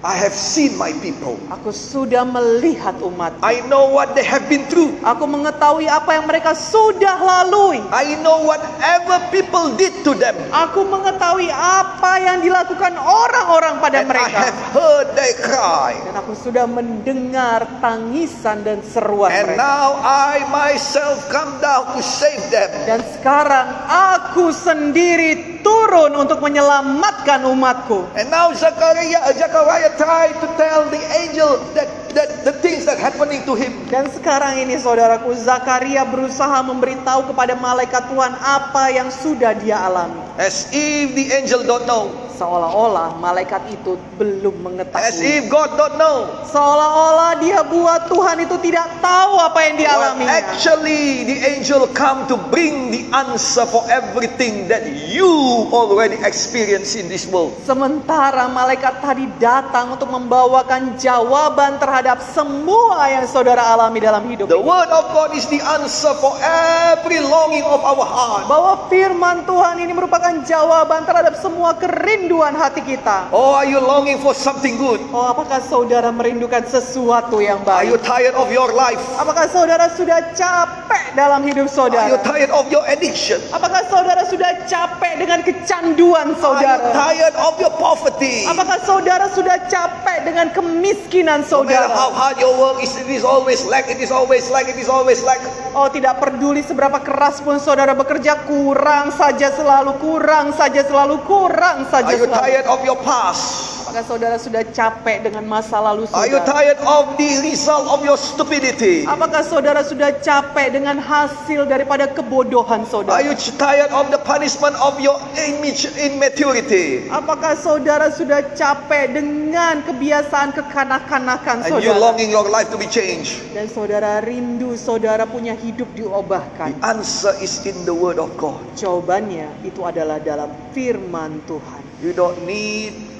I 0.04 0.20
have 0.20 0.36
seen 0.36 0.76
my 0.76 0.92
people. 1.00 1.40
Aku 1.48 1.72
sudah 1.72 2.28
melihat 2.28 3.00
umat. 3.00 3.40
I 3.40 3.64
know 3.72 3.88
what 3.88 4.12
they 4.20 4.28
have 4.28 4.52
been 4.52 4.68
through. 4.68 5.00
Aku 5.00 5.24
mengetahui 5.24 5.88
apa 5.88 6.20
yang 6.20 6.28
mereka 6.28 6.52
sudah 6.52 7.16
lalui. 7.24 7.80
I 7.88 8.20
know 8.20 8.44
whatever 8.44 9.24
people 9.32 9.72
did 9.80 9.96
to 10.04 10.12
them. 10.12 10.36
Aku 10.52 10.84
mengetahui 10.84 11.48
apa 11.48 12.20
yang 12.20 12.44
dilakukan 12.44 13.00
orang-orang 13.00 13.80
pada 13.80 14.04
And 14.04 14.08
I 14.08 14.12
mereka. 14.12 14.40
have 14.52 14.60
heard 14.76 15.08
they 15.16 15.32
cry. 15.40 15.96
Dan 16.04 16.20
aku 16.20 16.36
sudah 16.36 16.68
mendengar 16.68 17.64
tangisan 17.80 18.60
dan 18.68 18.84
seruan 18.84 19.32
And 19.32 19.56
mereka. 19.56 19.64
now 19.64 20.04
I 20.04 20.44
myself 20.52 21.32
come 21.32 21.64
down 21.64 21.96
to 21.96 22.04
save 22.04 22.44
them. 22.52 22.68
Dan 22.84 23.00
sekarang 23.16 23.72
aku 23.88 24.52
sendiri 24.52 25.53
turun 25.64 26.12
untuk 26.20 26.44
menyelamatkan 26.44 27.48
umatku. 27.48 28.12
And 28.20 28.30
now 28.30 28.52
Zechariah, 28.52 29.32
Zechariah 29.34 29.96
tried 29.96 30.36
to 30.44 30.48
tell 30.60 30.92
the 30.92 31.02
angel 31.24 31.58
that, 31.74 31.88
that 32.14 32.46
the 32.46 32.54
things 32.62 32.86
that 32.86 32.98
happening 32.98 33.42
to 33.44 33.54
him. 33.54 33.74
Dan 33.90 34.10
sekarang 34.10 34.58
ini 34.58 34.78
saudaraku 34.78 35.34
Zakaria 35.36 36.06
berusaha 36.06 36.62
memberitahu 36.64 37.30
kepada 37.30 37.54
malaikat 37.54 38.10
Tuhan 38.10 38.34
apa 38.38 38.90
yang 38.90 39.10
sudah 39.10 39.54
dia 39.58 39.78
alami. 39.78 40.22
As 40.38 40.70
if 40.74 41.14
the 41.14 41.30
angel 41.34 41.62
don't 41.62 41.86
know. 41.86 42.10
Seolah-olah 42.34 43.22
malaikat 43.22 43.62
itu 43.70 43.94
belum 44.18 44.58
As 44.58 44.66
mengetahui. 44.66 45.22
if 45.22 45.44
God 45.54 45.78
don't 45.78 46.02
know. 46.02 46.42
Seolah-olah 46.50 47.38
dia 47.38 47.62
buat 47.62 48.10
Tuhan 48.10 48.42
itu 48.42 48.58
tidak 48.58 48.90
tahu 49.00 49.38
apa 49.38 49.60
yang 49.62 49.76
Well, 49.78 49.86
dialaminya. 49.86 50.34
actually, 50.42 51.30
the 51.30 51.38
angel 51.54 51.86
come 51.94 52.26
to 52.26 52.36
bring 52.50 52.90
the 52.90 53.06
answer 53.14 53.70
for 53.70 53.86
everything 53.86 54.66
that 54.66 54.82
you 55.14 55.30
already 55.70 56.18
experience 56.26 56.98
in 56.98 57.06
this 57.06 57.30
world. 57.30 57.54
Sementara 57.64 58.50
malaikat 58.50 58.98
tadi 59.00 59.30
datang 59.38 59.94
untuk 59.94 60.10
membawakan 60.10 60.98
jawaban 60.98 61.78
terhadap 61.78 62.03
semua 62.20 63.08
yang 63.08 63.24
saudara 63.24 63.64
alami 63.72 64.04
dalam 64.04 64.28
hidup. 64.28 64.52
The 64.52 64.60
word 64.60 64.92
of 64.92 65.08
God 65.16 65.32
is 65.32 65.48
the 65.48 65.64
answer 65.64 66.12
for 66.20 66.36
every 66.44 67.24
longing 67.24 67.64
of 67.64 67.80
our 67.80 68.04
heart. 68.04 68.52
Bahwa 68.52 68.92
firman 68.92 69.48
Tuhan 69.48 69.80
ini 69.80 69.96
merupakan 69.96 70.44
jawaban 70.44 71.08
terhadap 71.08 71.40
semua 71.40 71.80
kerinduan 71.80 72.52
hati 72.54 72.84
kita. 72.84 73.32
Oh, 73.32 73.56
are 73.56 73.64
you 73.64 73.80
longing 73.80 74.20
for 74.20 74.36
something 74.36 74.76
good? 74.76 75.00
Oh, 75.16 75.24
apakah 75.24 75.64
saudara 75.64 76.12
merindukan 76.12 76.68
sesuatu 76.68 77.40
yang 77.40 77.64
Are 77.64 77.88
you 77.88 77.96
baik? 77.96 78.04
tired 78.04 78.36
of 78.36 78.52
your 78.52 78.76
life? 78.76 79.00
Apakah 79.16 79.48
saudara 79.48 79.88
sudah 79.96 80.36
capek 80.36 81.16
dalam 81.16 81.40
hidup 81.48 81.66
Are 81.66 81.72
you 81.72 81.78
saudara? 81.80 82.20
tired 82.20 82.52
of 82.52 82.68
your 82.68 82.84
addiction? 82.92 83.40
Apakah 83.56 83.88
saudara 83.88 84.28
sudah 84.28 84.68
capek 84.68 85.16
dengan 85.16 85.40
kecanduan 85.46 86.28
Are 86.28 86.36
you 86.36 86.42
saudara? 86.44 86.92
tired 86.92 87.36
of 87.40 87.56
your 87.62 87.72
poverty? 87.80 88.44
Apakah 88.44 88.82
saudara 88.84 89.32
sudah 89.32 89.56
capek 89.72 90.28
dengan 90.28 90.52
kemiskinan 90.52 91.46
No 91.46 91.62
matter 91.64 91.93
how 91.94 92.10
hard 92.10 92.42
your 92.42 92.54
work 92.58 92.82
is, 92.82 92.94
it 92.98 93.08
is 93.08 93.24
always 93.24 93.64
lack, 93.66 93.86
it 93.88 94.02
is 94.02 94.10
always 94.10 94.50
lack, 94.50 94.66
it 94.68 94.78
is 94.78 94.90
always 94.90 95.22
lack. 95.22 95.40
Oh, 95.74 95.90
tidak 95.90 96.20
peduli 96.20 96.62
seberapa 96.62 97.02
keras 97.02 97.40
pun 97.40 97.58
saudara 97.58 97.94
bekerja, 97.94 98.46
kurang 98.50 99.14
saja 99.14 99.54
selalu, 99.54 99.98
kurang 100.02 100.54
saja 100.54 100.82
selalu, 100.84 101.22
kurang 101.26 101.86
saja 101.90 102.10
Are 102.10 102.18
you 102.18 102.26
selalu. 102.28 102.42
tired 102.42 102.68
of 102.68 102.80
your 102.82 103.00
past? 103.02 103.73
Apakah 103.94 104.10
saudara 104.10 104.42
sudah 104.42 104.66
capek 104.74 105.22
dengan 105.22 105.46
masa 105.46 105.78
lalu 105.78 106.10
Are 106.18 106.26
you 106.26 106.42
saudara? 106.42 106.50
tired 106.50 106.82
of 106.82 107.14
the 107.14 107.30
result 107.46 107.86
of 107.94 108.02
your 108.02 108.18
stupidity? 108.18 109.06
Apakah 109.06 109.46
saudara 109.46 109.86
sudah 109.86 110.18
capek 110.18 110.74
dengan 110.74 110.98
hasil 110.98 111.70
daripada 111.70 112.10
kebodohan 112.10 112.82
Are 112.82 112.90
saudara? 112.90 113.22
you 113.22 113.38
tired 113.54 113.94
of 113.94 114.10
the 114.10 114.18
punishment 114.18 114.74
of 114.82 114.98
your 114.98 115.22
image- 115.38 115.94
immaturity? 115.94 117.06
Apakah 117.06 117.54
saudara 117.54 118.10
sudah 118.10 118.58
capek 118.58 119.14
dengan 119.14 119.86
kebiasaan 119.86 120.58
kekanak-kanakan 120.58 121.62
And 121.62 121.78
you 121.78 121.94
saudara? 121.94 122.02
longing 122.02 122.34
your 122.34 122.50
life 122.50 122.74
to 122.74 122.82
be 122.82 122.90
changed? 122.90 123.46
Dan 123.54 123.70
saudara 123.70 124.26
rindu 124.26 124.74
saudara 124.74 125.30
punya 125.30 125.54
hidup 125.54 125.94
The 125.94 126.10
diubahkan. 126.10 126.82
answer 126.82 127.38
is 127.46 127.62
in 127.62 127.78
the 127.86 127.94
word 127.94 128.18
of 128.18 128.34
God. 128.42 128.58
Jawabannya 128.74 129.54
itu 129.62 129.86
adalah 129.86 130.18
dalam 130.18 130.50
firman 130.74 131.46
Tuhan. 131.46 131.86
You 132.02 132.18
don't 132.18 132.42
need 132.50 133.13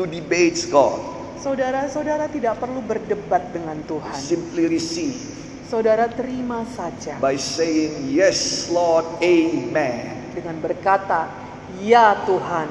to 0.00 0.08
debate 0.08 0.56
God. 0.72 0.96
Saudara-saudara 1.36 2.32
tidak 2.32 2.56
perlu 2.56 2.80
berdebat 2.80 3.52
dengan 3.52 3.76
Tuhan. 3.84 4.16
Simply 4.16 4.64
receive 4.68 5.16
Saudara 5.68 6.08
terima 6.10 6.64
saja 6.66 7.20
by 7.20 7.36
saying, 7.36 8.08
Yes, 8.08 8.68
Lord, 8.72 9.06
Amen. 9.20 10.34
dengan 10.34 10.56
berkata, 10.58 11.28
"Ya 11.78 12.16
Tuhan." 12.24 12.68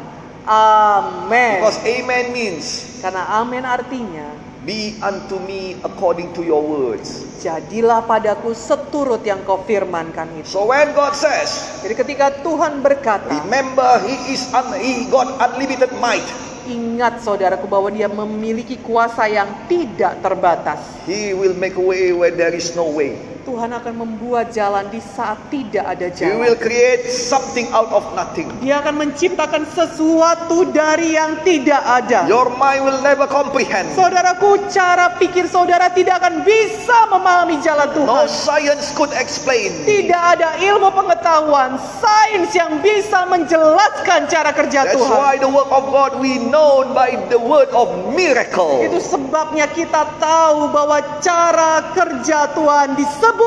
Amin. 0.50 1.62
Because 1.62 1.80
Amen 1.86 2.26
means, 2.34 2.66
Karena 3.00 3.38
amin 3.38 3.62
artinya 3.64 4.28
Be 4.60 5.00
unto 5.00 5.40
me 5.40 5.80
according 5.88 6.36
to 6.36 6.44
your 6.44 6.60
words. 6.60 7.40
jadilah 7.40 8.04
padaku 8.04 8.52
seturut 8.52 9.24
yang 9.24 9.48
kau 9.48 9.64
firmankan 9.64 10.36
itu. 10.36 10.50
So 10.52 10.68
when 10.68 10.92
God 10.92 11.16
says, 11.16 11.80
Jadi 11.86 11.96
ketika 11.96 12.44
Tuhan 12.44 12.84
berkata, 12.84 13.32
Remember, 13.48 14.02
He 14.04 14.36
is 14.36 14.50
un- 14.52 14.76
He 14.76 15.08
got 15.08 15.30
unlimited 15.40 15.94
might. 16.04 16.26
Ingat 16.70 17.26
saudaraku 17.26 17.66
bahwa 17.66 17.90
dia 17.90 18.06
memiliki 18.06 18.78
kuasa 18.78 19.26
yang 19.26 19.66
tidak 19.66 20.22
terbatas. 20.22 21.02
He 21.10 21.34
will 21.34 21.58
make 21.58 21.74
a 21.74 21.84
way 21.84 22.14
where 22.14 22.32
there 22.32 22.54
is 22.54 22.78
no 22.78 22.86
way. 22.94 23.18
Tuhan 23.42 23.72
akan 23.72 23.94
membuat 23.96 24.52
jalan 24.52 24.86
di 24.88 25.02
saat 25.02 25.40
tidak 25.50 25.86
ada 25.88 26.08
He 26.12 26.16
jalan. 26.22 26.38
will 26.40 26.60
create 26.60 27.08
something 27.08 27.66
out 27.72 27.90
of 27.90 28.04
nothing. 28.14 28.52
Dia 28.60 28.80
akan 28.80 29.00
menciptakan 29.00 29.64
sesuatu 29.66 30.70
dari 30.70 31.16
yang 31.16 31.40
tidak 31.42 31.80
ada. 31.80 32.28
Your 32.28 32.52
mind 32.54 32.84
will 32.84 33.02
never 33.02 33.26
comprehend. 33.26 33.90
Saudaraku, 33.96 34.70
cara 34.70 35.16
pikir 35.16 35.48
saudara 35.48 35.90
tidak 35.90 36.20
akan 36.20 36.44
bisa 36.44 37.08
memahami 37.08 37.58
jalan 37.60 37.90
No 38.06 38.24
Tuhan. 38.24 38.28
science 38.30 38.92
could 38.94 39.12
explain. 39.16 39.72
Tidak 39.84 40.22
ada 40.38 40.60
ilmu 40.60 40.92
pengetahuan, 40.92 41.80
sains 41.98 42.52
yang 42.52 42.78
bisa 42.80 43.24
menjelaskan 43.26 44.28
cara 44.28 44.52
kerja 44.52 44.86
That's 44.86 45.00
Tuhan. 45.00 45.16
why 45.16 45.34
the 45.36 45.50
work 45.50 45.72
of 45.72 45.88
God 45.88 46.20
we 46.20 46.38
know 46.38 46.84
by 46.92 47.16
the 47.32 47.40
word 47.40 47.72
of 47.72 47.88
miracle. 48.14 48.84
Itu 48.84 49.00
sebabnya 49.00 49.66
kita 49.66 50.20
tahu 50.20 50.70
bahwa 50.70 51.00
cara 51.20 51.82
kerja 51.96 52.52
Tuhan 52.54 52.94
disebut 52.94 53.38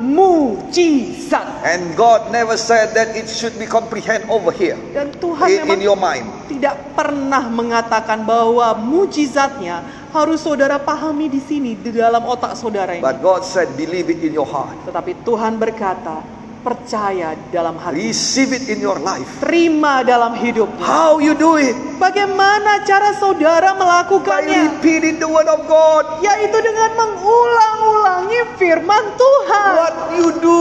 mujizat. 0.00 1.60
And 1.60 1.92
God 1.92 2.32
never 2.32 2.56
said 2.56 2.96
that 2.96 3.12
it 3.12 3.28
should 3.28 3.54
be 3.60 3.68
comprehend 3.68 4.24
over 4.32 4.48
here 4.48 4.80
Dan 4.96 5.12
Tuhan 5.20 5.46
in, 5.46 5.76
in 5.76 5.80
your 5.84 6.00
mind. 6.00 6.24
tidak 6.48 6.96
pernah 6.96 7.44
mengatakan 7.52 8.24
bahwa 8.24 8.72
mujizatnya 8.80 9.84
harus 10.10 10.40
saudara 10.42 10.80
pahami 10.80 11.28
di 11.28 11.38
sini 11.38 11.76
di 11.76 11.92
dalam 11.94 12.24
otak 12.24 12.56
saudara 12.56 12.96
ini. 12.96 13.04
But 13.04 13.20
God 13.20 13.44
said, 13.44 13.70
believe 13.76 14.08
it 14.10 14.24
in 14.24 14.32
your 14.34 14.48
heart. 14.48 14.74
Tetapi 14.88 15.22
Tuhan 15.22 15.60
berkata, 15.60 16.39
percaya 16.60 17.32
dalam 17.48 17.76
hati. 17.80 18.12
Receive 18.12 18.52
it 18.52 18.64
in 18.68 18.78
your 18.80 19.00
life. 19.00 19.26
Terima 19.40 20.04
dalam 20.04 20.36
hidupnya. 20.36 20.84
How 20.84 21.16
you 21.18 21.32
do 21.32 21.56
it? 21.56 21.72
Bagaimana 21.96 22.84
cara 22.84 23.12
saudara 23.16 23.72
By 23.76 23.80
melakukannya? 23.80 24.80
repeating 24.80 25.16
the 25.20 25.28
word 25.28 25.48
of 25.48 25.64
God. 25.68 26.20
Yaitu 26.20 26.58
dengan 26.60 26.90
mengulang-ulangi 26.96 28.40
firman 28.56 29.04
Tuhan. 29.16 29.70
What 29.76 29.96
you 30.16 30.28
do 30.40 30.60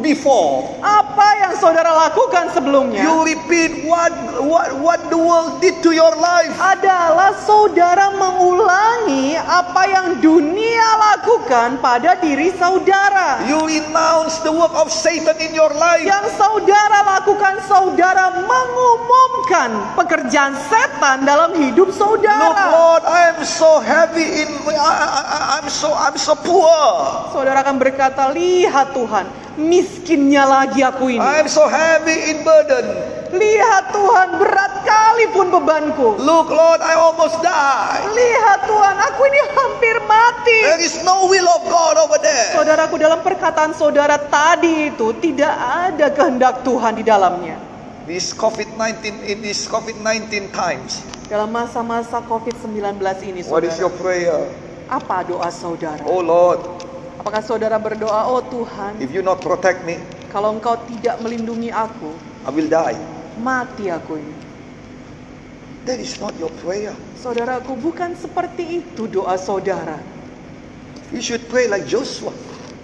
before. 0.00 0.68
Apa 0.80 1.28
yang 1.44 1.52
saudara 1.58 1.90
lakukan 2.06 2.54
sebelumnya 2.54 3.02
You 3.02 3.26
repeat 3.26 3.82
what 3.84 4.12
what 4.44 4.70
what 4.78 5.00
the 5.10 5.18
world 5.18 5.58
did 5.58 5.80
to 5.82 5.90
your 5.90 6.12
life. 6.20 6.52
adalah 6.54 7.34
saudara 7.42 8.14
mengulangi 8.14 9.34
apa 9.34 9.82
yang 9.88 10.06
dunia 10.22 10.86
lakukan 11.12 11.80
pada 11.82 12.14
diri 12.22 12.54
saudara. 12.54 13.42
You 13.48 13.64
renounce 13.66 14.38
the 14.46 14.52
work 14.54 14.72
of 14.76 14.88
Satan 14.92 15.17
Satan 15.18 15.38
in 15.42 15.52
your 15.52 15.74
life. 15.74 16.06
Yang 16.06 16.38
saudara 16.38 17.18
lakukan, 17.18 17.58
saudara 17.66 18.38
mengumumkan 18.38 19.98
pekerjaan 19.98 20.54
setan 20.70 21.26
dalam 21.26 21.58
hidup 21.58 21.90
Look, 21.90 21.98
saudara. 21.98 22.70
Lord, 22.70 23.02
I 23.02 23.34
am 23.34 23.40
so 23.42 23.82
heavy 23.82 24.46
in. 24.46 24.48
I, 24.70 24.78
I, 24.78 25.22
I- 25.26 25.46
I'm 25.58 25.66
so 25.66 25.90
I'm 25.90 26.14
so 26.14 26.38
poor. 26.38 26.78
Saudara 27.34 27.66
akan 27.66 27.82
berkata, 27.82 28.30
lihat 28.30 28.94
Tuhan, 28.94 29.26
miskinnya 29.58 30.46
lagi 30.46 30.86
aku 30.86 31.10
ini. 31.10 31.20
I 31.20 31.42
am 31.42 31.50
so 31.50 31.66
heavy 31.66 32.30
in 32.30 32.46
burden. 32.46 33.17
Lihat 33.28 33.92
Tuhan, 33.92 34.40
berat 34.40 34.74
kali 34.88 35.28
pun 35.36 35.52
bebanku. 35.52 36.16
Look, 36.16 36.48
Lord, 36.48 36.80
I 36.80 36.96
almost 36.96 37.36
die. 37.44 38.00
Lihat 38.16 38.64
Tuhan, 38.64 38.94
aku 38.96 39.20
ini 39.28 39.40
hampir 39.52 39.96
mati. 40.08 40.58
There 40.64 40.80
is 40.80 40.96
no 41.04 41.28
will 41.28 41.44
of 41.44 41.68
God 41.68 42.00
over 42.00 42.16
there. 42.16 42.56
Saudaraku 42.56 42.96
dalam 42.96 43.20
perkataan 43.20 43.76
saudara 43.76 44.16
tadi 44.16 44.88
itu 44.88 45.12
tidak 45.20 45.52
ada 45.52 46.08
kehendak 46.08 46.64
Tuhan 46.64 46.96
di 46.96 47.04
dalamnya. 47.04 47.60
This 48.08 48.32
COVID-19 48.32 49.28
in 49.28 49.44
these 49.44 49.68
COVID-19 49.68 50.48
times. 50.56 51.04
Dalam 51.28 51.52
masa-masa 51.52 52.24
COVID-19 52.24 52.96
ini 53.28 53.44
What 53.44 53.68
is 53.68 53.76
your 53.76 53.92
saudara, 53.92 54.00
prayer? 54.00 54.40
apa 54.88 55.28
doa 55.28 55.52
saudara? 55.52 56.00
Oh 56.08 56.24
Lord, 56.24 56.64
Apakah 57.18 57.44
saudara 57.44 57.76
berdoa, 57.76 58.24
oh 58.30 58.40
Tuhan, 58.40 58.96
if 59.04 59.12
you 59.12 59.20
not 59.20 59.42
protect 59.44 59.84
me, 59.84 60.00
kalau 60.32 60.54
engkau 60.56 60.78
tidak 60.88 61.20
melindungi 61.20 61.68
aku, 61.68 62.14
I 62.46 62.50
will 62.54 62.70
die. 62.70 62.96
Mati 63.38 63.86
aku 63.88 64.18
ini. 64.18 64.36
That 65.86 66.02
is 66.02 66.20
not 66.20 66.36
your 66.36 66.52
prayer. 66.60 66.92
Saudaraku, 67.16 67.72
bukan 67.78 68.12
seperti 68.12 68.84
itu 68.84 69.08
doa 69.08 69.40
saudara. 69.40 69.96
You 71.08 71.24
should 71.24 71.48
pray 71.48 71.64
like 71.64 71.88
Joshua. 71.88 72.34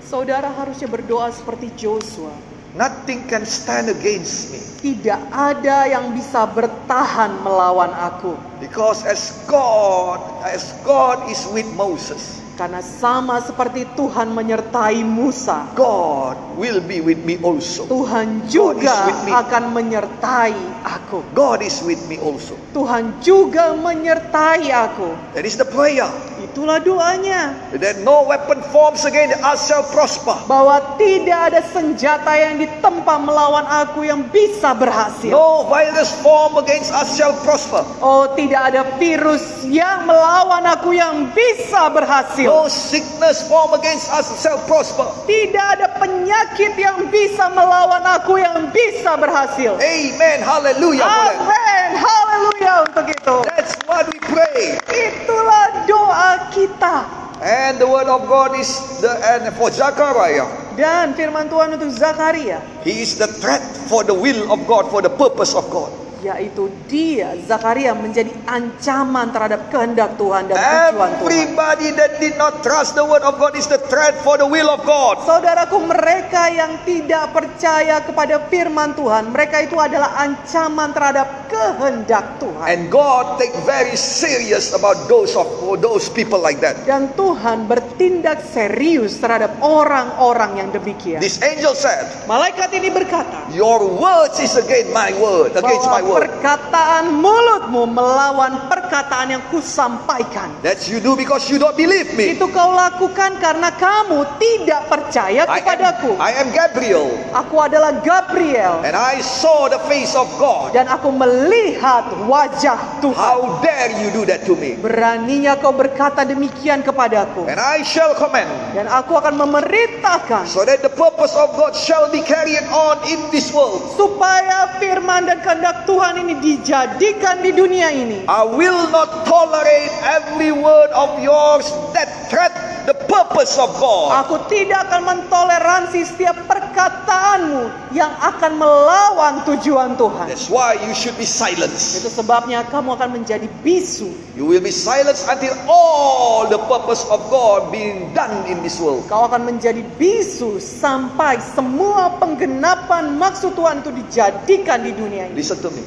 Saudara 0.00 0.48
harusnya 0.48 0.88
berdoa 0.88 1.28
seperti 1.28 1.68
Joshua. 1.76 2.32
Nothing 2.74 3.30
can 3.30 3.46
stand 3.46 3.86
against 3.86 4.50
me. 4.50 4.60
Tidak 4.82 5.30
ada 5.30 5.86
yang 5.86 6.10
bisa 6.10 6.42
bertahan 6.48 7.38
melawan 7.44 7.94
aku. 7.94 8.34
Because 8.58 9.06
as 9.06 9.46
God, 9.46 10.18
as 10.42 10.74
God 10.82 11.30
is 11.30 11.44
with 11.54 11.68
Moses, 11.78 12.43
Karena 12.54 12.78
sama 12.78 13.42
seperti 13.42 13.82
Tuhan 13.98 14.30
menyertai 14.30 15.02
Musa, 15.02 15.74
God 15.74 16.54
will 16.54 16.78
be 16.78 17.02
with 17.02 17.18
me 17.26 17.34
also. 17.42 17.90
Tuhan 17.90 18.46
God 18.46 18.78
juga 18.78 18.94
is 18.94 18.98
with 19.10 19.20
me. 19.26 19.30
akan 19.34 19.64
menyertai 19.74 20.54
aku. 20.86 21.26
God 21.34 21.66
is 21.66 21.82
with 21.82 21.98
me 22.06 22.14
also. 22.22 22.54
Tuhan 22.70 23.18
juga 23.18 23.74
menyertai 23.74 24.70
aku. 24.70 25.34
That 25.34 25.42
is 25.42 25.58
the 25.58 25.66
prayer. 25.66 26.06
Itulah 26.54 26.78
doanya. 26.78 27.50
That 27.74 28.06
no 28.06 28.30
weapon 28.30 28.62
forms 28.70 29.02
against 29.02 29.42
us 29.42 29.66
shall 29.66 29.82
prosper. 29.90 30.38
Bahwa 30.46 30.94
tidak 30.94 31.50
ada 31.50 31.66
senjata 31.66 32.30
yang 32.30 32.62
ditempa 32.62 33.18
melawan 33.18 33.66
aku 33.66 34.06
yang 34.06 34.22
bisa 34.30 34.70
berhasil. 34.70 35.34
No 35.34 35.66
virus 35.66 36.14
form 36.22 36.62
against 36.62 36.94
us 36.94 37.18
shall 37.18 37.34
prosper. 37.42 37.82
Oh, 37.98 38.30
tidak 38.38 38.70
ada 38.70 38.86
virus 39.02 39.66
yang 39.66 40.06
melawan 40.06 40.62
aku 40.62 40.94
yang 40.94 41.26
bisa 41.34 41.90
berhasil. 41.90 42.46
No 42.46 42.70
sickness 42.70 43.42
form 43.50 43.74
against 43.74 44.06
us 44.14 44.30
shall 44.38 44.62
prosper. 44.70 45.10
Tidak 45.26 45.66
ada 45.82 45.90
penyakit 45.98 46.78
yang 46.78 47.10
bisa 47.10 47.50
melawan 47.50 48.06
aku 48.06 48.38
yang 48.38 48.70
bisa 48.70 49.18
berhasil. 49.18 49.74
Amen. 49.82 50.38
Hallelujah. 50.38 51.02
Amin. 51.02 51.98
Haleluya 51.98 52.86
untuk 52.86 53.10
itu. 53.10 53.36
That's 53.42 53.74
what 53.90 54.06
we 54.06 54.22
pray. 54.22 54.78
Itulah 54.94 55.82
doa 55.90 56.43
kita. 56.52 57.24
And 57.44 57.76
the 57.80 57.88
word 57.88 58.08
of 58.08 58.24
God 58.28 58.56
is 58.56 58.68
the 59.04 59.10
and 59.10 59.52
for 59.56 59.68
Zechariah. 59.70 60.74
Dan 60.74 61.14
firman 61.14 61.46
Tuhan 61.46 61.76
untuk 61.78 61.90
Zakaria, 61.94 62.62
He 62.82 63.02
is 63.04 63.14
the 63.14 63.30
threat 63.30 63.62
for 63.86 64.02
the 64.02 64.14
will 64.14 64.50
of 64.50 64.64
God, 64.66 64.90
for 64.90 65.02
the 65.02 65.10
purpose 65.10 65.54
of 65.54 65.66
God. 65.70 66.03
Yaitu 66.24 66.72
dia 66.88 67.36
Zakaria 67.44 67.92
menjadi 67.92 68.32
ancaman 68.48 69.28
terhadap 69.28 69.68
kehendak 69.68 70.16
Tuhan 70.16 70.48
dan 70.48 70.56
tujuan 70.56 71.10
Tuhan. 71.20 71.28
Everybody 71.28 71.88
that 72.00 72.16
did 72.16 72.34
not 72.40 72.64
trust 72.64 72.96
the 72.96 73.04
word 73.04 73.20
of 73.20 73.36
God 73.36 73.52
is 73.52 73.68
the 73.68 73.76
threat 73.92 74.16
for 74.24 74.40
the 74.40 74.48
will 74.48 74.72
of 74.72 74.80
God. 74.88 75.20
Saudaraku, 75.28 75.84
mereka 75.84 76.48
yang 76.48 76.80
tidak 76.88 77.36
percaya 77.36 78.00
kepada 78.00 78.48
firman 78.48 78.96
Tuhan, 78.96 79.28
mereka 79.28 79.60
itu 79.60 79.76
adalah 79.76 80.16
ancaman 80.24 80.96
terhadap 80.96 81.52
kehendak 81.52 82.40
Tuhan. 82.40 82.64
And 82.64 82.88
God 82.88 83.36
take 83.36 83.52
very 83.68 83.94
serious 83.98 84.72
about 84.72 85.10
those 85.10 85.36
of 85.36 85.46
those 85.82 86.08
people 86.08 86.40
like 86.40 86.64
that. 86.64 86.80
Dan 86.88 87.12
Tuhan 87.18 87.68
bertindak 87.68 88.40
serius 88.46 89.20
terhadap 89.20 89.60
orang-orang 89.60 90.62
yang 90.62 90.68
demikian. 90.70 91.20
This 91.20 91.42
angel 91.42 91.76
said, 91.76 92.06
Malaikat 92.24 92.70
ini 92.72 92.88
berkata, 92.88 93.50
Your 93.52 93.82
words 93.84 94.38
is 94.38 94.54
against 94.56 94.94
my 94.94 95.10
word, 95.18 95.58
against 95.58 95.90
my 95.90 96.00
word. 96.00 96.13
Perkataan 96.14 97.10
mulutmu 97.10 97.90
melawan 97.90 98.70
perkataan 98.70 99.34
yang 99.34 99.42
kusampaikan. 99.50 100.54
That 100.62 100.86
you 100.86 101.02
do 101.02 101.18
because 101.18 101.50
you 101.50 101.58
don't 101.58 101.74
believe 101.74 102.14
me. 102.14 102.38
Itu 102.38 102.46
kau 102.48 102.70
lakukan 102.70 103.42
karena 103.42 103.74
kamu 103.74 104.22
tidak 104.38 104.86
percaya 104.86 105.42
I 105.44 105.50
am, 105.50 105.58
kepadaku. 105.58 106.10
I 106.22 106.30
am 106.38 106.48
Gabriel, 106.54 107.06
Aku 107.34 107.56
adalah 107.58 107.98
Gabriel 107.98 108.86
and 108.86 108.94
I 108.94 109.18
saw 109.18 109.66
the 109.66 109.82
face 109.90 110.14
of 110.14 110.30
God. 110.38 110.70
dan 110.70 110.86
aku 110.86 111.10
melihat 111.10 112.06
wajah 112.24 113.02
Tuhan. 113.02 113.18
How 113.18 113.58
dare 113.58 113.98
you 113.98 114.14
do 114.14 114.22
that 114.24 114.46
to 114.46 114.54
me? 114.54 114.78
Beraninya 114.78 115.58
kau 115.58 115.74
berkata 115.74 116.22
demikian 116.22 116.80
kepadaku. 116.80 117.48
And 117.50 117.58
I 117.58 117.82
shall 117.82 118.14
command, 118.14 118.46
Dan 118.76 118.86
aku 118.86 119.16
akan 119.16 119.34
memerintahkan 119.34 120.46
so 120.46 120.62
that 120.62 120.78
the 120.80 120.92
purpose 120.92 121.34
of 121.34 121.56
God 121.56 121.74
shall 121.74 122.06
be 122.08 122.20
carried 122.20 122.62
on 122.70 123.02
in 123.08 123.18
this 123.30 123.50
world. 123.50 123.80
supaya 123.96 124.76
firman 124.76 125.24
dan 125.24 125.40
kehendak 125.40 125.88
Tuhan 125.88 126.03
ini 126.12 126.36
dijadikan 126.44 127.40
di 127.40 127.56
dunia 127.56 127.88
ini. 127.88 128.28
I 128.28 128.44
will 128.44 128.92
not 128.92 129.24
tolerate 129.24 129.88
every 130.04 130.52
word 130.52 130.92
of 130.92 131.16
yours 131.24 131.64
that 131.96 132.12
threat 132.28 132.73
the 132.84 132.96
purpose 133.08 133.56
of 133.56 133.72
God. 133.80 134.24
Aku 134.24 134.36
tidak 134.52 134.88
akan 134.88 135.02
mentoleransi 135.04 136.04
setiap 136.04 136.36
perkataanmu 136.48 137.92
yang 137.96 138.12
akan 138.20 138.52
melawan 138.60 139.44
tujuan 139.48 139.96
Tuhan. 139.96 140.28
That's 140.28 140.52
why 140.52 140.76
you 140.76 140.92
should 140.92 141.16
be 141.16 141.26
silenced. 141.28 142.04
Itu 142.04 142.12
sebabnya 142.12 142.64
kamu 142.68 142.96
akan 142.96 143.20
menjadi 143.20 143.48
bisu. 143.64 144.12
You 144.36 144.44
will 144.44 144.62
be 144.62 144.72
silenced 144.72 145.26
until 145.28 145.52
all 145.66 146.46
the 146.48 146.60
purpose 146.68 147.02
of 147.08 147.20
God 147.32 147.72
being 147.72 148.12
done 148.12 148.44
in 148.44 148.60
this 148.60 148.76
world. 148.78 149.08
Kau 149.08 149.26
akan 149.26 149.48
menjadi 149.48 149.80
bisu 149.96 150.60
sampai 150.60 151.40
semua 151.40 152.20
penggenapan 152.20 153.16
maksud 153.16 153.56
Tuhan 153.56 153.80
itu 153.80 153.90
dijadikan 153.92 154.84
di 154.84 154.92
dunia 154.92 155.32
ini. 155.32 155.36
Listen 155.36 155.58
to 155.64 155.72
me. 155.72 155.82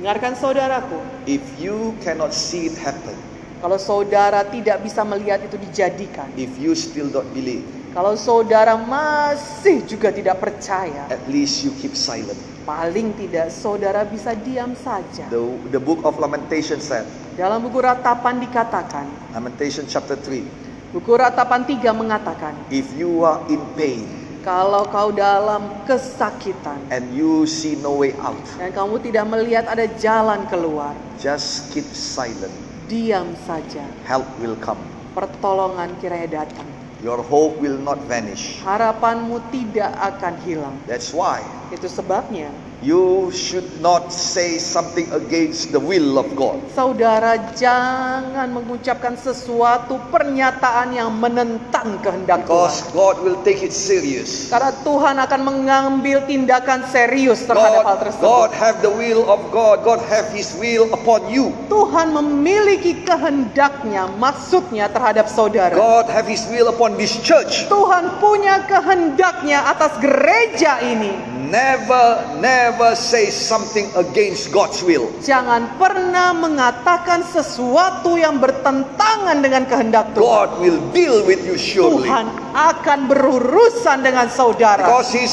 Dengarkan 0.00 0.36
saudaraku, 0.36 1.00
If 1.24 1.40
you 1.56 1.96
cannot 2.04 2.36
see 2.36 2.68
it 2.68 2.76
happen, 2.76 3.16
kalau 3.64 3.80
saudara 3.80 4.44
tidak 4.44 4.84
bisa 4.84 5.00
melihat 5.08 5.40
itu 5.40 5.56
dijadikan, 5.56 6.28
if 6.36 6.52
you 6.60 6.76
still 6.76 7.08
don't 7.08 7.32
believe, 7.32 7.64
kalau 7.96 8.12
saudara 8.12 8.76
masih 8.76 9.80
juga 9.88 10.12
tidak 10.12 10.36
percaya, 10.36 11.08
at 11.08 11.24
least 11.32 11.64
you 11.64 11.72
keep 11.80 11.96
silent. 11.96 12.36
paling 12.68 13.16
tidak 13.16 13.48
saudara 13.48 14.04
bisa 14.04 14.36
diam 14.36 14.76
saja. 14.76 15.32
The, 15.32 15.40
the 15.72 15.80
book 15.80 16.04
of 16.04 16.20
Lamentation 16.20 16.76
said, 16.76 17.08
Dalam 17.40 17.64
buku 17.64 17.80
ratapan 17.80 18.36
dikatakan, 18.44 19.32
Lamentation 19.32 19.88
chapter 19.88 20.20
3, 20.20 20.92
buku 20.92 21.16
ratapan 21.16 21.64
3 21.64 21.88
mengatakan, 21.96 22.52
if 22.68 22.84
you 22.92 23.24
are 23.24 23.48
in 23.48 23.64
pain 23.80 24.04
kalau 24.44 24.84
kau 24.92 25.08
dalam 25.08 25.88
kesakitan 25.88 26.76
and 26.92 27.16
you 27.16 27.48
see 27.48 27.80
no 27.80 27.96
way 27.96 28.12
out, 28.20 28.44
dan 28.60 28.76
kamu 28.76 29.00
tidak 29.00 29.24
melihat 29.24 29.64
ada 29.72 29.88
jalan 29.96 30.44
keluar, 30.52 30.92
just 31.16 31.72
keep 31.72 31.88
silent. 31.96 32.63
Diam 32.88 33.32
saja. 33.48 33.84
Help 34.04 34.28
will 34.40 34.56
come. 34.60 34.80
Pertolongan 35.16 35.94
kiranya 36.02 36.42
datang. 36.44 36.68
Your 37.04 37.20
hope 37.20 37.60
will 37.60 37.76
not 37.76 38.00
vanish. 38.08 38.64
Harapanmu 38.64 39.40
tidak 39.52 39.92
akan 39.98 40.34
hilang. 40.42 40.76
That's 40.88 41.12
why 41.12 41.44
Itu 41.72 41.90
sebabnya 41.90 42.48
you 42.84 43.32
should 43.32 43.64
not 43.80 44.12
say 44.12 44.60
something 44.60 45.08
against 45.16 45.72
the 45.72 45.80
will 45.80 46.20
of 46.20 46.28
God. 46.36 46.60
saudara 46.76 47.56
jangan 47.56 48.52
mengucapkan 48.52 49.16
sesuatu 49.16 49.96
pernyataan 50.12 50.92
yang 50.92 51.08
menentang 51.16 51.96
kehendak 52.04 52.44
Because 52.44 52.84
Tuhan. 52.84 52.92
God 52.92 53.16
will 53.24 53.38
take 53.40 53.64
it 53.64 53.72
serious. 53.72 54.52
Karena 54.52 54.76
Tuhan 54.84 55.16
akan 55.16 55.40
mengambil 55.40 56.28
tindakan 56.28 56.84
serius 56.92 57.48
terhadap 57.48 57.88
hal 57.88 57.96
God, 57.96 58.02
tersebut. 58.04 58.24
God 58.28 58.50
have 58.52 58.76
the 58.84 58.92
will 58.92 59.24
of 59.32 59.40
God. 59.48 59.80
God 59.80 60.04
have 60.04 60.28
His 60.36 60.52
will 60.60 60.92
upon 60.92 61.32
you. 61.32 61.56
Tuhan 61.72 62.12
memiliki 62.12 63.00
kehendaknya, 63.00 64.12
maksudnya 64.20 64.92
terhadap 64.92 65.24
saudara. 65.32 65.72
God 65.72 66.12
have 66.12 66.28
His 66.28 66.44
will 66.52 66.68
upon 66.68 67.00
this 67.00 67.16
church. 67.24 67.64
Tuhan 67.72 68.20
punya 68.20 68.60
kehendaknya 68.68 69.72
atas 69.72 69.96
gereja 70.04 70.84
ini. 70.84 71.33
Never, 71.44 72.40
never 72.40 72.96
say 72.96 73.28
something 73.28 73.92
against 73.92 74.48
God's 74.48 74.80
will. 74.80 75.12
Jangan 75.20 75.76
pernah 75.76 76.32
mengatakan 76.32 77.20
sesuatu 77.20 78.16
yang 78.16 78.40
bertentangan 78.40 79.44
dengan 79.44 79.68
kehendak 79.68 80.16
Tuhan. 80.16 80.24
God 80.24 80.50
will 80.64 80.80
deal 80.96 81.20
with 81.28 81.44
you 81.44 81.60
surely. 81.60 82.08
Tuhan 82.08 82.26
akan 82.56 82.98
berurusan 83.10 84.00
dengan 84.00 84.32
saudara. 84.32 84.88
Because 84.88 85.12
his, 85.12 85.32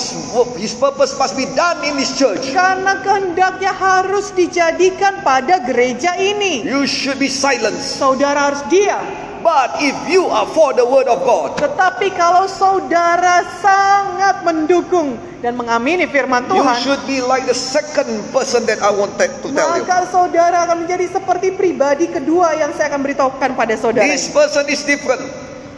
his 0.59 0.75
purpose 0.75 1.15
must 1.15 1.39
be 1.39 1.47
done 1.55 1.79
in 1.87 1.95
this 1.95 2.19
church. 2.19 2.51
Karena 2.51 2.99
kehendaknya 2.99 3.71
harus 3.71 4.35
dijadikan 4.35 5.23
pada 5.23 5.63
gereja 5.63 6.19
ini. 6.19 6.67
You 6.67 6.83
should 6.83 7.17
be 7.17 7.31
silenced. 7.31 7.95
Saudara 7.95 8.51
harus 8.51 8.61
diam. 8.67 9.30
But 9.41 9.81
if 9.81 9.97
you 10.05 10.29
are 10.29 10.45
for 10.53 10.71
the 10.77 10.85
word 10.85 11.09
of 11.09 11.25
God, 11.25 11.57
Tetapi 11.57 12.13
kalau 12.13 12.45
saudara 12.45 13.41
sangat 13.57 14.45
mendukung 14.45 15.17
dan 15.41 15.57
mengamini 15.57 16.05
firman 16.05 16.45
you 16.53 16.61
Tuhan, 16.61 16.77
should 16.85 17.01
be 17.09 17.17
like 17.25 17.49
the 17.49 17.57
second 17.57 18.05
person 18.29 18.69
that 18.69 18.77
I 18.85 18.93
wanted 18.93 19.33
to 19.41 19.47
tell 19.49 19.73
you. 19.73 19.81
maka 19.81 20.05
saudara 20.13 20.69
akan 20.69 20.85
menjadi 20.85 21.09
seperti 21.09 21.57
pribadi 21.57 22.05
kedua 22.13 22.53
yang 22.53 22.69
saya 22.77 22.93
akan 22.93 23.01
beritahukan 23.01 23.49
pada 23.57 23.73
saudara. 23.73 24.05
This 24.05 24.29
person 24.29 24.69
is 24.69 24.85
different. 24.85 25.25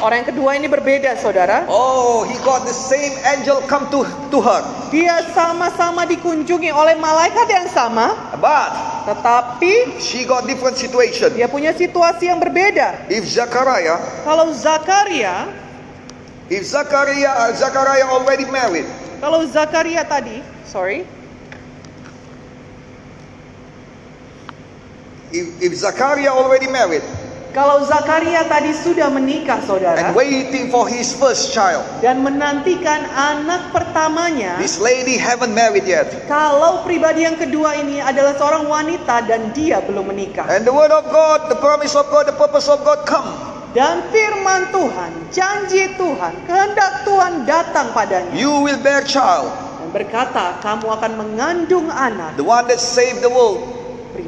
Orang 0.04 0.20
yang 0.20 0.36
kedua 0.36 0.60
ini 0.60 0.68
berbeda, 0.68 1.16
saudara. 1.16 1.64
Oh, 1.72 2.28
he 2.28 2.36
got 2.44 2.68
the 2.68 2.76
same 2.76 3.16
angel 3.24 3.64
come 3.72 3.88
to, 3.88 4.04
to 4.04 4.44
her. 4.44 4.60
Dia 4.92 5.24
sama-sama 5.32 6.04
dikunjungi 6.04 6.76
oleh 6.76 7.00
malaikat 7.00 7.48
yang 7.48 7.72
sama, 7.72 8.12
But 8.36 8.76
tetapi 9.08 10.04
she 10.04 10.28
got 10.28 10.44
different 10.44 10.76
situation. 10.76 11.32
dia 11.32 11.48
punya 11.48 11.72
situasi 11.72 12.28
yang 12.28 12.44
berbeda. 12.44 13.08
If 13.08 13.24
Zachariah, 13.32 13.96
Kalau 14.28 14.52
Zakaria, 14.52 15.48
if 16.52 16.68
Zachariah, 16.68 17.56
Zachariah 17.56 18.04
already 18.12 18.44
married, 18.52 18.88
kalau 19.24 19.48
Zakaria 19.48 20.04
tadi, 20.04 20.44
sorry, 20.68 21.08
if, 25.32 25.48
if 25.64 25.72
Zachariah 25.80 26.36
already 26.36 26.68
married 26.68 27.08
kalau 27.54 27.86
Zakaria 27.86 28.50
tadi 28.50 28.74
sudah 28.74 29.14
menikah, 29.14 29.62
saudara, 29.62 30.10
and 30.10 30.18
waiting 30.18 30.74
for 30.74 30.90
his 30.90 31.14
first 31.14 31.54
child, 31.54 31.86
dan 32.02 32.26
menantikan 32.26 33.06
anak 33.14 33.70
pertamanya, 33.70 34.58
this 34.58 34.82
lady 34.82 35.16
haven't 35.22 35.54
married 35.54 35.86
yet. 35.86 36.10
kalau 36.26 36.82
pribadi 36.82 37.30
yang 37.30 37.38
kedua 37.38 37.78
ini 37.78 38.02
adalah 38.02 38.34
seorang 38.34 38.66
wanita 38.66 39.30
dan 39.30 39.54
dia 39.54 39.80
belum 39.86 40.10
menikah. 40.10 40.50
And 40.50 40.66
the 40.66 40.74
word 40.74 40.90
of 40.90 41.06
God, 41.14 41.54
the 41.54 41.60
promise 41.62 41.94
of 41.94 42.10
God, 42.10 42.26
the 42.26 42.34
purpose 42.34 42.66
of 42.66 42.82
God 42.82 43.06
come. 43.06 43.30
Dan 43.74 44.06
firman 44.14 44.70
Tuhan, 44.70 45.12
janji 45.34 45.98
Tuhan, 45.98 46.34
kehendak 46.46 47.06
Tuhan 47.10 47.46
datang 47.46 47.90
padanya 47.94 48.34
You 48.34 48.66
will 48.66 48.82
bear 48.82 49.06
child, 49.06 49.50
dan 49.82 49.90
berkata, 49.94 50.58
"Kamu 50.62 50.90
akan 50.90 51.12
mengandung 51.22 51.90
anak, 51.90 52.34
the 52.38 52.46
one 52.46 52.66
that 52.66 52.82
saved 52.82 53.22
the 53.22 53.30
world. 53.30 53.83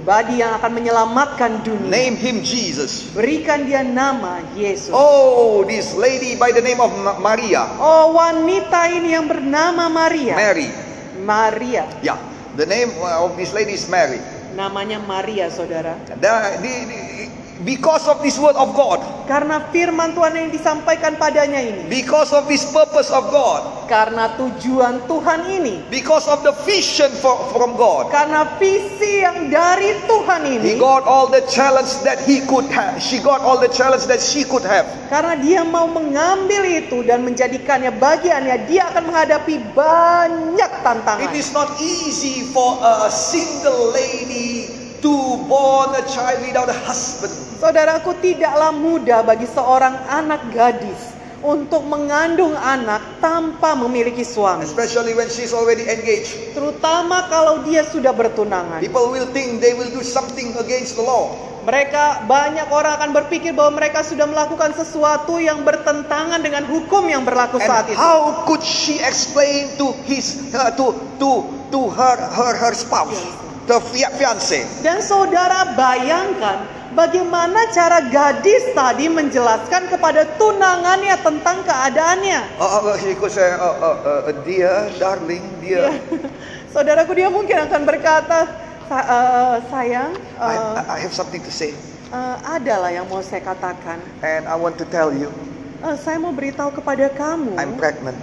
Pribadi 0.05 0.37
yang 0.37 0.53
akan 0.61 0.69
menyelamatkan 0.69 1.65
dunia. 1.65 1.89
Name 1.89 2.13
him 2.13 2.45
Jesus. 2.45 3.09
Berikan 3.17 3.65
dia 3.65 3.81
nama 3.81 4.37
Yesus." 4.53 4.93
Oh, 4.93 5.65
this 5.65 5.97
lady 5.97 6.37
by 6.37 6.53
the 6.53 6.61
name 6.61 6.77
of 6.77 6.93
Ma- 6.93 7.17
Maria, 7.17 7.65
Oh, 7.81 8.13
wanita 8.13 8.85
ini 8.93 9.17
yang 9.17 9.25
bernama 9.25 9.89
Maria. 9.89 10.37
Mary. 10.37 10.69
Maria. 11.17 11.89
Yeah, 12.05 12.21
the 12.53 12.69
name 12.69 12.93
of 13.01 13.33
this 13.33 13.49
lady 13.49 13.73
is 13.73 13.89
Mary. 13.89 14.21
Namanya 14.53 15.01
Maria, 15.01 15.49
Saudara. 15.49 15.97
The- 16.05 16.21
the- 16.21 16.85
the- 16.85 17.44
because 17.65 18.05
of 18.05 18.21
this 18.21 18.37
word 18.37 18.55
of 18.55 18.71
God, 18.77 19.01
Karena 19.25 19.57
firman 19.73 20.13
Tuhan 20.13 20.37
yang 20.37 20.49
disampaikan 20.53 21.17
padanya 21.17 21.57
ini, 21.57 21.89
because 21.89 22.29
of 22.29 22.45
this 22.45 22.61
purpose 22.69 23.09
of 23.09 23.25
God, 23.33 23.89
karena 23.89 24.37
tujuan 24.37 25.01
Tuhan 25.09 25.49
ini, 25.49 25.81
because 25.89 26.29
of 26.29 26.45
the 26.45 26.53
vision 26.61 27.09
for, 27.17 27.33
from 27.49 27.73
God, 27.73 28.13
karena 28.13 28.45
visi 28.61 29.25
yang 29.25 29.49
dari 29.49 29.97
Tuhan 30.05 30.45
he 30.45 30.61
ini, 30.61 30.71
got 30.77 31.09
all 31.09 31.25
the 31.25 31.41
challenge 31.49 31.89
that 32.05 32.21
he 32.21 32.45
could 32.45 32.69
have. 32.69 33.01
She 33.01 33.17
got 33.17 33.41
all 33.41 33.57
the 33.57 33.73
challenge 33.73 34.05
that 34.05 34.21
she 34.21 34.45
could 34.45 34.61
have. 34.61 34.85
karena 35.09 35.33
dia 35.41 35.65
mau 35.65 35.89
mengambil 35.89 36.69
itu 36.69 37.01
dan 37.01 37.25
menjadikannya 37.25 37.97
bagiannya, 37.97 38.69
dia 38.69 38.93
akan 38.93 39.09
menghadapi 39.09 39.57
banyak 39.73 40.69
It 40.69 40.83
tantangan. 40.85 41.33
is 41.33 41.49
not 41.49 41.73
easy 41.81 42.45
for 42.53 42.77
a 42.77 43.09
single 43.09 43.89
lady 43.89 44.84
to 45.05 45.37
born 45.45 45.93
a 45.93 46.01
child 46.09 46.41
without 46.41 46.65
a 46.65 46.77
husband. 46.89 47.29
Saudaraku, 47.61 48.17
tidaklah 48.25 48.73
mudah 48.73 49.21
bagi 49.21 49.45
seorang 49.45 49.93
anak 50.09 50.49
gadis 50.49 51.13
untuk 51.45 51.85
mengandung 51.85 52.57
anak 52.57 53.21
tanpa 53.21 53.77
memiliki 53.77 54.25
suami. 54.25 54.65
Especially 54.65 55.13
when 55.13 55.29
she's 55.29 55.53
already 55.53 55.85
engaged. 55.85 56.57
Terutama 56.57 57.29
kalau 57.29 57.61
dia 57.61 57.85
sudah 57.85 58.17
bertunangan. 58.17 58.81
People 58.81 59.13
will 59.13 59.29
think 59.29 59.61
they 59.61 59.77
will 59.77 59.93
do 59.93 60.01
something 60.01 60.57
against 60.57 60.97
the 60.97 61.05
law. 61.05 61.37
Mereka 61.65 62.29
banyak 62.29 62.69
orang 62.69 62.97
akan 63.01 63.09
berpikir 63.13 63.53
bahwa 63.53 63.81
mereka 63.81 64.05
sudah 64.05 64.29
melakukan 64.29 64.73
sesuatu 64.77 65.41
yang 65.41 65.65
bertentangan 65.65 66.37
dengan 66.41 66.65
hukum 66.69 67.09
yang 67.09 67.25
berlaku 67.25 67.57
And 67.57 67.65
saat 67.65 67.85
itu. 67.89 67.97
how 67.97 68.45
could 68.45 68.61
she 68.61 69.01
explain 69.01 69.73
to 69.81 69.89
his 70.05 70.53
uh, 70.53 70.69
to 70.77 70.93
to 71.17 71.29
to 71.73 71.89
her 71.89 72.17
her 72.21 72.53
her 72.53 72.73
spouse, 72.77 73.17
the 73.65 73.77
fia- 73.91 74.13
fiance? 74.13 74.61
Dan 74.81 75.01
saudara 75.01 75.73
bayangkan 75.73 76.63
bagaimana 76.91 77.69
cara 77.69 78.07
gadis 78.07 78.71
tadi 78.71 79.09
menjelaskan 79.09 79.89
kepada 79.89 80.37
tunangannya 80.37 81.15
tentang 81.19 81.61
keadaannya. 81.61 82.39
Uh, 82.55 82.63
uh, 82.85 82.95
she 82.97 83.13
could 83.13 83.29
say, 83.29 83.49
uh, 83.51 83.75
uh, 83.75 83.97
uh, 84.23 84.33
dear, 84.45 84.89
darling, 84.95 85.43
Ya. 85.59 85.89
dear, 85.89 85.99
Saudaraku 86.73 87.15
dia 87.15 87.27
mungkin 87.27 87.55
akan 87.57 87.81
berkata, 87.83 88.39
"Sa- 88.85 89.07
eh, 89.07 89.55
sayang, 89.67 90.11
I, 90.37 90.55
eh, 90.77 90.91
I 90.91 90.97
have 91.01 91.15
something 91.15 91.39
to 91.39 91.49
say, 91.49 91.71
eh, 92.11 92.35
adalah 92.45 92.91
yang 92.91 93.07
mau 93.07 93.19
saya 93.19 93.41
katakan. 93.41 93.97
and 94.21 94.43
I 94.45 94.53
want 94.53 94.75
to 94.77 94.85
tell 94.85 95.09
you, 95.09 95.31
Eh, 95.79 95.95
saya 95.95 96.17
mau 96.17 96.33
beritahu 96.33 96.73
kepada 96.73 97.07
kamu, 97.09 97.55
I'm 97.55 97.77
pregnant. 97.77 98.17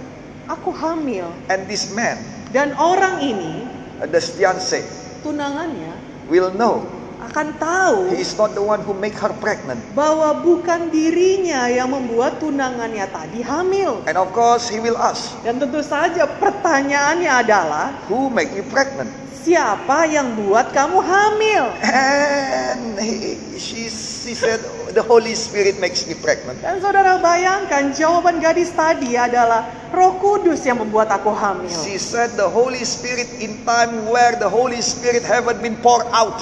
aku 0.45 0.69
hamil. 0.69 1.31
And 1.47 1.65
this 1.65 1.89
man, 1.91 2.15
Dan 2.53 2.77
orang 2.77 3.17
ini, 3.19 3.65
uh, 3.97 4.05
the 4.05 4.21
fiance, 4.21 4.85
tunangannya, 5.23 5.95
will 6.29 6.51
know 6.53 7.02
akan 7.29 7.47
tahu 7.55 7.97
he 8.11 8.21
is 8.23 8.35
not 8.35 8.51
the 8.51 8.63
one 8.63 8.83
who 8.83 8.91
make 8.91 9.15
her 9.15 9.31
pregnant. 9.39 9.79
bahwa 9.95 10.43
bukan 10.43 10.91
dirinya 10.91 11.71
yang 11.71 11.91
membuat 11.91 12.39
tunangannya 12.43 13.07
tadi 13.09 13.39
hamil. 13.39 14.03
And 14.09 14.19
of 14.19 14.31
course, 14.35 14.67
he 14.67 14.79
will 14.83 14.97
ask, 14.99 15.31
Dan 15.43 15.59
tentu 15.63 15.79
saja 15.79 16.27
pertanyaannya 16.27 17.31
adalah, 17.31 17.95
who 18.11 18.27
make 18.27 18.51
you 18.53 18.65
pregnant? 18.67 19.23
siapa 19.43 20.07
yang 20.07 20.39
buat 20.39 20.71
kamu 20.71 21.03
hamil? 21.03 21.63
And 21.83 22.95
he, 22.95 23.35
she, 23.59 23.91
she 23.91 24.31
said, 24.31 24.63
the 24.95 25.03
Holy 25.03 25.35
Spirit 25.35 25.83
makes 25.83 26.07
me 26.07 26.15
pregnant. 26.15 26.63
Dan 26.63 26.79
saudara 26.79 27.19
bayangkan 27.19 27.91
jawaban 27.91 28.39
gadis 28.39 28.71
tadi 28.71 29.19
adalah 29.19 29.67
roh 29.91 30.15
kudus 30.23 30.63
yang 30.63 30.79
membuat 30.79 31.11
aku 31.11 31.35
hamil. 31.35 31.75
She 31.83 31.99
said 31.99 32.39
the 32.39 32.47
Holy 32.47 32.87
Spirit 32.87 33.27
in 33.43 33.59
time 33.67 34.07
where 34.07 34.39
the 34.39 34.47
Holy 34.47 34.79
Spirit 34.79 35.27
haven't 35.27 35.59
been 35.59 35.75
poured 35.83 36.07
out. 36.15 36.39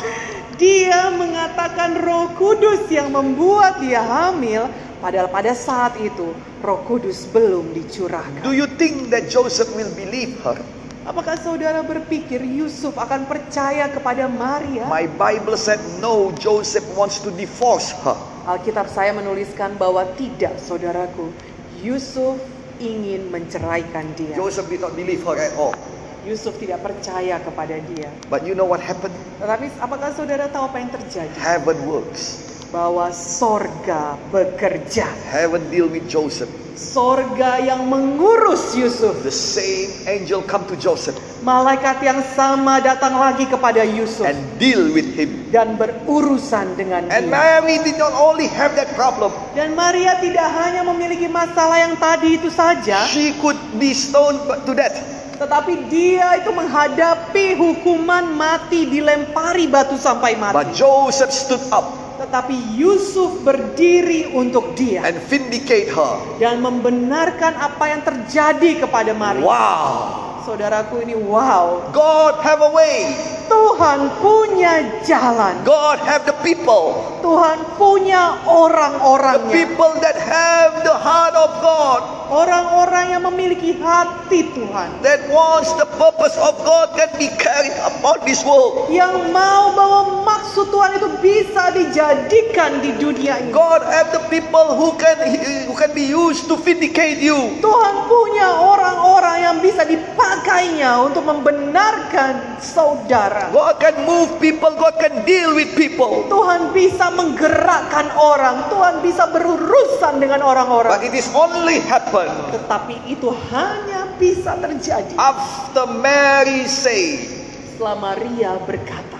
Dia 0.61 1.09
mengatakan 1.09 1.97
roh 2.05 2.37
kudus 2.37 2.85
yang 2.93 3.09
membuat 3.09 3.81
dia 3.81 3.97
hamil, 3.97 4.69
padahal 5.01 5.25
pada 5.33 5.57
saat 5.57 5.97
itu 5.97 6.37
roh 6.61 6.85
kudus 6.85 7.25
belum 7.33 7.73
dicurahkan. 7.73 8.45
Do 8.45 8.53
you 8.53 8.69
think 8.77 9.09
that 9.09 9.25
Joseph 9.25 9.73
will 9.73 9.89
believe 9.97 10.37
her? 10.45 10.61
Apakah 11.01 11.33
saudara 11.41 11.81
berpikir 11.81 12.45
Yusuf 12.45 12.93
akan 12.93 13.25
percaya 13.25 13.89
kepada 13.89 14.29
Maria? 14.29 14.85
My 14.85 15.09
Bible 15.09 15.57
said 15.57 15.81
no, 15.97 16.29
Joseph 16.37 16.85
wants 16.93 17.17
to 17.25 17.33
divorce 17.33 17.89
her. 18.05 18.13
Alkitab 18.45 18.85
saya 18.85 19.17
menuliskan 19.17 19.81
bahwa 19.81 20.05
tidak, 20.13 20.61
saudaraku. 20.61 21.33
Yusuf 21.81 22.37
ingin 22.77 23.33
menceraikan 23.33 24.13
dia. 24.13 24.37
Joseph 24.37 24.69
did 24.69 24.85
not 24.85 24.93
believe 24.93 25.25
her 25.25 25.41
at 25.41 25.57
all. 25.57 25.73
Yusuf 26.21 26.53
tidak 26.61 26.85
percaya 26.85 27.41
kepada 27.41 27.81
dia. 27.93 28.09
But 28.29 28.45
you 28.45 28.53
know 28.53 28.69
what 28.69 28.77
happened? 28.77 29.13
Tetapi 29.41 29.73
apakah 29.81 30.13
saudara 30.13 30.45
tahu 30.53 30.69
apa 30.69 30.77
yang 30.77 30.93
terjadi? 30.93 31.33
Heaven 31.41 31.77
works. 31.89 32.53
Bahwa 32.69 33.09
sorga 33.09 34.15
bekerja. 34.29 35.09
Heaven 35.33 35.65
deal 35.73 35.89
with 35.89 36.05
Joseph. 36.05 36.47
Sorga 36.77 37.57
yang 37.59 37.89
mengurus 37.89 38.77
Yusuf. 38.77 39.25
The 39.25 39.33
same 39.33 39.89
angel 40.05 40.45
come 40.45 40.63
to 40.69 40.77
Joseph 40.77 41.17
Malaikat 41.41 42.05
yang 42.05 42.21
sama 42.37 42.77
datang 42.85 43.17
lagi 43.17 43.49
kepada 43.49 43.81
Yusuf. 43.81 44.29
and 44.29 44.37
deal 44.61 44.93
with 44.93 45.09
him. 45.17 45.49
Dan 45.49 45.73
berurusan 45.73 46.77
dengan 46.77 47.09
And 47.09 47.27
dia. 47.27 47.33
Mary 47.33 47.81
did 47.81 47.97
not 47.97 48.13
only 48.13 48.45
have 48.45 48.77
that 48.77 48.93
problem. 48.93 49.33
Dan 49.57 49.73
Maria 49.73 50.21
tidak 50.21 50.45
hanya 50.47 50.85
memiliki 50.85 51.25
masalah 51.25 51.81
yang 51.81 51.97
tadi 51.97 52.37
itu 52.37 52.53
saja. 52.53 53.09
She 53.09 53.33
could 53.41 53.57
be 53.81 53.89
stoned 53.89 54.37
to 54.69 54.71
death. 54.77 55.20
Tetapi 55.41 55.89
dia 55.89 56.37
itu 56.37 56.53
menghadapi 56.53 57.57
hukuman 57.57 58.29
mati 58.29 58.85
dilempari 58.85 59.65
batu 59.65 59.97
sampai 59.97 60.37
But 60.37 60.69
mati. 60.69 60.77
Joseph 60.77 61.33
stood 61.33 61.65
up 61.73 61.97
Tetapi 62.21 62.77
Yusuf 62.77 63.41
berdiri 63.41 64.29
untuk 64.37 64.77
dia 64.77 65.01
and 65.01 65.17
vindicate 65.25 65.89
her. 65.89 66.21
dan 66.37 66.61
membenarkan 66.61 67.57
apa 67.57 67.89
yang 67.89 68.05
terjadi 68.05 68.85
kepada 68.85 69.17
Maria. 69.17 69.41
Wow. 69.41 70.30
Saudaraku 70.41 71.05
ini 71.05 71.13
wow. 71.13 71.85
God 71.93 72.41
have 72.41 72.65
a 72.65 72.71
way. 72.73 73.13
Tuhan 73.45 74.09
punya 74.23 75.03
jalan. 75.05 75.61
God 75.61 75.99
have 76.01 76.23
the 76.25 76.33
people. 76.41 76.97
Tuhan 77.21 77.61
punya 77.77 78.41
The 78.41 78.49
orang-orangnya. 78.49 79.51
people 79.53 79.91
that 80.01 80.17
have 80.17 80.81
the 80.81 80.95
heart 80.95 81.35
of 81.37 81.51
God. 81.61 81.99
Orang-orang 82.31 83.11
yang 83.11 83.27
memiliki 83.27 83.75
hati 83.83 84.47
Tuhan. 84.55 85.03
That 85.03 85.27
wants 85.27 85.67
the 85.75 85.83
purpose 85.99 86.33
of 86.39 86.55
God 86.63 86.95
can 86.95 87.11
be 87.19 87.27
carried 87.35 87.75
upon 87.83 88.23
this 88.23 88.39
world. 88.47 88.87
Yang 88.87 89.35
mau 89.35 89.75
bahwa 89.75 90.23
maksud 90.23 90.71
Tuhan 90.71 90.95
itu 90.95 91.09
bisa 91.19 91.75
dijadikan 91.75 92.79
di 92.79 92.95
dunia 92.95 93.35
ini. 93.43 93.51
God 93.51 93.83
have 93.83 94.15
the 94.15 94.23
people 94.31 94.79
who 94.79 94.95
can 94.95 95.19
who 95.67 95.75
can 95.75 95.91
be 95.91 96.07
used 96.07 96.47
to 96.47 96.55
vindicate 96.55 97.19
you. 97.19 97.59
Tuhan 97.59 97.95
punya 98.07 98.47
orang-orang 98.63 99.37
yang 99.43 99.57
bisa 99.59 99.83
dipakainya 100.31 101.03
untuk 101.03 101.27
membenarkan 101.27 102.55
saudara. 102.63 103.51
God 103.51 103.75
can 103.83 104.07
move 104.07 104.39
people, 104.39 104.71
God 104.79 104.95
can 104.95 105.27
deal 105.27 105.51
with 105.51 105.75
people. 105.75 106.23
Tuhan 106.31 106.71
bisa 106.71 107.11
menggerakkan 107.11 108.15
orang. 108.15 108.71
Tuhan 108.71 109.03
bisa 109.03 109.27
berurusan 109.27 110.23
dengan 110.23 110.39
But 110.39 110.47
orang-orang. 110.55 110.91
it 111.03 111.11
is 111.11 111.27
only 111.35 111.83
happen 111.83 112.31
Tetapi 112.55 113.11
itu 113.11 113.27
hanya 113.51 114.07
bisa 114.15 114.55
terjadi 114.55 115.11
after 115.19 115.83
Mary 115.99 116.63
said, 116.63 117.27
setelah 117.75 117.99
Maria 117.99 118.55
berkata, 118.63 119.19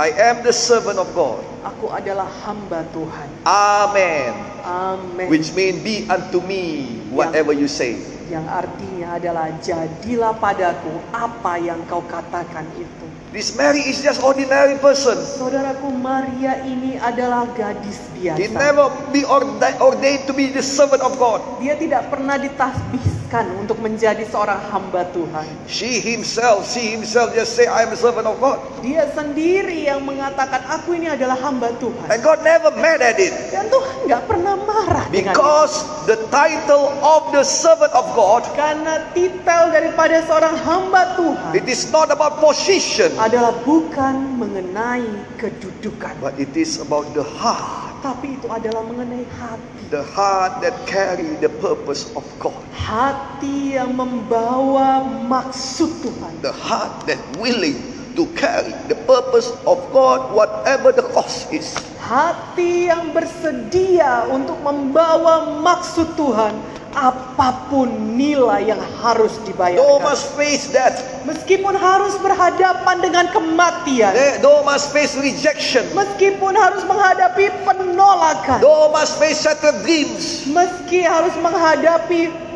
I 0.00 0.08
am 0.32 0.40
the 0.40 0.56
servant 0.56 0.96
of 0.96 1.12
God. 1.12 1.44
Aku 1.62 1.92
adalah 1.92 2.24
hamba 2.48 2.80
Tuhan. 2.96 3.28
Amen. 3.44 4.32
Amin. 4.64 5.28
Which 5.28 5.52
means 5.52 5.84
be 5.84 6.08
unto 6.08 6.40
me 6.40 6.88
whatever 7.12 7.52
you 7.52 7.68
say. 7.68 8.11
Yang 8.32 8.48
artinya 8.48 9.20
adalah 9.20 9.46
jadilah 9.60 10.32
padaku 10.40 10.88
apa 11.12 11.60
yang 11.60 11.76
kau 11.84 12.00
katakan 12.08 12.64
itu. 12.80 13.06
This 13.28 13.52
Mary 13.52 13.84
is 13.84 14.00
just 14.00 14.24
ordinary 14.24 14.80
person. 14.80 15.20
Saudaraku 15.20 15.92
Maria 15.92 16.64
ini 16.64 16.96
adalah 16.96 17.44
gadis 17.52 18.11
He 18.22 18.30
biasa. 18.30 18.54
never 18.54 18.86
be 19.10 19.26
orda- 19.26 19.82
ordained 19.82 20.24
to 20.24 20.32
be 20.32 20.46
the 20.48 20.62
servant 20.62 21.02
of 21.02 21.18
God. 21.18 21.42
Dia 21.58 21.74
tidak 21.74 22.06
pernah 22.06 22.38
ditasbihkan 22.38 23.58
untuk 23.58 23.82
menjadi 23.82 24.22
seorang 24.22 24.62
hamba 24.70 25.10
Tuhan. 25.10 25.42
She 25.66 25.98
himself, 25.98 26.62
she 26.64 26.94
himself 26.94 27.34
just 27.34 27.58
say, 27.58 27.66
I 27.66 27.82
am 27.82 27.90
a 27.90 27.98
servant 27.98 28.24
of 28.24 28.38
God. 28.38 28.62
Dia 28.80 29.10
sendiri 29.10 29.90
yang 29.90 30.06
mengatakan 30.06 30.62
aku 30.70 30.94
ini 30.94 31.10
adalah 31.10 31.34
hamba 31.34 31.74
Tuhan. 31.76 32.06
And 32.06 32.22
God 32.22 32.46
never 32.46 32.70
mad 32.72 33.02
at 33.02 33.18
it. 33.18 33.34
Dan 33.50 33.66
Tuhan 33.66 34.06
nggak 34.06 34.22
pernah 34.24 34.54
marah. 34.54 35.06
Because 35.10 35.82
the 36.06 36.18
title 36.30 36.94
of 37.02 37.34
the 37.34 37.42
servant 37.42 37.90
of 37.90 38.06
God, 38.12 38.46
Karena 38.54 39.10
titel 39.10 39.74
daripada 39.74 40.22
seorang 40.22 40.54
hamba 40.56 41.18
Tuhan 41.18 41.52
it 41.52 41.66
is 41.66 41.90
not 41.90 42.08
about 42.08 42.38
position, 42.38 43.10
adalah 43.18 43.50
bukan 43.66 44.38
mengenai 44.38 45.10
kedudukan. 45.36 46.14
but 46.20 46.38
it 46.38 46.52
is 46.54 46.78
about 46.78 47.08
the 47.12 47.24
heart. 47.24 47.91
Tapi 48.02 48.34
itu 48.34 48.50
adalah 48.50 48.82
mengenai 48.82 49.22
hati. 49.38 49.94
The 49.94 50.02
heart 50.02 50.58
that 50.66 50.74
carry 50.90 51.38
the 51.38 51.46
purpose 51.62 52.10
of 52.18 52.26
God. 52.42 52.58
Hati 52.74 53.78
yang 53.78 53.94
membawa 53.94 55.06
maksud 55.30 56.02
Tuhan. 56.02 56.42
The 56.42 56.50
heart 56.50 57.06
that 57.06 57.22
willing 57.38 57.78
to 58.18 58.26
carry 58.34 58.74
the 58.90 58.98
purpose 59.06 59.54
of 59.70 59.78
God, 59.94 60.34
whatever 60.34 60.90
the 60.90 61.06
cost 61.14 61.46
is. 61.54 61.78
Hati 62.02 62.90
yang 62.90 63.14
bersedia 63.14 64.26
untuk 64.26 64.58
membawa 64.66 65.62
maksud 65.62 66.18
Tuhan 66.18 66.58
apa 66.92 67.66
pun 67.66 67.88
nilai 68.12 68.68
yang 68.68 68.80
harus 69.00 69.32
Thou 69.40 69.48
dibayarkan. 69.48 70.00
must 70.04 70.24
face 70.36 70.68
that. 70.70 71.00
Meskipun 71.24 71.72
harus 71.72 72.14
berhadapan 72.20 73.00
dengan 73.00 73.26
kematian. 73.32 74.12
Thou 74.40 74.60
must 74.62 74.92
face 74.92 75.16
rejection. 75.16 75.88
Meskipun 75.92 76.52
harus 76.52 76.84
menghadapi 76.84 77.48
penolakan. 77.64 78.60
Thou 78.60 78.92
must 78.92 79.16
face 79.16 79.40
shattered 79.40 79.80
dreams. 79.82 80.44
Meski 80.46 81.02
harus 81.02 81.32
menghadapi 81.40 82.52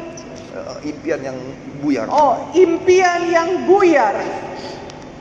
Uh, 0.56 0.80
impian 0.88 1.20
yang 1.20 1.36
buyar. 1.84 2.08
oh 2.08 2.48
impian 2.56 3.28
yang 3.28 3.68
buyar. 3.68 4.16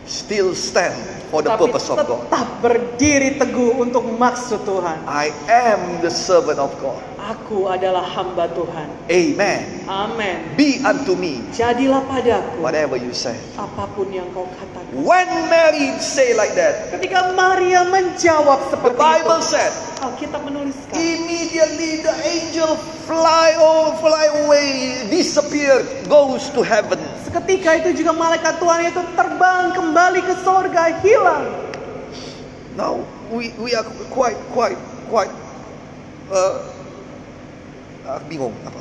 Still 0.05 0.53
stand 0.53 0.93
for 1.33 1.41
the 1.41 1.49
Tapi 1.57 1.65
purpose 1.65 1.89
of 1.89 1.97
God. 2.05 2.29
tetap 2.29 2.47
berdiri 2.61 3.41
teguh 3.41 3.81
untuk 3.81 4.05
maksud 4.05 4.61
Tuhan. 4.61 5.01
I 5.09 5.33
am 5.49 5.97
the 6.05 6.13
servant 6.13 6.61
of 6.61 6.69
God. 6.77 7.01
Aku 7.17 7.65
adalah 7.65 8.05
hamba 8.05 8.45
Tuhan. 8.53 8.85
Amen. 9.09 9.81
Amin. 9.89 10.53
Be 10.53 10.77
unto 10.85 11.17
me 11.17 11.41
Jadilah 11.49 12.05
padaku 12.05 12.61
whatever 12.61 13.01
you 13.01 13.17
say. 13.17 13.33
apa 13.57 13.89
pun 13.97 14.13
yang 14.13 14.29
kau 14.29 14.45
katakan. 14.45 14.93
When 14.93 15.25
Mary 15.49 15.97
say 15.97 16.37
like 16.37 16.53
that, 16.53 16.93
Ketika 16.93 17.33
Maria 17.33 17.89
menjawab 17.89 18.69
the 18.69 18.77
seperti 18.77 19.01
Bible 19.01 19.41
itu, 19.41 19.49
said, 19.57 19.73
Alkitab 20.05 20.45
menuliskan, 20.45 20.93
immediately 20.93 22.05
the 22.05 22.13
angel 22.29 22.77
fly 23.09 23.57
oh, 23.57 23.97
fly 23.97 24.45
away, 24.45 25.01
disappear, 25.09 25.81
goes 26.05 26.53
to 26.53 26.61
heaven. 26.61 27.01
Seketika 27.35 27.83
itu 27.83 27.99
juga 27.99 28.15
malaikat 28.15 28.63
Tuhan 28.63 28.79
itu 28.87 29.03
terbang 29.19 29.75
kembali 29.75 30.23
ke 30.23 30.39
sorga, 30.39 31.03
hilang. 31.03 31.51
Now 32.79 33.03
we 33.27 33.51
we 33.59 33.75
are 33.75 33.83
quite 34.07 34.39
quite 34.55 34.79
quite 35.11 35.31
uh, 36.31 36.63
uh, 38.07 38.19
bingung 38.31 38.55
apa? 38.63 38.79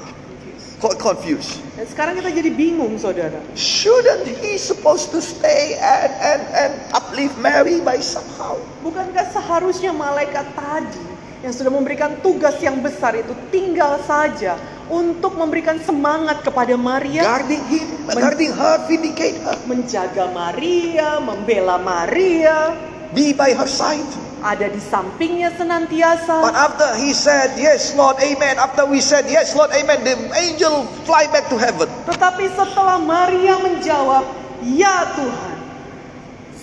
Quite 0.79 1.03
confused. 1.03 1.59
Dan 1.75 1.91
sekarang 1.91 2.15
kita 2.15 2.31
jadi 2.31 2.51
bingung, 2.55 2.95
saudara. 2.95 3.43
Shouldn't 3.59 4.31
he 4.39 4.55
supposed 4.55 5.11
to 5.11 5.19
stay 5.19 5.75
and 5.83 6.13
and 6.23 6.43
and 6.55 6.73
uplift 6.95 7.35
Mary 7.43 7.83
by 7.83 7.99
somehow? 7.99 8.55
Bukankah 8.87 9.35
seharusnya 9.35 9.91
malaikat 9.91 10.47
tadi 10.55 11.14
yang 11.45 11.53
sudah 11.53 11.69
memberikan 11.69 12.17
tugas 12.25 12.57
yang 12.65 12.81
besar 12.81 13.13
itu 13.13 13.37
tinggal 13.53 14.01
saja 14.09 14.57
untuk 14.89 15.37
memberikan 15.37 15.77
semangat 15.85 16.41
kepada 16.41 16.73
Maria, 16.73 17.21
Guarding 17.21 17.65
him, 17.69 17.87
guarding 18.09 18.53
her, 18.57 18.81
vindicate 18.89 19.37
her, 19.45 19.57
menjaga 19.69 20.25
Maria, 20.33 21.21
membela 21.21 21.77
Maria, 21.77 22.73
be 23.13 23.37
by 23.37 23.53
her 23.53 23.69
side. 23.69 24.09
ada 24.45 24.69
di 24.69 24.81
sampingnya 24.81 25.53
senantiasa. 25.57 26.45
But 26.45 26.57
after 26.57 26.89
he 27.01 27.17
said, 27.17 27.57
Yes, 27.57 27.97
Lord, 27.97 28.21
amen. 28.21 28.61
After 28.61 28.85
we 28.85 29.01
said, 29.01 29.25
Yes, 29.29 29.57
Lord, 29.57 29.73
amen, 29.73 30.05
the 30.05 30.17
angel 30.37 30.85
fly 31.09 31.29
back 31.33 31.49
to 31.49 31.57
heaven. 31.57 31.89
Tetapi 32.09 32.53
setelah 32.53 33.01
Maria 33.01 33.57
menjawab, 33.61 34.25
"Ya 34.69 35.13
Tuhan." 35.17 35.57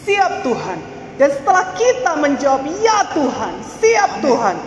Siap 0.05 0.45
Tuhan. 0.45 0.90
Dan 1.21 1.29
setelah 1.37 1.77
kita 1.77 2.17
menjawab, 2.17 2.65
"Ya 2.81 3.05
Tuhan." 3.13 3.53
Siap 3.77 4.25
Tuhan. 4.25 4.57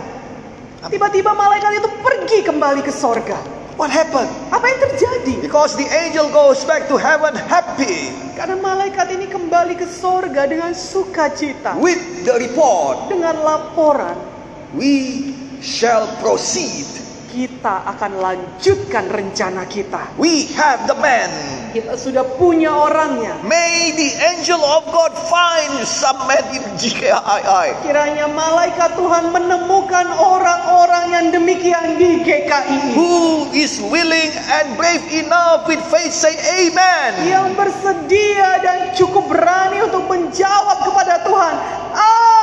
Tiba-tiba 0.87 1.35
malaikat 1.35 1.83
itu 1.83 1.89
pergi 1.99 2.39
kembali 2.47 2.79
ke 2.79 2.95
sorga. 2.95 3.35
What 3.75 3.91
happened? 3.91 4.31
Apa 4.55 4.71
yang 4.71 4.79
terjadi? 4.87 5.43
Because 5.43 5.75
the 5.75 5.83
angel 5.83 6.31
goes 6.31 6.63
back 6.63 6.87
to 6.87 6.95
heaven 6.95 7.35
happy 7.35 8.07
Karena 8.39 8.55
malaikat 8.55 9.11
ini 9.11 9.27
kembali 9.27 9.75
ke 9.75 9.83
sorga 9.83 10.47
dengan 10.47 10.71
sukacita. 10.71 11.75
with 11.75 11.99
the 12.23 12.39
report, 12.39 13.11
Dengan 13.11 13.35
laporan, 13.43 14.15
We 14.71 15.35
shall 15.59 16.07
proceed. 16.23 16.87
Kita 17.35 17.83
akan 17.83 18.23
lanjutkan 18.23 19.11
rencana 19.11 19.67
kita. 19.67 20.15
We 20.15 20.47
have 20.55 20.87
the 20.87 20.95
man. 20.95 21.27
Kita 21.75 21.99
sudah 21.99 22.23
punya 22.39 22.71
orangnya. 22.71 23.35
May 23.43 23.91
the 23.99 24.15
angel 24.31 24.63
of 24.63 24.87
God 24.87 25.11
find 25.27 25.83
some 25.83 26.15
man 26.23 26.39
in 26.55 26.63
GKII 26.79 27.83
Kiranya 27.83 28.31
malaikat 28.31 28.95
Tuhan 28.95 29.35
menemukan 29.35 30.07
orang-orang 30.15 31.05
yang 31.11 31.25
demikian 31.35 31.99
di 31.99 32.23
GKI 32.23 32.95
who 32.95 33.51
is 33.51 33.83
willing 33.91 34.31
and 34.55 34.79
brave 34.79 35.03
enough 35.11 35.67
with 35.67 35.83
faith 35.91 36.15
say 36.15 36.31
amen. 36.63 37.27
Yang 37.27 37.47
bersedia 37.59 38.63
dan 38.63 38.79
cukup 38.95 39.27
berani 39.27 39.83
untuk 39.83 40.07
menjawab 40.07 40.79
kepada 40.87 41.27
Tuhan. 41.27 41.55
Amin. 41.91 42.34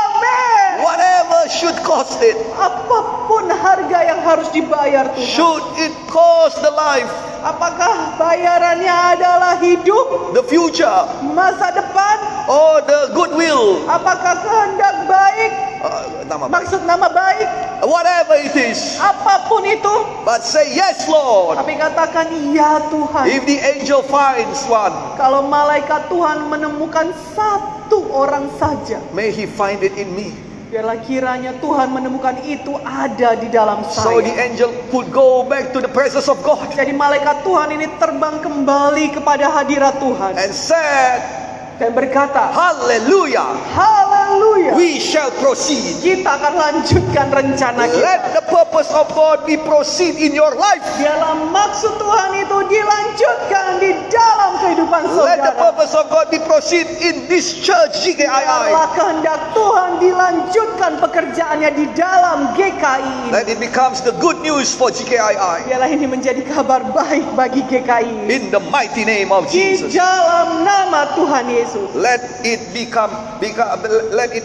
Whatever 0.92 1.48
should 1.48 1.78
cost 1.88 2.20
it. 2.20 2.36
Apa 2.52 3.24
pun 3.24 3.48
harga 3.48 3.98
yang 4.04 4.20
harus 4.20 4.52
dibayar 4.52 5.08
Tuhan. 5.16 5.24
Should 5.24 5.64
it 5.80 5.94
cost 6.04 6.60
the 6.60 6.68
life, 6.68 7.08
Apakah 7.42 8.14
bayarannya 8.22 9.18
adalah 9.18 9.58
hidup, 9.58 10.30
the 10.30 10.44
future, 10.46 11.00
masa 11.26 11.74
depan? 11.74 12.16
or 12.46 12.78
the 12.84 13.10
goodwill? 13.10 13.82
Apakah 13.88 14.36
kehendak 14.38 15.08
baik, 15.08 15.50
Uh, 15.82 16.22
nama 16.28 16.46
baik. 16.46 16.54
maksud 16.54 16.80
nama 16.86 17.08
baik? 17.10 17.48
Whatever 17.82 18.38
it 18.38 18.54
is. 18.54 19.00
Apa 19.00 19.48
pun 19.48 19.64
itu. 19.66 19.94
But 20.22 20.44
say 20.44 20.70
yes, 20.70 21.08
Lord. 21.10 21.58
Tapi 21.58 21.74
katakan 21.74 22.30
iya 22.52 22.78
Tuhan. 22.86 23.24
If 23.26 23.42
the 23.48 23.58
angel 23.58 24.04
finds 24.06 24.62
one, 24.68 24.94
Kalau 25.16 25.42
malaikat 25.42 26.06
Tuhan 26.06 26.46
menemukan 26.46 27.10
satu 27.34 28.06
orang 28.12 28.54
saja, 28.54 29.02
may 29.10 29.34
he 29.34 29.48
find 29.48 29.82
it 29.82 29.96
in 29.96 30.12
me. 30.14 30.51
Biarlah 30.72 31.04
kiranya 31.04 31.52
Tuhan 31.60 31.92
menemukan 31.92 32.48
itu 32.48 32.72
ada 32.80 33.36
di 33.36 33.52
dalam 33.52 33.84
So 33.84 34.24
the 34.24 34.32
saya. 34.32 34.48
angel 34.48 34.72
could 34.88 35.12
go 35.12 35.44
back 35.44 35.68
to 35.76 35.84
the 35.84 35.92
presence 35.92 36.32
of 36.32 36.40
God 36.40 36.64
Jadi 36.72 36.96
malaikat 36.96 37.44
Tuhan 37.44 37.76
ini 37.76 37.92
terbang 38.00 38.40
kembali 38.40 39.20
kepada 39.20 39.52
hadirat 39.52 40.00
Tuhan 40.00 40.32
and 40.40 40.48
said, 40.48 41.41
dan 41.82 41.90
berkata, 41.90 42.54
Hallelujah, 42.54 43.58
Haleluya. 43.74 44.78
we 44.78 45.02
shall 45.02 45.34
proceed. 45.42 45.98
Kita 45.98 46.38
akan 46.38 46.54
lanjutkan 46.54 47.26
rencana 47.34 47.90
kita. 47.90 47.98
Let 47.98 48.22
the 48.38 48.44
purpose 48.46 48.94
of 48.94 49.10
God 49.10 49.42
be 49.42 49.58
proceed 49.58 50.14
in 50.14 50.30
your 50.30 50.54
life. 50.54 50.78
Biarlah 50.94 51.42
maksud 51.50 51.98
Tuhan 51.98 52.30
itu 52.38 52.58
dilanjutkan 52.70 53.66
di 53.82 53.90
dalam 54.06 54.50
kehidupan 54.62 55.02
Let 55.26 55.42
the 55.42 55.50
saudara. 55.50 55.58
purpose 55.58 55.92
of 55.98 56.06
God 56.06 56.30
be 56.30 56.38
proceed 56.46 56.86
in 57.02 57.26
this 57.26 57.58
church, 57.58 57.98
GKII. 57.98 58.30
Biarlah 58.30 58.86
kehendak 58.94 59.40
Tuhan 59.50 59.90
dilanjutkan 59.98 61.02
pekerjaannya 61.02 61.70
di 61.74 61.86
dalam 61.98 62.54
GKI 62.54 63.02
ini. 63.26 63.30
That 63.34 63.50
it 63.50 63.58
becomes 63.58 64.06
the 64.06 64.14
good 64.22 64.38
news 64.38 64.70
for 64.70 64.94
GKII. 64.94 65.66
Biarlah 65.66 65.90
ini 65.90 66.06
menjadi 66.06 66.46
kabar 66.46 66.86
baik 66.94 67.26
bagi 67.34 67.66
GKI. 67.66 68.30
In 68.30 68.54
the 68.54 68.62
mighty 68.70 69.02
name 69.02 69.34
of 69.34 69.50
Di 69.50 69.74
Jesus. 69.74 69.90
dalam 69.90 70.62
nama 70.62 71.10
Tuhan 71.18 71.50
Yesus. 71.50 71.70
Let 71.94 72.20
it 72.42 72.60
become, 72.70 73.10
become 73.38 73.68
let 74.12 74.32
it, 74.32 74.44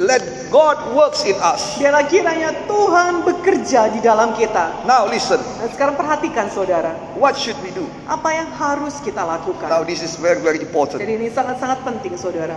let 0.00 0.22
God 0.48 0.96
works 0.96 1.22
in 1.22 1.36
us. 1.38 1.76
Biarlah 1.76 2.08
kiranya 2.08 2.50
Tuhan 2.64 3.22
bekerja 3.22 3.92
di 3.92 4.00
dalam 4.00 4.32
kita. 4.32 4.88
Now 4.88 5.04
listen, 5.04 5.36
Dan 5.60 5.68
sekarang 5.68 5.94
perhatikan 5.94 6.48
saudara, 6.48 6.96
what 7.14 7.36
should 7.36 7.56
we 7.60 7.70
do? 7.70 7.84
apa 8.08 8.30
yang 8.32 8.48
harus 8.52 8.98
kita 9.00 9.20
lakukan. 9.20 9.68
Now 9.68 9.84
this 9.84 10.00
is 10.00 10.16
very 10.16 10.40
very 10.40 10.58
important. 10.58 11.04
Jadi 11.04 11.14
ini 11.16 11.28
sangat-sangat 11.28 11.84
penting 11.84 12.16
saudara. 12.16 12.56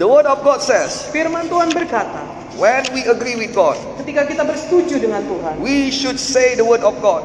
The 0.00 0.08
word 0.08 0.24
of 0.24 0.40
God 0.40 0.64
says, 0.64 1.12
Firman 1.12 1.52
Tuhan 1.52 1.68
berkata, 1.70 2.24
when 2.56 2.82
we 2.96 3.04
agree 3.04 3.36
with 3.36 3.52
God, 3.52 3.76
ketika 4.00 4.24
kita 4.24 4.42
bersetuju 4.42 4.98
dengan 4.98 5.20
Tuhan, 5.28 5.60
we 5.60 5.92
should 5.92 6.16
say 6.16 6.56
the 6.56 6.64
word 6.64 6.80
of 6.80 6.96
God. 7.04 7.22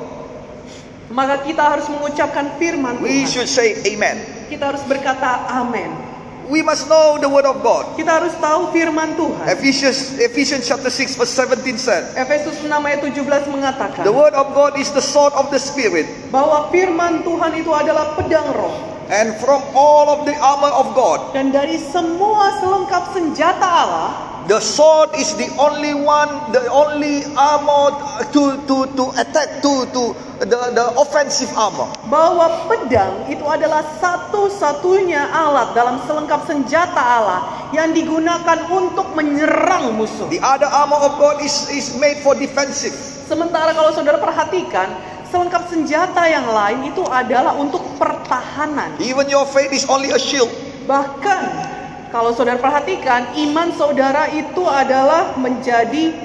maka 1.07 1.39
kita 1.47 1.63
harus 1.63 1.88
mengucapkan 1.88 2.59
firman 2.59 2.99
We 2.99 3.24
Tuhan. 3.24 3.32
should 3.32 3.47
say 3.49 3.80
amen. 3.88 4.20
Kita 4.48 4.72
harus 4.72 4.84
berkata 4.88 5.48
amin. 5.52 6.18
We 6.48 6.64
must 6.64 6.88
know 6.88 7.20
the 7.20 7.28
word 7.28 7.43
of 7.43 7.60
God. 7.60 8.00
Kita 8.00 8.24
harus 8.24 8.32
tahu 8.39 8.72
firman 8.72 9.20
Tuhan. 9.20 9.52
Ephesians 9.52 10.16
Ephesians 10.16 10.64
chapter 10.64 10.88
6 10.88 11.20
verse 11.20 11.34
17 11.36 11.76
said, 11.76 12.16
Efesus 12.16 12.64
6 12.64 12.72
ayat 12.72 13.04
17 13.04 13.52
mengatakan 13.52 14.08
The 14.08 14.16
word 14.16 14.32
of 14.32 14.56
God 14.56 14.80
is 14.80 14.88
the 14.95 15.04
sword 15.04 15.36
of 15.36 15.52
the 15.52 15.60
spirit, 15.60 16.08
bahwa 16.32 16.72
firman 16.72 17.28
Tuhan 17.28 17.52
itu 17.60 17.68
adalah 17.76 18.16
pedang 18.16 18.48
roh 18.56 18.80
and 19.12 19.36
from 19.43 19.60
all 19.76 20.08
of 20.08 20.24
the 20.24 20.36
armor 20.39 20.72
of 20.72 20.95
God, 20.95 21.36
dan 21.36 21.52
dari 21.52 21.76
semua 21.76 22.56
selengkap 22.64 23.12
senjata 23.12 23.68
Allah 23.68 24.36
the 24.48 24.60
sword 24.64 25.12
is 25.20 25.36
the 25.36 25.48
only 25.60 25.93
one, 25.93 26.32
the 26.56 26.64
only 26.72 27.28
armor 27.36 27.91
to 28.32 28.56
to 28.66 28.88
to 28.95 29.06
attack 29.20 29.60
to 29.62 29.84
to 29.91 30.16
the 30.43 30.60
the 30.72 30.88
offensive 30.95 31.52
armor. 31.54 31.91
bahwa 32.08 32.68
pedang 32.72 33.28
itu 33.28 33.43
adalah 33.43 33.84
satu-satunya 34.00 35.20
alat 35.36 35.76
dalam 35.76 36.00
selengkap 36.08 36.48
senjata 36.48 37.00
Allah 37.00 37.70
yang 37.76 37.91
digunakan 37.91 38.72
untuk 38.72 39.12
menyerang 39.14 40.00
musuh. 40.00 40.32
The 40.32 40.39
other 40.39 40.72
armor 40.72 41.00
of 41.04 41.20
God 41.20 41.43
is 41.43 41.68
is 41.70 42.00
made 42.00 42.24
for 42.24 42.34
defensive. 42.34 42.95
Sementara 43.28 43.76
kalau 43.76 43.91
saudara 43.91 44.16
perhatikan, 44.24 44.88
selengkap 45.28 45.68
senjata 45.68 46.24
yang 46.32 46.48
lain 46.48 46.88
itu 46.95 47.04
adalah 47.04 47.52
untuk 47.60 47.84
pertahanan. 48.00 48.95
Even 49.04 49.28
your 49.28 49.43
faith 49.52 49.76
is 49.76 49.84
only 49.91 50.16
a 50.16 50.20
shield. 50.20 50.48
Bahkan 50.88 51.76
kalau 52.10 52.32
saudara 52.32 52.58
perhatikan, 52.58 53.36
iman 53.36 53.72
saudara 53.76 54.32
itu 54.32 54.64
adalah 54.64 55.36
menjadi 55.36 56.16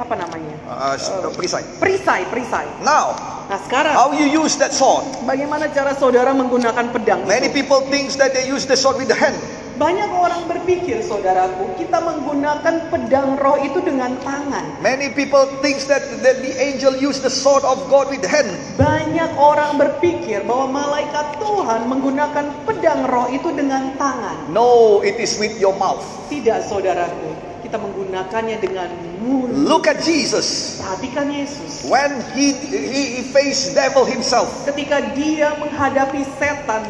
apa 0.00 0.14
namanya? 0.16 0.56
Uh, 0.64 1.28
precise. 1.36 1.66
Perisai, 1.76 2.24
perisai. 2.32 2.66
Now, 2.80 3.12
Nah 3.50 3.58
sekarang, 3.66 3.92
how 3.98 4.14
you 4.14 4.30
use 4.30 4.54
that 4.62 4.70
sword? 4.70 5.02
bagaimana 5.26 5.66
cara 5.74 5.90
saudara 5.98 6.30
menggunakan 6.30 6.94
pedang 6.94 7.26
Many 7.26 7.50
itu? 7.50 7.60
people 7.66 7.82
think 7.90 8.14
that 8.14 8.30
they 8.30 8.46
use 8.46 8.62
the 8.64 8.78
sword 8.78 8.94
with 8.96 9.10
the 9.10 9.18
hand. 9.18 9.34
Banyak 9.80 10.12
orang 10.12 10.44
berpikir, 10.44 11.00
saudaraku, 11.00 11.72
kita 11.80 12.04
menggunakan 12.04 12.92
pedang 12.92 13.40
roh 13.40 13.56
itu 13.64 13.80
dengan 13.80 14.12
tangan. 14.20 14.76
Many 14.84 15.16
people 15.16 15.48
think 15.64 15.80
that, 15.88 16.04
that 16.20 16.44
the 16.44 16.52
angel 16.52 16.92
used 17.00 17.24
the 17.24 17.32
sword 17.32 17.64
of 17.64 17.80
God 17.88 18.12
with 18.12 18.20
hand. 18.28 18.52
Banyak 18.76 19.32
orang 19.40 19.80
berpikir 19.80 20.44
bahwa 20.44 20.84
malaikat 20.84 21.40
Tuhan 21.40 21.88
menggunakan 21.88 22.52
pedang 22.68 23.08
roh 23.08 23.32
itu 23.32 23.48
dengan 23.56 23.96
tangan. 23.96 24.52
No, 24.52 25.00
it 25.00 25.16
is 25.16 25.40
with 25.40 25.56
your 25.56 25.72
mouth. 25.80 26.04
Tidak, 26.28 26.60
saudaraku. 26.60 27.32
Kita 27.64 27.80
menggunakannya 27.80 28.60
dengan 28.60 28.92
mulut. 29.24 29.64
Look 29.64 29.88
at 29.88 30.04
Jesus. 30.04 30.76
Perhatikan 30.76 31.32
Yesus. 31.32 31.88
When 31.88 32.20
he, 32.36 32.52
he, 32.52 33.16
he 33.16 33.22
faced 33.32 33.72
devil 33.72 34.04
himself, 34.04 34.52
Ketika 34.68 35.00
dia 35.16 35.56
menghadapi 35.56 36.20
setan 36.36 36.84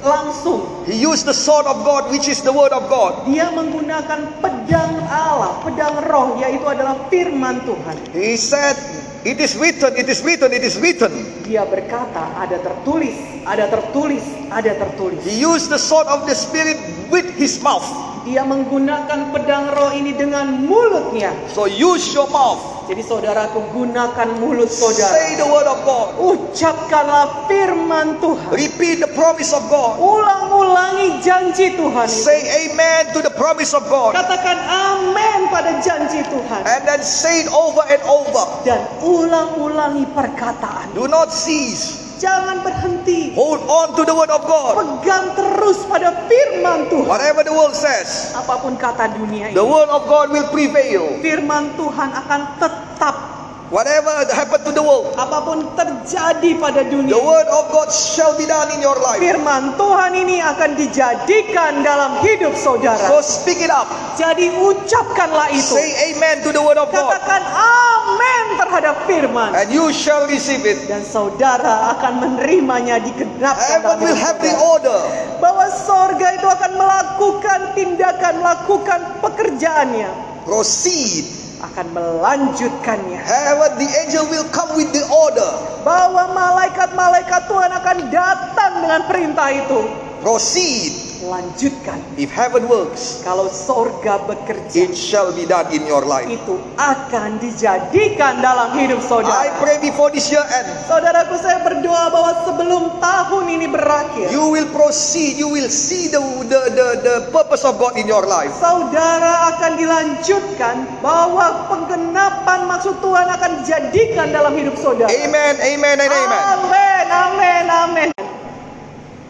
langsung, 0.00 0.84
he 0.88 0.96
used 0.96 1.28
the 1.28 1.36
sword 1.36 1.66
of 1.68 1.84
God, 1.84 2.08
which 2.12 2.28
is 2.28 2.40
the 2.40 2.52
word 2.52 2.72
of 2.72 2.88
God. 2.88 3.28
dia 3.28 3.52
menggunakan 3.52 4.40
pedang 4.40 4.94
Allah, 5.08 5.60
pedang 5.64 6.04
roh, 6.08 6.40
yaitu 6.40 6.64
adalah 6.64 7.08
firman 7.12 7.64
Tuhan. 7.68 7.96
He 8.16 8.36
said, 8.40 8.76
It 9.24 9.40
is 9.40 9.56
written, 9.56 9.96
it 9.96 10.04
is 10.04 10.20
written, 10.20 10.52
it 10.52 10.60
is 10.60 10.76
written. 10.76 11.08
Dia 11.48 11.64
berkata, 11.64 12.36
ada 12.36 12.60
tertulis, 12.60 13.16
ada 13.48 13.72
tertulis, 13.72 14.20
ada 14.52 14.76
tertulis. 14.76 15.24
He 15.24 15.40
used 15.40 15.72
the 15.72 15.80
sword 15.80 16.04
of 16.12 16.28
the 16.28 16.36
Spirit 16.36 16.76
with 17.08 17.24
his 17.40 17.56
mouth. 17.64 17.88
Dia 18.28 18.44
menggunakan 18.44 19.32
pedang 19.32 19.72
roh 19.72 19.92
ini 19.92 20.16
dengan 20.16 20.64
mulutnya. 20.64 21.32
So 21.52 21.68
use 21.68 22.12
your 22.12 22.28
mouth. 22.32 22.88
Jadi 22.88 23.00
saudaraku 23.00 23.64
gunakan 23.72 24.28
mulut 24.40 24.68
saudara. 24.68 25.12
Say 25.12 25.40
the 25.40 25.48
word 25.48 25.68
of 25.68 25.80
God. 25.88 26.20
Ucapkanlah 26.20 27.48
firman 27.48 28.20
Tuhan. 28.20 28.48
Repeat 28.52 29.00
the 29.04 29.12
promise 29.16 29.56
of 29.56 29.64
God. 29.72 30.00
Ulang-ulangi 30.00 31.20
janji 31.24 31.76
Tuhan 31.76 32.08
itu. 32.08 32.24
Say 32.28 32.44
amen 32.64 33.12
to 33.16 33.20
the 33.24 33.32
promise 33.32 33.72
of 33.72 33.84
God. 33.88 34.16
Katakan 34.16 34.56
amin 34.56 35.48
pada 35.48 35.80
janji 35.80 36.24
Tuhan. 36.28 36.60
And 36.64 36.80
then 36.84 37.00
say 37.04 37.44
it 37.44 37.50
over 37.52 37.84
and 37.88 38.00
over. 38.04 38.44
Dan 38.68 38.84
ulang-ulangi 39.14 40.04
perkataan. 40.10 40.90
Do 40.92 41.06
not 41.06 41.30
cease. 41.30 42.02
Jangan 42.14 42.62
berhenti. 42.62 43.34
Hold 43.34 43.66
on 43.66 43.88
to 43.94 44.02
the 44.02 44.14
word 44.14 44.30
of 44.30 44.46
God. 44.46 44.78
Pegang 44.80 45.34
terus 45.34 45.82
pada 45.84 46.24
firman 46.24 46.86
Tuhan. 46.88 47.10
Whatever 47.10 47.42
the 47.42 47.52
world 47.52 47.74
says, 47.74 48.32
Apa 48.32 48.62
pun 48.62 48.78
kata 48.78 49.12
dunia 49.12 49.50
the 49.50 49.60
ini. 49.60 49.66
word 49.66 49.90
of 49.90 50.06
God 50.06 50.30
will 50.30 50.48
prevail. 50.48 51.18
Firman 51.20 51.74
Tuhan 51.74 52.10
akan 52.14 52.40
tetap. 52.58 53.33
Whatever 53.74 54.06
happened 54.30 54.62
to 54.70 54.70
the 54.70 54.86
world, 54.86 55.18
Apa 55.18 55.42
pun 55.42 55.66
terjadi 55.74 56.62
pada 56.62 56.86
the 56.86 56.94
dunia. 56.94 57.10
ini. 57.10 57.18
word 57.18 57.50
of 57.50 57.74
God 57.74 57.90
shall 57.90 58.30
be 58.38 58.46
done 58.46 58.70
in 58.70 58.78
your 58.78 58.94
life. 59.02 59.18
Firman 59.18 59.74
Tuhan 59.74 60.14
ini 60.14 60.38
akan 60.38 60.78
dijadikan 60.78 61.82
dalam 61.82 62.22
hidup 62.22 62.54
saudara. 62.54 63.02
So 63.10 63.18
speak 63.18 63.58
it 63.58 63.74
up. 63.74 63.90
Jadi 64.14 64.54
ucapkanlah 64.62 65.50
itu. 65.50 65.74
Say 65.74 66.14
amen 66.14 66.46
to 66.46 66.54
the 66.54 66.62
word 66.62 66.78
of 66.78 66.86
God. 66.94 67.18
Katakan 67.18 67.42
amin 67.50 68.44
terhadap 68.62 68.94
firman. 69.10 69.50
And 69.58 69.66
you 69.74 69.90
shall 69.90 70.30
receive 70.30 70.62
it. 70.62 70.86
Dan 70.86 71.02
saudara 71.02 71.98
akan 71.98 72.22
menerimanya 72.22 73.02
digenapkan 73.02 73.82
Heaven 73.82 74.06
will 74.06 74.14
have 74.14 74.38
the 74.38 74.54
order. 74.54 75.02
Bahwa 75.42 75.66
sorga 75.74 76.38
itu 76.38 76.46
akan 76.46 76.78
melakukan 76.78 77.74
tindakan, 77.74 78.38
melakukan 78.38 79.18
pekerjaannya. 79.18 80.10
Proceed. 80.46 81.43
Akan 81.64 81.96
melanjutkannya. 81.96 83.24
Heaven, 83.24 83.72
the 83.80 83.88
angel 84.04 84.28
will 84.28 84.44
come 84.52 84.76
with 84.76 84.92
the 84.92 85.00
order. 85.08 85.48
Bahwa 85.80 86.28
malaikat-malaikat 86.36 87.48
Tuhan 87.48 87.72
akan 87.72 87.98
datang 88.12 88.72
dengan 88.84 89.00
perintah 89.08 89.48
itu. 89.48 89.80
Proceed. 90.20 91.13
Lanjutkan. 91.24 91.96
If 92.20 92.28
heaven 92.30 92.68
works, 92.68 93.24
Kalau 93.24 93.48
sorga 93.48 94.20
bekerja. 94.22 94.76
it 94.76 94.92
shall 94.92 95.32
be 95.32 95.48
done 95.48 95.64
in 95.72 95.88
your 95.88 96.04
life. 96.04 96.28
Itu 96.28 96.60
akan 96.76 97.40
dijadikan 97.40 98.44
dalam 98.44 98.76
hidup 98.76 99.00
I 99.00 99.08
saudara. 99.08 99.48
pray 99.56 99.80
before 99.80 100.12
this 100.12 100.28
year 100.28 100.44
end, 100.44 100.68
Saudaraku 100.84 101.40
saya 101.40 101.64
berdoa 101.64 102.12
bahwa 102.12 102.32
sebelum 102.44 102.82
tahun 103.00 103.44
ini 103.48 103.66
berakhir. 103.72 104.28
you 104.28 104.52
will 104.52 104.68
proceed, 104.68 105.40
you 105.40 105.48
will 105.48 105.72
see 105.72 106.12
the, 106.12 106.20
the, 106.44 106.60
the, 106.70 106.86
the 107.00 107.16
purpose 107.32 107.64
of 107.64 107.80
God 107.80 107.96
in 107.96 108.04
your 108.04 108.28
life. 108.28 108.52
Saudara 108.54 109.56
akan 109.56 109.80
dilanjutkan 109.80 111.00
bahwa 111.00 111.72
penggenapan 111.72 112.68
maksud 112.68 113.00
Tuhan 113.00 113.26
akan 113.32 113.50
dijadikan 113.64 114.28
dalam 114.28 114.52
hidup 114.52 114.76
saudara. 114.76 115.08
Amen, 115.08 115.56
amen, 115.56 115.96
and 115.98 116.12
amen. 116.12 116.40
Amin, 116.60 117.04
amin, 117.08 117.64
amin. 117.66 118.08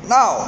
Now, 0.04 0.42